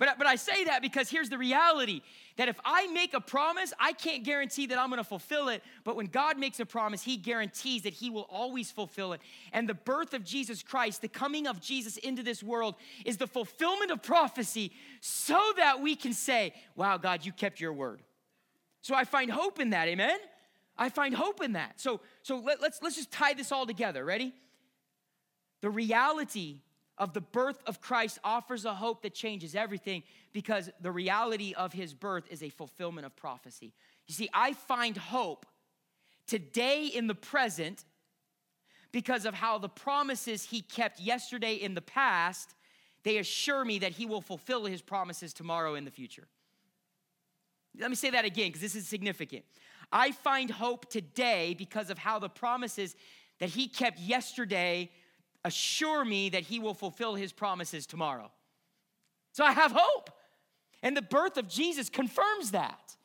But, 0.01 0.17
but 0.17 0.25
I 0.25 0.35
say 0.35 0.63
that 0.63 0.81
because 0.81 1.11
here's 1.11 1.29
the 1.29 1.37
reality 1.37 2.01
that 2.37 2.49
if 2.49 2.59
I 2.65 2.87
make 2.87 3.13
a 3.13 3.21
promise, 3.21 3.71
I 3.79 3.93
can't 3.93 4.23
guarantee 4.23 4.65
that 4.65 4.79
I'm 4.79 4.89
gonna 4.89 5.03
fulfill 5.03 5.49
it. 5.49 5.61
But 5.83 5.95
when 5.95 6.07
God 6.07 6.39
makes 6.39 6.59
a 6.59 6.65
promise, 6.65 7.03
He 7.03 7.17
guarantees 7.17 7.83
that 7.83 7.93
He 7.93 8.09
will 8.09 8.27
always 8.31 8.71
fulfill 8.71 9.13
it. 9.13 9.21
And 9.53 9.69
the 9.69 9.75
birth 9.75 10.15
of 10.15 10.23
Jesus 10.23 10.63
Christ, 10.63 11.03
the 11.03 11.07
coming 11.07 11.45
of 11.45 11.61
Jesus 11.61 11.97
into 11.97 12.23
this 12.23 12.41
world, 12.41 12.73
is 13.05 13.17
the 13.17 13.27
fulfillment 13.27 13.91
of 13.91 14.01
prophecy 14.01 14.71
so 15.01 15.39
that 15.57 15.81
we 15.81 15.95
can 15.95 16.13
say, 16.13 16.55
Wow, 16.75 16.97
God, 16.97 17.23
you 17.23 17.31
kept 17.31 17.61
your 17.61 17.73
word. 17.73 18.01
So 18.81 18.95
I 18.95 19.03
find 19.03 19.29
hope 19.29 19.59
in 19.59 19.69
that, 19.69 19.87
amen? 19.87 20.17
I 20.79 20.89
find 20.89 21.13
hope 21.13 21.43
in 21.43 21.53
that. 21.53 21.79
So, 21.79 22.01
so 22.23 22.39
let, 22.39 22.59
let's, 22.59 22.81
let's 22.81 22.95
just 22.95 23.11
tie 23.11 23.33
this 23.33 23.51
all 23.51 23.67
together. 23.67 24.03
Ready? 24.03 24.33
The 25.61 25.69
reality 25.69 26.61
of 26.97 27.13
the 27.13 27.21
birth 27.21 27.61
of 27.65 27.81
Christ 27.81 28.19
offers 28.23 28.65
a 28.65 28.73
hope 28.73 29.01
that 29.03 29.13
changes 29.13 29.55
everything 29.55 30.03
because 30.33 30.69
the 30.81 30.91
reality 30.91 31.53
of 31.55 31.73
his 31.73 31.93
birth 31.93 32.25
is 32.29 32.43
a 32.43 32.49
fulfillment 32.49 33.05
of 33.05 33.15
prophecy. 33.15 33.73
You 34.07 34.13
see, 34.13 34.29
I 34.33 34.53
find 34.53 34.97
hope 34.97 35.45
today 36.27 36.85
in 36.85 37.07
the 37.07 37.15
present 37.15 37.85
because 38.91 39.25
of 39.25 39.33
how 39.33 39.57
the 39.57 39.69
promises 39.69 40.43
he 40.43 40.61
kept 40.61 40.99
yesterday 40.99 41.55
in 41.55 41.75
the 41.75 41.81
past, 41.81 42.55
they 43.03 43.17
assure 43.17 43.63
me 43.63 43.79
that 43.79 43.93
he 43.93 44.05
will 44.05 44.21
fulfill 44.21 44.65
his 44.65 44.81
promises 44.81 45.33
tomorrow 45.33 45.75
in 45.75 45.85
the 45.85 45.91
future. 45.91 46.27
Let 47.79 47.89
me 47.89 47.95
say 47.95 48.09
that 48.09 48.25
again 48.25 48.49
because 48.49 48.61
this 48.61 48.75
is 48.75 48.87
significant. 48.87 49.45
I 49.91 50.11
find 50.11 50.51
hope 50.51 50.89
today 50.89 51.55
because 51.57 51.89
of 51.89 51.97
how 51.97 52.19
the 52.19 52.29
promises 52.29 52.95
that 53.39 53.49
he 53.49 53.67
kept 53.67 53.99
yesterday 53.99 54.91
assure 55.43 56.05
me 56.05 56.29
that 56.29 56.43
he 56.43 56.59
will 56.59 56.73
fulfill 56.73 57.15
his 57.15 57.31
promises 57.31 57.85
tomorrow. 57.85 58.31
So 59.33 59.43
I 59.43 59.53
have 59.53 59.71
hope. 59.75 60.09
And 60.83 60.95
the 60.95 61.01
birth 61.01 61.37
of 61.37 61.47
Jesus 61.47 61.89
confirms 61.89 62.51
that. 62.51 62.95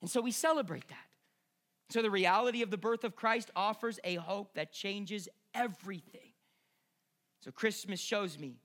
And 0.00 0.10
so 0.10 0.20
we 0.20 0.32
celebrate 0.32 0.88
that. 0.88 0.96
So 1.90 2.02
the 2.02 2.10
reality 2.10 2.62
of 2.62 2.70
the 2.70 2.76
birth 2.76 3.04
of 3.04 3.16
Christ 3.16 3.50
offers 3.56 3.98
a 4.04 4.14
hope 4.14 4.54
that 4.54 4.72
changes 4.72 5.28
everything. 5.54 6.32
So 7.44 7.50
Christmas 7.50 8.00
shows 8.00 8.38
me 8.38 8.56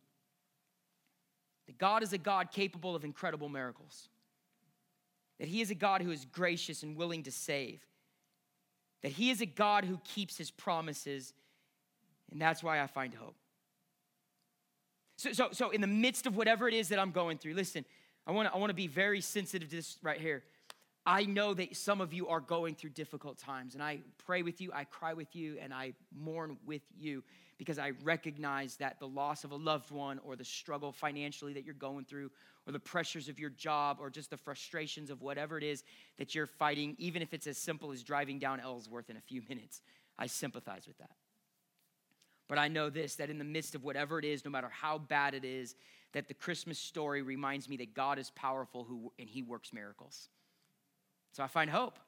that 1.66 1.78
God 1.78 2.04
is 2.04 2.14
a 2.14 2.18
God 2.18 2.52
capable 2.52 2.96
of 2.96 3.04
incredible 3.04 3.50
miracles, 3.50 4.10
that 5.40 5.48
He 5.48 5.62
is 5.62 5.72
a 5.72 5.76
God 5.76 6.02
who 6.02 6.12
is 6.12 6.26
gracious 6.26 6.84
and 6.84 6.96
willing 6.96 7.24
to 7.24 7.32
save, 7.32 7.82
that 9.02 9.14
He 9.14 9.32
is 9.32 9.42
a 9.42 9.46
God 9.46 9.86
who 9.86 10.00
keeps 10.04 10.38
His 10.38 10.52
promises 10.52 11.34
and 12.32 12.42
that's 12.42 12.64
why 12.64 12.82
I 12.82 12.88
find 12.88 13.14
hope. 13.14 13.36
So, 15.18 15.32
so, 15.32 15.50
so 15.52 15.70
in 15.70 15.82
the 15.82 15.88
midst 15.88 16.26
of 16.26 16.36
whatever 16.36 16.68
it 16.68 16.74
is 16.74 16.90
that 16.90 17.00
I'm 17.00 17.12
going 17.12 17.38
through, 17.38 17.54
listen, 17.54 17.86
I 18.28 18.32
want 18.32 18.50
to 18.50 18.56
I 18.56 18.58
want 18.58 18.70
to 18.70 18.76
be 18.76 18.88
very 18.88 19.22
sensitive 19.22 19.70
to 19.70 19.76
this 19.76 19.98
right 20.02 20.20
here. 20.20 20.44
I 21.06 21.26
know 21.26 21.54
that 21.54 21.76
some 21.76 22.02
of 22.02 22.14
you 22.14 22.28
are 22.28 22.40
going 22.40 22.74
through 22.74 22.90
difficult 22.90 23.38
times, 23.38 23.76
and 23.76 23.84
I 23.84 24.00
pray 24.26 24.42
with 24.42 24.60
you, 24.60 24.72
I 24.74 24.86
cry 24.86 25.14
with 25.14 25.36
you, 25.36 25.58
and 25.62 25.72
I 25.72 25.94
mourn 26.12 26.58
with 26.66 26.82
you 26.98 27.24
because 27.58 27.78
I 27.78 27.92
recognize 28.04 28.78
that 28.78 29.00
the 29.00 29.08
loss 29.08 29.44
of 29.44 29.52
a 29.52 29.56
loved 29.56 29.92
one 29.92 30.20
or 30.26 30.36
the 30.36 30.44
struggle 30.44 30.92
financially 30.92 31.54
that 31.54 31.64
you're 31.64 31.76
going 31.76 32.06
through 32.06 32.32
or 32.68 32.74
the 32.74 32.80
pressures 32.80 33.30
of 33.30 33.40
your 33.40 33.52
job 33.52 33.98
or 34.00 34.10
just 34.10 34.32
the 34.32 34.38
frustrations 34.38 35.10
of 35.10 35.22
whatever 35.22 35.58
it 35.58 35.64
is 35.64 35.84
that 36.18 36.34
you're 36.34 36.48
fighting, 36.48 36.96
even 36.98 37.22
if 37.22 37.34
it's 37.34 37.48
as 37.48 37.58
simple 37.58 37.92
as 37.92 38.04
driving 38.04 38.40
down 38.40 38.60
Ellsworth 38.60 39.10
in 39.10 39.16
a 39.16 39.22
few 39.22 39.42
minutes, 39.48 39.82
I 40.18 40.26
sympathize 40.28 40.88
with 40.88 40.98
that. 40.98 41.12
But 42.48 42.58
I 42.58 42.68
know 42.68 42.90
this 42.90 43.16
that 43.16 43.30
in 43.30 43.38
the 43.38 43.44
midst 43.44 43.76
of 43.76 43.84
whatever 43.84 44.20
it 44.20 44.26
is, 44.26 44.46
no 44.46 44.52
matter 44.52 44.70
how 44.70 44.98
bad 44.98 45.34
it 45.34 45.44
is, 45.46 45.76
that 46.14 46.28
the 46.28 46.34
Christmas 46.34 46.80
story 46.80 47.22
reminds 47.22 47.68
me 47.68 47.78
that 47.78 47.94
God 47.94 48.20
is 48.20 48.30
powerful 48.32 48.84
who, 48.84 49.12
and 49.20 49.28
He 49.28 49.42
works 49.42 49.74
miracles. 49.74 50.30
So 51.34 51.44
I 51.44 51.48
find 51.48 51.70
hope. 51.70 52.00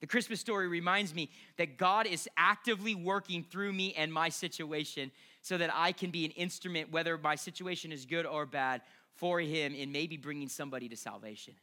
The 0.00 0.06
Christmas 0.06 0.38
story 0.38 0.68
reminds 0.68 1.14
me 1.14 1.30
that 1.56 1.78
God 1.78 2.06
is 2.06 2.28
actively 2.36 2.94
working 2.94 3.42
through 3.42 3.72
me 3.72 3.94
and 3.94 4.12
my 4.12 4.28
situation 4.28 5.10
so 5.40 5.56
that 5.56 5.70
I 5.72 5.92
can 5.92 6.10
be 6.10 6.24
an 6.24 6.30
instrument, 6.32 6.92
whether 6.92 7.16
my 7.16 7.36
situation 7.36 7.90
is 7.90 8.04
good 8.04 8.26
or 8.26 8.44
bad, 8.44 8.82
for 9.16 9.40
Him 9.40 9.74
in 9.74 9.92
maybe 9.92 10.16
bringing 10.16 10.48
somebody 10.48 10.88
to 10.90 10.96
salvation. 10.96 11.54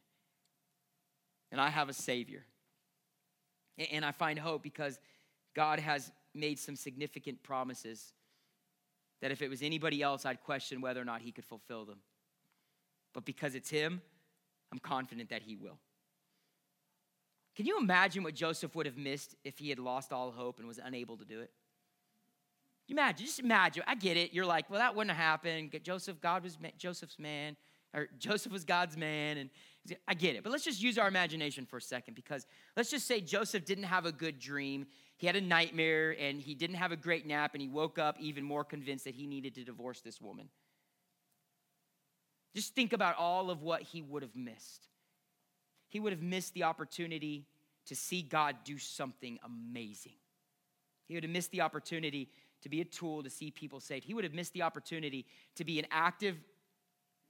And 1.52 1.62
I 1.62 1.70
have 1.70 1.90
a 1.90 1.94
Savior. 1.94 2.44
And 3.92 4.04
I 4.04 4.12
find 4.12 4.40
hope 4.40 4.64
because 4.64 5.00
God 5.54 5.80
has 5.80 6.12
made 6.34 6.60
some 6.60 6.76
significant 6.76 7.44
promises 7.44 8.14
that 9.22 9.32
if 9.32 9.42
it 9.42 9.50
was 9.50 9.62
anybody 9.62 10.02
else, 10.02 10.26
I'd 10.26 10.42
question 10.42 10.82
whether 10.82 11.02
or 11.02 11.06
not 11.06 11.22
he 11.22 11.32
could 11.32 11.46
fulfill 11.46 11.86
them. 11.86 12.00
But 13.14 13.26
because 13.26 13.56
it's 13.56 13.70
him, 13.70 14.02
I'm 14.72 14.80
confident 14.80 15.30
that 15.30 15.44
he 15.44 15.56
will. 15.56 15.78
Can 17.56 17.66
you 17.66 17.78
imagine 17.78 18.24
what 18.24 18.34
Joseph 18.34 18.76
would 18.76 18.86
have 18.86 18.98
missed 18.98 19.36
if 19.44 19.60
he 19.60 19.70
had 19.70 19.80
lost 19.80 20.14
all 20.14 20.32
hope 20.32 20.60
and 20.60 20.68
was 20.68 20.80
unable 20.84 21.18
to 21.18 21.26
do 21.26 21.42
it? 21.42 21.52
Imagine, 22.88 23.26
just 23.26 23.40
imagine. 23.40 23.84
I 23.86 23.96
get 23.96 24.18
it. 24.18 24.34
You're 24.34 24.46
like, 24.46 24.70
well, 24.70 24.80
that 24.80 24.96
wouldn't 24.96 25.16
have 25.16 25.24
happened. 25.24 25.78
Joseph, 25.84 26.20
God 26.22 26.44
was 26.44 26.58
Joseph's 26.78 27.20
man, 27.20 27.56
or 27.94 28.08
Joseph 28.18 28.52
was 28.52 28.66
God's 28.66 28.98
man, 28.98 29.38
and 29.38 29.50
I 30.08 30.14
get 30.14 30.36
it. 30.36 30.44
But 30.44 30.52
let's 30.52 30.64
just 30.64 30.82
use 30.82 30.98
our 30.98 31.08
imagination 31.08 31.66
for 31.66 31.78
a 31.78 31.82
second 31.82 32.14
because 32.14 32.46
let's 32.78 32.92
just 32.92 33.08
say 33.08 33.20
Joseph 33.20 33.66
didn't 33.66 33.86
have 33.86 34.06
a 34.06 34.12
good 34.12 34.40
dream 34.40 34.86
he 35.22 35.28
had 35.28 35.36
a 35.36 35.42
nightmare 35.42 36.16
and 36.20 36.42
he 36.42 36.56
didn't 36.56 36.78
have 36.78 36.92
a 36.92 36.96
great 36.96 37.28
nap 37.28 37.52
and 37.54 37.62
he 37.62 37.68
woke 37.68 38.00
up 38.00 38.18
even 38.20 38.44
more 38.44 38.64
convinced 38.64 39.04
that 39.04 39.14
he 39.14 39.28
needed 39.28 39.54
to 39.54 39.64
divorce 39.64 40.02
this 40.02 40.20
woman. 40.20 40.50
Just 42.56 42.74
think 42.74 42.92
about 42.92 43.20
all 43.20 43.52
of 43.52 43.62
what 43.62 43.84
he 43.84 44.02
would 44.02 44.24
have 44.24 44.36
missed. 44.36 44.88
He 45.90 46.00
would 46.00 46.12
have 46.12 46.24
missed 46.24 46.56
the 46.56 46.64
opportunity 46.64 47.46
to 47.86 47.96
see 47.96 48.24
God 48.24 48.56
do 48.64 48.80
something 48.80 49.38
amazing. 49.46 50.16
He 51.08 51.14
would 51.14 51.24
have 51.24 51.32
missed 51.32 51.52
the 51.52 51.62
opportunity 51.62 52.32
to 52.64 52.70
be 52.70 52.82
a 52.82 52.86
tool 52.86 53.22
to 53.22 53.30
see 53.30 53.52
people 53.52 53.80
saved. 53.80 54.06
He 54.06 54.16
would 54.16 54.24
have 54.24 54.34
missed 54.34 54.54
the 54.54 54.64
opportunity 54.64 55.28
to 55.56 55.64
be 55.64 55.78
an 55.78 55.86
active 55.92 56.36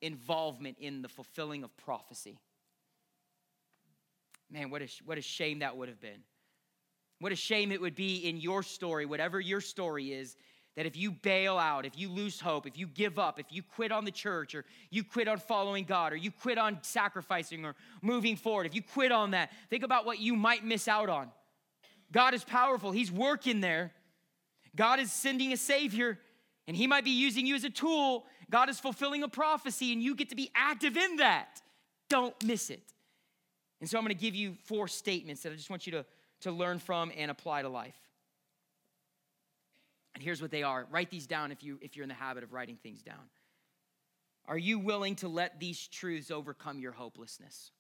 involvement 0.02 0.78
in 0.80 1.02
the 1.02 1.10
fulfilling 1.10 1.64
of 1.64 1.76
prophecy. 1.78 2.40
Man, 4.50 4.70
what 4.70 4.82
a, 4.82 4.88
what 5.06 5.18
a 5.18 5.22
shame 5.22 5.60
that 5.60 5.78
would 5.78 5.88
have 5.88 6.02
been. 6.02 6.24
What 7.20 7.32
a 7.32 7.36
shame 7.36 7.72
it 7.72 7.80
would 7.80 7.96
be 7.96 8.28
in 8.28 8.38
your 8.38 8.64
story, 8.64 9.06
whatever 9.06 9.40
your 9.40 9.62
story 9.62 10.12
is, 10.12 10.36
that 10.76 10.86
if 10.86 10.96
you 10.96 11.12
bail 11.12 11.58
out, 11.58 11.86
if 11.86 11.98
you 11.98 12.10
lose 12.10 12.40
hope, 12.40 12.66
if 12.66 12.78
you 12.78 12.88
give 12.88 13.20
up, 13.20 13.40
if 13.40 13.46
you 13.50 13.62
quit 13.62 13.92
on 13.92 14.06
the 14.06 14.12
church, 14.12 14.56
or 14.56 14.66
you 14.90 15.04
quit 15.04 15.28
on 15.28 15.38
following 15.38 15.84
God, 15.84 16.14
or 16.14 16.16
you 16.16 16.32
quit 16.32 16.58
on 16.58 16.80
sacrificing 16.82 17.66
or 17.66 17.76
moving 18.02 18.36
forward, 18.36 18.66
if 18.66 18.74
you 18.74 18.82
quit 18.82 19.12
on 19.12 19.32
that, 19.32 19.52
think 19.70 19.84
about 19.84 20.06
what 20.06 20.20
you 20.20 20.36
might 20.36 20.64
miss 20.64 20.88
out 20.88 21.10
on. 21.10 21.30
God 22.12 22.34
is 22.34 22.44
powerful, 22.44 22.92
He's 22.92 23.12
working 23.12 23.62
there. 23.62 23.92
God 24.76 25.00
is 25.00 25.12
sending 25.12 25.52
a 25.52 25.58
Savior, 25.58 26.18
and 26.68 26.76
He 26.76 26.88
might 26.88 27.04
be 27.04 27.12
using 27.12 27.46
you 27.46 27.56
as 27.56 27.66
a 27.66 27.70
tool. 27.70 28.26
God 28.52 28.70
is 28.70 28.80
fulfilling 28.80 29.24
a 29.24 29.30
prophecy, 29.30 29.94
and 29.94 30.04
you 30.04 30.14
get 30.14 30.30
to 30.30 30.36
be 30.36 30.52
active 30.54 30.98
in 30.98 31.16
that. 31.18 31.62
Don't 32.10 32.36
miss 32.44 32.70
it. 32.70 32.84
And 33.80 33.90
so 33.90 33.98
I'm 33.98 34.04
gonna 34.04 34.14
give 34.14 34.36
you 34.36 34.56
four 34.66 34.88
statements 34.88 35.42
that 35.44 35.52
I 35.52 35.56
just 35.56 35.70
want 35.70 35.88
you 35.88 35.94
to 35.94 36.06
to 36.42 36.52
learn 36.52 36.80
from 36.80 37.12
and 37.16 37.32
apply 37.32 37.62
to 37.62 37.70
life. 37.70 37.96
And 40.14 40.24
here's 40.24 40.42
what 40.42 40.52
they 40.52 40.64
are. 40.64 40.86
Write 40.92 41.10
these 41.10 41.28
down 41.28 41.52
if 41.52 41.64
you 41.64 41.80
if 41.82 41.96
you're 41.96 42.04
in 42.04 42.10
the 42.10 42.16
habit 42.16 42.44
of 42.44 42.54
writing 42.54 42.78
things 42.82 43.02
down. 43.02 43.30
Are 44.46 44.58
you 44.58 44.80
willing 44.80 45.16
to 45.18 45.28
let 45.28 45.60
these 45.60 45.88
truths 45.88 46.32
overcome 46.32 46.80
your 46.80 46.92
hopelessness? 46.92 47.72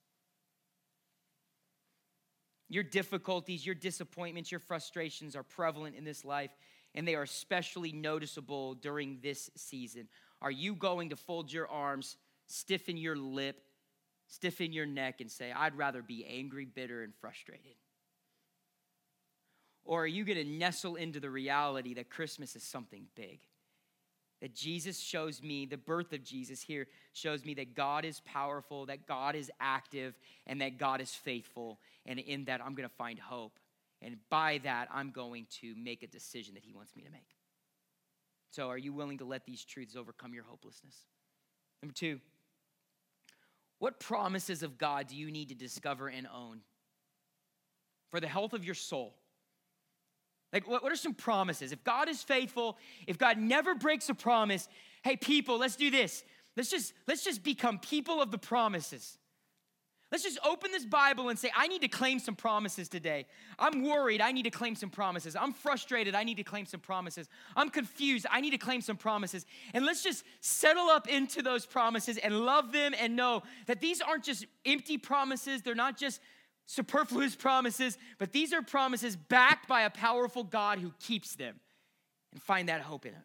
Your 2.70 2.84
difficulties, 2.84 3.66
your 3.66 3.76
disappointments, 3.76 4.52
your 4.52 4.60
frustrations 4.60 5.36
are 5.36 5.44
prevalent 5.44 5.96
in 5.98 6.06
this 6.06 6.24
life, 6.24 6.52
and 6.96 7.06
they 7.06 7.16
are 7.16 7.24
especially 7.24 7.92
noticeable 7.92 8.76
during 8.76 9.20
this 9.22 9.50
season. 9.58 10.08
Are 10.42 10.52
you 10.52 10.76
going 10.76 11.10
to 11.10 11.16
fold 11.16 11.52
your 11.52 11.68
arms, 11.68 12.18
stiffen 12.48 12.98
your 12.98 13.16
lip, 13.16 13.62
stiffen 14.28 14.74
your 14.74 14.86
neck, 14.86 15.22
and 15.22 15.30
say, 15.30 15.52
I'd 15.52 15.78
rather 15.78 16.02
be 16.02 16.26
angry, 16.26 16.66
bitter, 16.66 17.04
and 17.04 17.14
frustrated? 17.14 17.76
Or 19.84 20.04
are 20.04 20.08
you 20.08 20.24
going 20.26 20.38
to 20.38 20.44
nestle 20.44 20.96
into 20.96 21.20
the 21.20 21.30
reality 21.30 21.94
that 21.96 22.10
Christmas 22.10 22.56
is 22.56 22.64
something 22.64 23.08
big? 23.16 23.40
That 24.42 24.56
Jesus 24.56 25.00
shows 25.00 25.44
me, 25.44 25.68
the 25.68 25.78
birth 25.78 26.14
of 26.14 26.24
Jesus 26.24 26.62
here 26.62 26.88
shows 27.14 27.46
me 27.46 27.54
that 27.56 27.76
God 27.76 28.06
is 28.06 28.22
powerful, 28.22 28.88
that 28.88 29.06
God 29.06 29.36
is 29.36 29.52
active, 29.60 30.16
and 30.48 30.62
that 30.62 30.80
God 30.80 31.02
is 31.02 31.12
faithful. 31.12 31.80
And 32.08 32.18
in 32.18 32.46
that, 32.46 32.62
I'm 32.62 32.74
going 32.74 32.90
to 32.90 32.96
find 32.96 33.20
hope. 33.20 33.60
And 34.02 34.18
by 34.30 34.60
that, 34.64 34.88
I'm 34.92 35.12
going 35.12 35.46
to 35.62 35.76
make 35.76 36.02
a 36.02 36.08
decision 36.08 36.56
that 36.56 36.64
He 36.64 36.74
wants 36.74 36.96
me 36.96 37.04
to 37.04 37.12
make. 37.12 37.28
So, 38.52 38.70
are 38.70 38.78
you 38.78 38.94
willing 38.94 39.18
to 39.18 39.26
let 39.26 39.46
these 39.46 39.64
truths 39.64 39.96
overcome 39.96 40.34
your 40.34 40.44
hopelessness? 40.44 40.96
Number 41.82 41.94
two, 41.94 42.20
What 43.82 44.00
promises 44.00 44.62
of 44.62 44.78
God 44.78 45.08
do 45.08 45.16
you 45.16 45.32
need 45.32 45.50
to 45.50 45.56
discover 45.56 46.08
and 46.08 46.28
own 46.28 46.60
for 48.12 48.20
the 48.20 48.28
health 48.28 48.54
of 48.54 48.64
your 48.64 48.76
soul? 48.76 49.16
Like, 50.54 50.68
what, 50.68 50.84
what 50.84 50.92
are 50.92 50.96
some 50.98 51.16
promises? 51.16 51.72
If 51.72 51.84
God 51.84 52.08
is 52.08 52.22
faithful, 52.22 52.78
if 53.08 53.18
God 53.18 53.40
never 53.40 53.74
breaks 53.74 54.08
a 54.10 54.14
promise, 54.14 54.70
hey, 55.04 55.16
people, 55.16 55.58
let's 55.58 55.76
do 55.76 55.90
this. 55.90 56.24
Let's 56.56 56.70
just, 56.70 56.94
let's 57.08 57.24
just 57.24 57.42
become 57.42 57.80
people 57.80 58.22
of 58.22 58.30
the 58.30 58.38
promises. 58.38 59.18
Let's 60.12 60.24
just 60.24 60.40
open 60.46 60.72
this 60.72 60.86
Bible 60.86 61.30
and 61.30 61.40
say, 61.40 61.52
I 61.56 61.68
need 61.68 61.82
to 61.84 61.88
claim 61.88 62.20
some 62.20 62.36
promises 62.36 62.90
today. 62.90 63.28
I'm 63.58 63.82
worried. 63.82 64.20
I 64.20 64.34
need 64.34 64.44
to 64.44 64.50
claim 64.50 64.76
some 64.76 64.90
promises. 64.90 65.38
I'm 65.38 65.54
frustrated. 65.54 66.16
I 66.16 66.26
need 66.26 66.36
to 66.36 66.44
claim 66.44 66.66
some 66.66 66.82
promises. 66.82 67.30
I'm 67.56 67.70
confused. 67.70 68.26
I 68.30 68.42
need 68.42 68.50
to 68.50 68.58
claim 68.58 68.82
some 68.82 68.98
promises. 68.98 69.46
And 69.74 69.86
let's 69.86 70.04
just 70.04 70.26
settle 70.42 70.90
up 70.90 71.08
into 71.08 71.42
those 71.42 71.66
promises 71.66 72.18
and 72.18 72.42
love 72.42 72.74
them 72.74 72.94
and 73.00 73.16
know 73.16 73.44
that 73.68 73.80
these 73.80 74.02
aren't 74.02 74.26
just 74.26 74.46
empty 74.66 74.98
promises. 74.98 75.62
They're 75.62 75.76
not 75.76 75.98
just 75.98 76.20
superfluous 76.66 77.36
promises, 77.36 77.98
but 78.18 78.34
these 78.34 78.52
are 78.52 78.62
promises 78.62 79.16
backed 79.16 79.70
by 79.70 79.84
a 79.84 79.90
powerful 79.90 80.44
God 80.44 80.80
who 80.80 80.92
keeps 81.00 81.36
them 81.36 81.58
and 82.34 82.42
find 82.42 82.68
that 82.68 82.82
hope 82.82 83.06
in 83.06 83.14
it. 83.14 83.20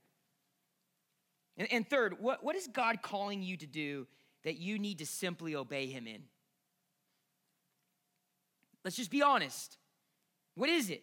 And, 1.57 1.73
and 1.73 1.91
third, 1.91 2.21
what, 2.21 2.45
what 2.45 2.55
is 2.55 2.69
God 2.69 3.03
calling 3.03 3.43
you 3.43 3.57
to 3.57 3.67
do 3.67 4.07
that 4.45 4.59
you 4.59 4.79
need 4.79 4.99
to 4.99 5.07
simply 5.07 5.57
obey 5.57 5.87
Him 5.87 6.07
in? 6.07 6.23
Let's 8.87 8.95
just 8.95 9.11
be 9.11 9.21
honest. 9.21 9.79
What 10.55 10.71
is 10.71 10.91
it? 10.91 11.03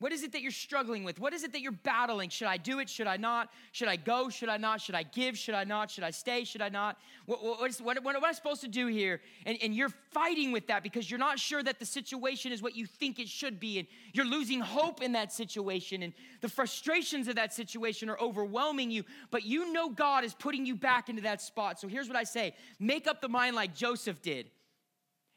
What 0.00 0.10
is 0.10 0.24
it 0.24 0.32
that 0.32 0.42
you're 0.42 0.50
struggling 0.50 1.04
with? 1.04 1.20
What 1.20 1.32
is 1.32 1.44
it 1.44 1.52
that 1.52 1.60
you're 1.60 1.70
battling? 1.70 2.28
Should 2.28 2.48
I 2.48 2.56
do 2.56 2.80
it? 2.80 2.90
Should 2.90 3.06
I 3.06 3.18
not? 3.18 3.50
Should 3.70 3.86
I 3.86 3.94
go? 3.94 4.28
Should 4.30 4.48
I 4.48 4.56
not? 4.56 4.80
Should 4.80 4.96
I 4.96 5.04
give? 5.04 5.38
Should 5.38 5.54
I 5.54 5.62
not? 5.62 5.92
Should 5.92 6.02
I 6.02 6.10
stay? 6.10 6.42
Should 6.42 6.60
I 6.60 6.70
not? 6.70 6.98
What, 7.26 7.40
what, 7.44 7.72
what, 7.82 8.02
what 8.02 8.16
am 8.16 8.24
I 8.24 8.32
supposed 8.32 8.62
to 8.62 8.68
do 8.68 8.88
here? 8.88 9.20
And, 9.46 9.56
and 9.62 9.76
you're 9.76 9.92
fighting 10.10 10.50
with 10.50 10.66
that 10.66 10.82
because 10.82 11.08
you're 11.08 11.20
not 11.20 11.38
sure 11.38 11.62
that 11.62 11.78
the 11.78 11.86
situation 11.86 12.50
is 12.50 12.62
what 12.62 12.74
you 12.74 12.84
think 12.84 13.20
it 13.20 13.28
should 13.28 13.60
be. 13.60 13.78
And 13.78 13.86
you're 14.12 14.26
losing 14.26 14.58
hope 14.58 15.00
in 15.00 15.12
that 15.12 15.32
situation. 15.32 16.02
And 16.02 16.12
the 16.40 16.48
frustrations 16.48 17.28
of 17.28 17.36
that 17.36 17.54
situation 17.54 18.10
are 18.10 18.18
overwhelming 18.18 18.90
you. 18.90 19.04
But 19.30 19.44
you 19.44 19.72
know 19.72 19.88
God 19.88 20.24
is 20.24 20.34
putting 20.34 20.66
you 20.66 20.74
back 20.74 21.08
into 21.08 21.22
that 21.22 21.40
spot. 21.40 21.78
So 21.78 21.86
here's 21.86 22.08
what 22.08 22.16
I 22.16 22.24
say 22.24 22.54
make 22.80 23.06
up 23.06 23.20
the 23.20 23.28
mind 23.28 23.54
like 23.54 23.72
Joseph 23.72 24.20
did 24.20 24.50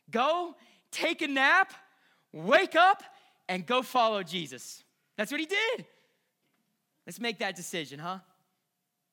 go, 0.10 0.56
take 0.94 1.22
a 1.22 1.28
nap 1.28 1.74
wake 2.32 2.76
up 2.76 3.04
and 3.50 3.66
go 3.66 3.82
follow 3.82 4.24
Jesus. 4.24 4.84
That's 5.18 5.32
what 5.32 5.40
he 5.40 5.46
did. 5.46 5.86
Let's 7.06 7.20
make 7.20 7.40
that 7.40 7.56
decision, 7.56 8.00
huh? 8.00 8.20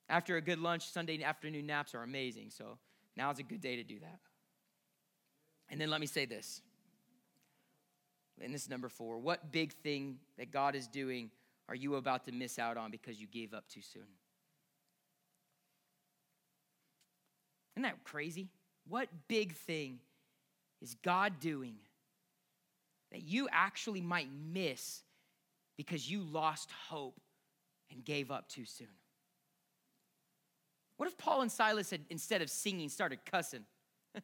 After 0.08 0.36
a 0.36 0.40
good 0.40 0.58
lunch, 0.58 0.88
Sunday 0.90 1.22
afternoon 1.22 1.66
naps 1.66 1.94
are 1.94 2.02
amazing. 2.02 2.50
So 2.50 2.78
now's 3.16 3.38
a 3.38 3.42
good 3.42 3.60
day 3.60 3.76
to 3.76 3.84
do 3.84 3.98
that. 4.00 4.18
And 5.68 5.80
then 5.80 5.90
let 5.90 6.00
me 6.00 6.06
say 6.06 6.24
this. 6.24 6.62
And 8.40 8.54
this 8.54 8.62
is 8.62 8.70
number 8.70 8.88
four. 8.88 9.18
What 9.18 9.52
big 9.52 9.72
thing 9.72 10.18
that 10.38 10.50
God 10.50 10.74
is 10.74 10.86
doing 10.86 11.30
are 11.68 11.74
you 11.74 11.96
about 11.96 12.24
to 12.24 12.32
miss 12.32 12.58
out 12.58 12.76
on 12.76 12.90
because 12.90 13.20
you 13.20 13.26
gave 13.26 13.54
up 13.54 13.68
too 13.68 13.82
soon? 13.82 14.02
Isn't 17.76 17.82
that 17.82 18.02
crazy? 18.02 18.48
What 18.88 19.08
big 19.28 19.54
thing 19.54 20.00
is 20.80 20.94
God 21.02 21.40
doing 21.40 21.76
that 23.12 23.22
you 23.22 23.48
actually 23.50 24.00
might 24.00 24.28
miss 24.52 25.02
because 25.76 26.10
you 26.10 26.22
lost 26.22 26.70
hope 26.88 27.20
and 27.90 28.04
gave 28.04 28.30
up 28.30 28.48
too 28.48 28.64
soon? 28.64 28.88
What 30.96 31.08
if 31.08 31.16
Paul 31.16 31.40
and 31.40 31.50
Silas 31.50 31.90
had, 31.90 32.02
instead 32.10 32.42
of 32.42 32.50
singing, 32.50 32.88
started 32.88 33.20
cussing, 33.24 33.64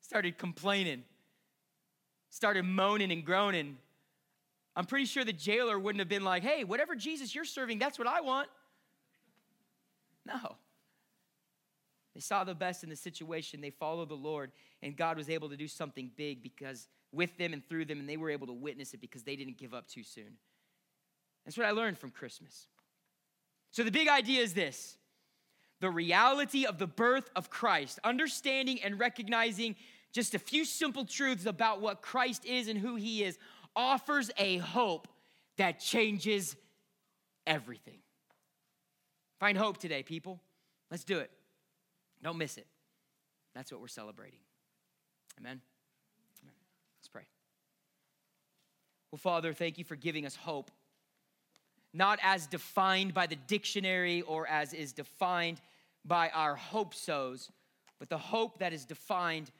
started 0.00 0.36
complaining, 0.36 1.04
started 2.30 2.64
moaning 2.64 3.12
and 3.12 3.24
groaning? 3.24 3.78
I'm 4.74 4.84
pretty 4.86 5.06
sure 5.06 5.24
the 5.24 5.32
jailer 5.32 5.78
wouldn't 5.78 6.00
have 6.00 6.08
been 6.08 6.24
like, 6.24 6.42
hey, 6.42 6.64
whatever 6.64 6.94
Jesus 6.94 7.34
you're 7.34 7.44
serving, 7.44 7.78
that's 7.78 7.98
what 7.98 8.08
I 8.08 8.20
want. 8.20 8.48
No. 10.26 10.56
They 12.14 12.20
saw 12.20 12.44
the 12.44 12.54
best 12.54 12.82
in 12.82 12.90
the 12.90 12.96
situation. 12.96 13.60
They 13.60 13.70
followed 13.70 14.08
the 14.08 14.16
Lord, 14.16 14.50
and 14.82 14.96
God 14.96 15.16
was 15.16 15.28
able 15.28 15.48
to 15.48 15.56
do 15.56 15.68
something 15.68 16.10
big 16.16 16.42
because 16.42 16.88
with 17.12 17.36
them 17.38 17.52
and 17.52 17.64
through 17.66 17.86
them, 17.86 18.00
and 18.00 18.08
they 18.08 18.16
were 18.16 18.30
able 18.30 18.46
to 18.46 18.52
witness 18.52 18.94
it 18.94 19.00
because 19.00 19.22
they 19.22 19.36
didn't 19.36 19.56
give 19.56 19.74
up 19.74 19.88
too 19.88 20.02
soon. 20.02 20.36
That's 21.44 21.56
what 21.56 21.66
I 21.66 21.70
learned 21.70 21.98
from 21.98 22.10
Christmas. 22.10 22.66
So 23.70 23.82
the 23.82 23.90
big 23.90 24.08
idea 24.08 24.42
is 24.42 24.54
this 24.54 24.96
the 25.80 25.90
reality 25.90 26.66
of 26.66 26.78
the 26.78 26.86
birth 26.86 27.30
of 27.36 27.50
Christ, 27.50 27.98
understanding 28.04 28.82
and 28.82 28.98
recognizing 28.98 29.76
just 30.12 30.34
a 30.34 30.38
few 30.38 30.64
simple 30.64 31.04
truths 31.04 31.46
about 31.46 31.80
what 31.80 32.02
Christ 32.02 32.44
is 32.44 32.68
and 32.68 32.78
who 32.78 32.96
he 32.96 33.22
is, 33.22 33.38
offers 33.76 34.30
a 34.38 34.58
hope 34.58 35.06
that 35.56 35.80
changes 35.80 36.56
everything. 37.46 37.98
Find 39.38 39.56
hope 39.56 39.78
today, 39.78 40.02
people. 40.02 40.40
Let's 40.90 41.04
do 41.04 41.18
it. 41.18 41.30
Don't 42.22 42.38
miss 42.38 42.56
it. 42.56 42.66
That's 43.54 43.70
what 43.70 43.80
we're 43.80 43.88
celebrating. 43.88 44.40
Amen. 45.38 45.60
Let's 46.98 47.08
pray. 47.08 47.22
Well, 49.12 49.18
Father, 49.18 49.52
thank 49.52 49.78
you 49.78 49.84
for 49.84 49.96
giving 49.96 50.26
us 50.26 50.34
hope, 50.34 50.70
not 51.94 52.18
as 52.22 52.46
defined 52.46 53.14
by 53.14 53.26
the 53.26 53.36
dictionary 53.36 54.22
or 54.22 54.46
as 54.46 54.72
is 54.74 54.92
defined 54.92 55.60
by 56.04 56.28
our 56.30 56.56
hope 56.56 56.94
so's, 56.94 57.50
but 57.98 58.08
the 58.08 58.18
hope 58.18 58.58
that 58.58 58.72
is 58.72 58.84
defined 58.84 59.50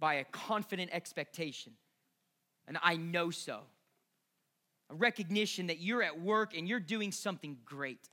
by 0.00 0.14
a 0.14 0.24
confident 0.24 0.90
expectation. 0.92 1.72
And 2.66 2.78
I 2.82 2.96
know 2.96 3.30
so. 3.30 3.60
A 4.90 4.94
recognition 4.94 5.66
that 5.68 5.80
you're 5.80 6.02
at 6.02 6.20
work 6.20 6.56
and 6.56 6.68
you're 6.68 6.80
doing 6.80 7.12
something 7.12 7.58
great. 7.64 8.08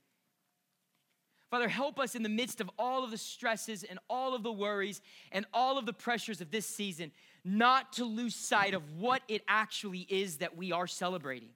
Father, 1.51 1.67
help 1.67 1.99
us 1.99 2.15
in 2.15 2.23
the 2.23 2.29
midst 2.29 2.59
of 2.59 2.69
all 2.77 3.03
of 3.03 3.11
the 3.11 3.17
stresses 3.17 3.83
and 3.83 3.99
all 4.09 4.33
of 4.33 4.43
the 4.43 4.51
worries 4.51 5.01
and 5.31 5.45
all 5.53 5.77
of 5.77 5.85
the 5.85 5.93
pressures 5.93 6.41
of 6.41 6.51
this 6.51 6.65
season 6.65 7.11
not 7.43 7.93
to 7.93 8.05
lose 8.05 8.35
sight 8.35 8.73
of 8.73 8.81
what 8.99 9.21
it 9.27 9.43
actually 9.47 10.07
is 10.09 10.37
that 10.37 10.57
we 10.57 10.71
are 10.71 10.87
celebrating. 10.87 11.49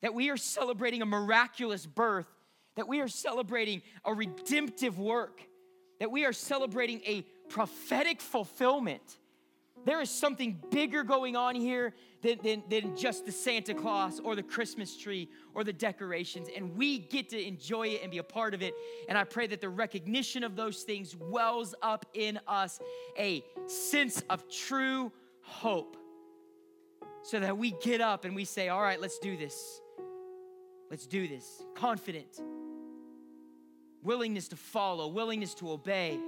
That 0.00 0.14
we 0.14 0.30
are 0.30 0.38
celebrating 0.38 1.02
a 1.02 1.06
miraculous 1.06 1.84
birth, 1.84 2.26
that 2.76 2.88
we 2.88 3.00
are 3.00 3.08
celebrating 3.08 3.82
a 4.04 4.14
redemptive 4.14 4.98
work, 4.98 5.42
that 6.00 6.10
we 6.10 6.24
are 6.24 6.32
celebrating 6.32 7.02
a 7.06 7.22
prophetic 7.48 8.20
fulfillment 8.20 9.18
there 9.84 10.00
is 10.00 10.10
something 10.10 10.58
bigger 10.70 11.04
going 11.04 11.36
on 11.36 11.54
here 11.54 11.94
than, 12.22 12.38
than, 12.42 12.62
than 12.68 12.96
just 12.96 13.26
the 13.26 13.32
Santa 13.32 13.74
Claus 13.74 14.20
or 14.20 14.34
the 14.34 14.42
Christmas 14.42 14.96
tree 14.96 15.28
or 15.54 15.62
the 15.62 15.72
decorations. 15.72 16.48
And 16.54 16.76
we 16.76 16.98
get 16.98 17.28
to 17.30 17.42
enjoy 17.42 17.88
it 17.88 18.02
and 18.02 18.10
be 18.10 18.18
a 18.18 18.24
part 18.24 18.54
of 18.54 18.62
it. 18.62 18.74
And 19.08 19.18
I 19.18 19.24
pray 19.24 19.46
that 19.48 19.60
the 19.60 19.68
recognition 19.68 20.42
of 20.42 20.56
those 20.56 20.82
things 20.82 21.14
wells 21.16 21.74
up 21.82 22.06
in 22.14 22.40
us 22.48 22.80
a 23.18 23.44
sense 23.66 24.22
of 24.30 24.48
true 24.48 25.12
hope 25.40 25.96
so 27.22 27.40
that 27.40 27.56
we 27.56 27.72
get 27.82 28.00
up 28.00 28.24
and 28.24 28.34
we 28.34 28.44
say, 28.44 28.68
All 28.68 28.82
right, 28.82 29.00
let's 29.00 29.18
do 29.18 29.36
this. 29.36 29.80
Let's 30.90 31.06
do 31.06 31.26
this. 31.26 31.62
Confident, 31.74 32.40
willingness 34.02 34.48
to 34.48 34.56
follow, 34.56 35.08
willingness 35.08 35.54
to 35.54 35.70
obey 35.72 36.18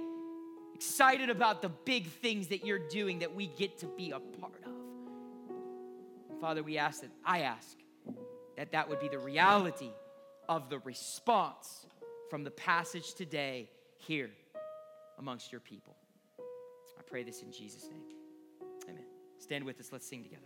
excited 0.77 1.31
about 1.31 1.63
the 1.63 1.69
big 1.69 2.07
things 2.07 2.49
that 2.49 2.63
you're 2.63 2.87
doing 2.87 3.17
that 3.19 3.33
we 3.33 3.47
get 3.47 3.79
to 3.79 3.87
be 3.87 4.11
a 4.11 4.19
part 4.19 4.61
of. 4.63 6.39
Father, 6.39 6.61
we 6.61 6.77
ask 6.77 7.01
that, 7.01 7.09
I 7.25 7.41
ask, 7.41 7.75
that 8.57 8.71
that 8.73 8.87
would 8.87 8.99
be 8.99 9.07
the 9.07 9.17
reality 9.17 9.89
of 10.47 10.69
the 10.69 10.77
response 10.79 11.87
from 12.29 12.43
the 12.43 12.51
passage 12.51 13.15
today 13.15 13.71
here 13.97 14.29
amongst 15.17 15.51
your 15.51 15.61
people. 15.61 15.95
I 16.39 17.01
pray 17.07 17.23
this 17.23 17.41
in 17.41 17.51
Jesus' 17.51 17.89
name. 17.89 18.03
Amen. 18.87 19.05
Stand 19.39 19.63
with 19.63 19.79
us. 19.79 19.89
Let's 19.91 20.07
sing 20.07 20.21
together. 20.21 20.45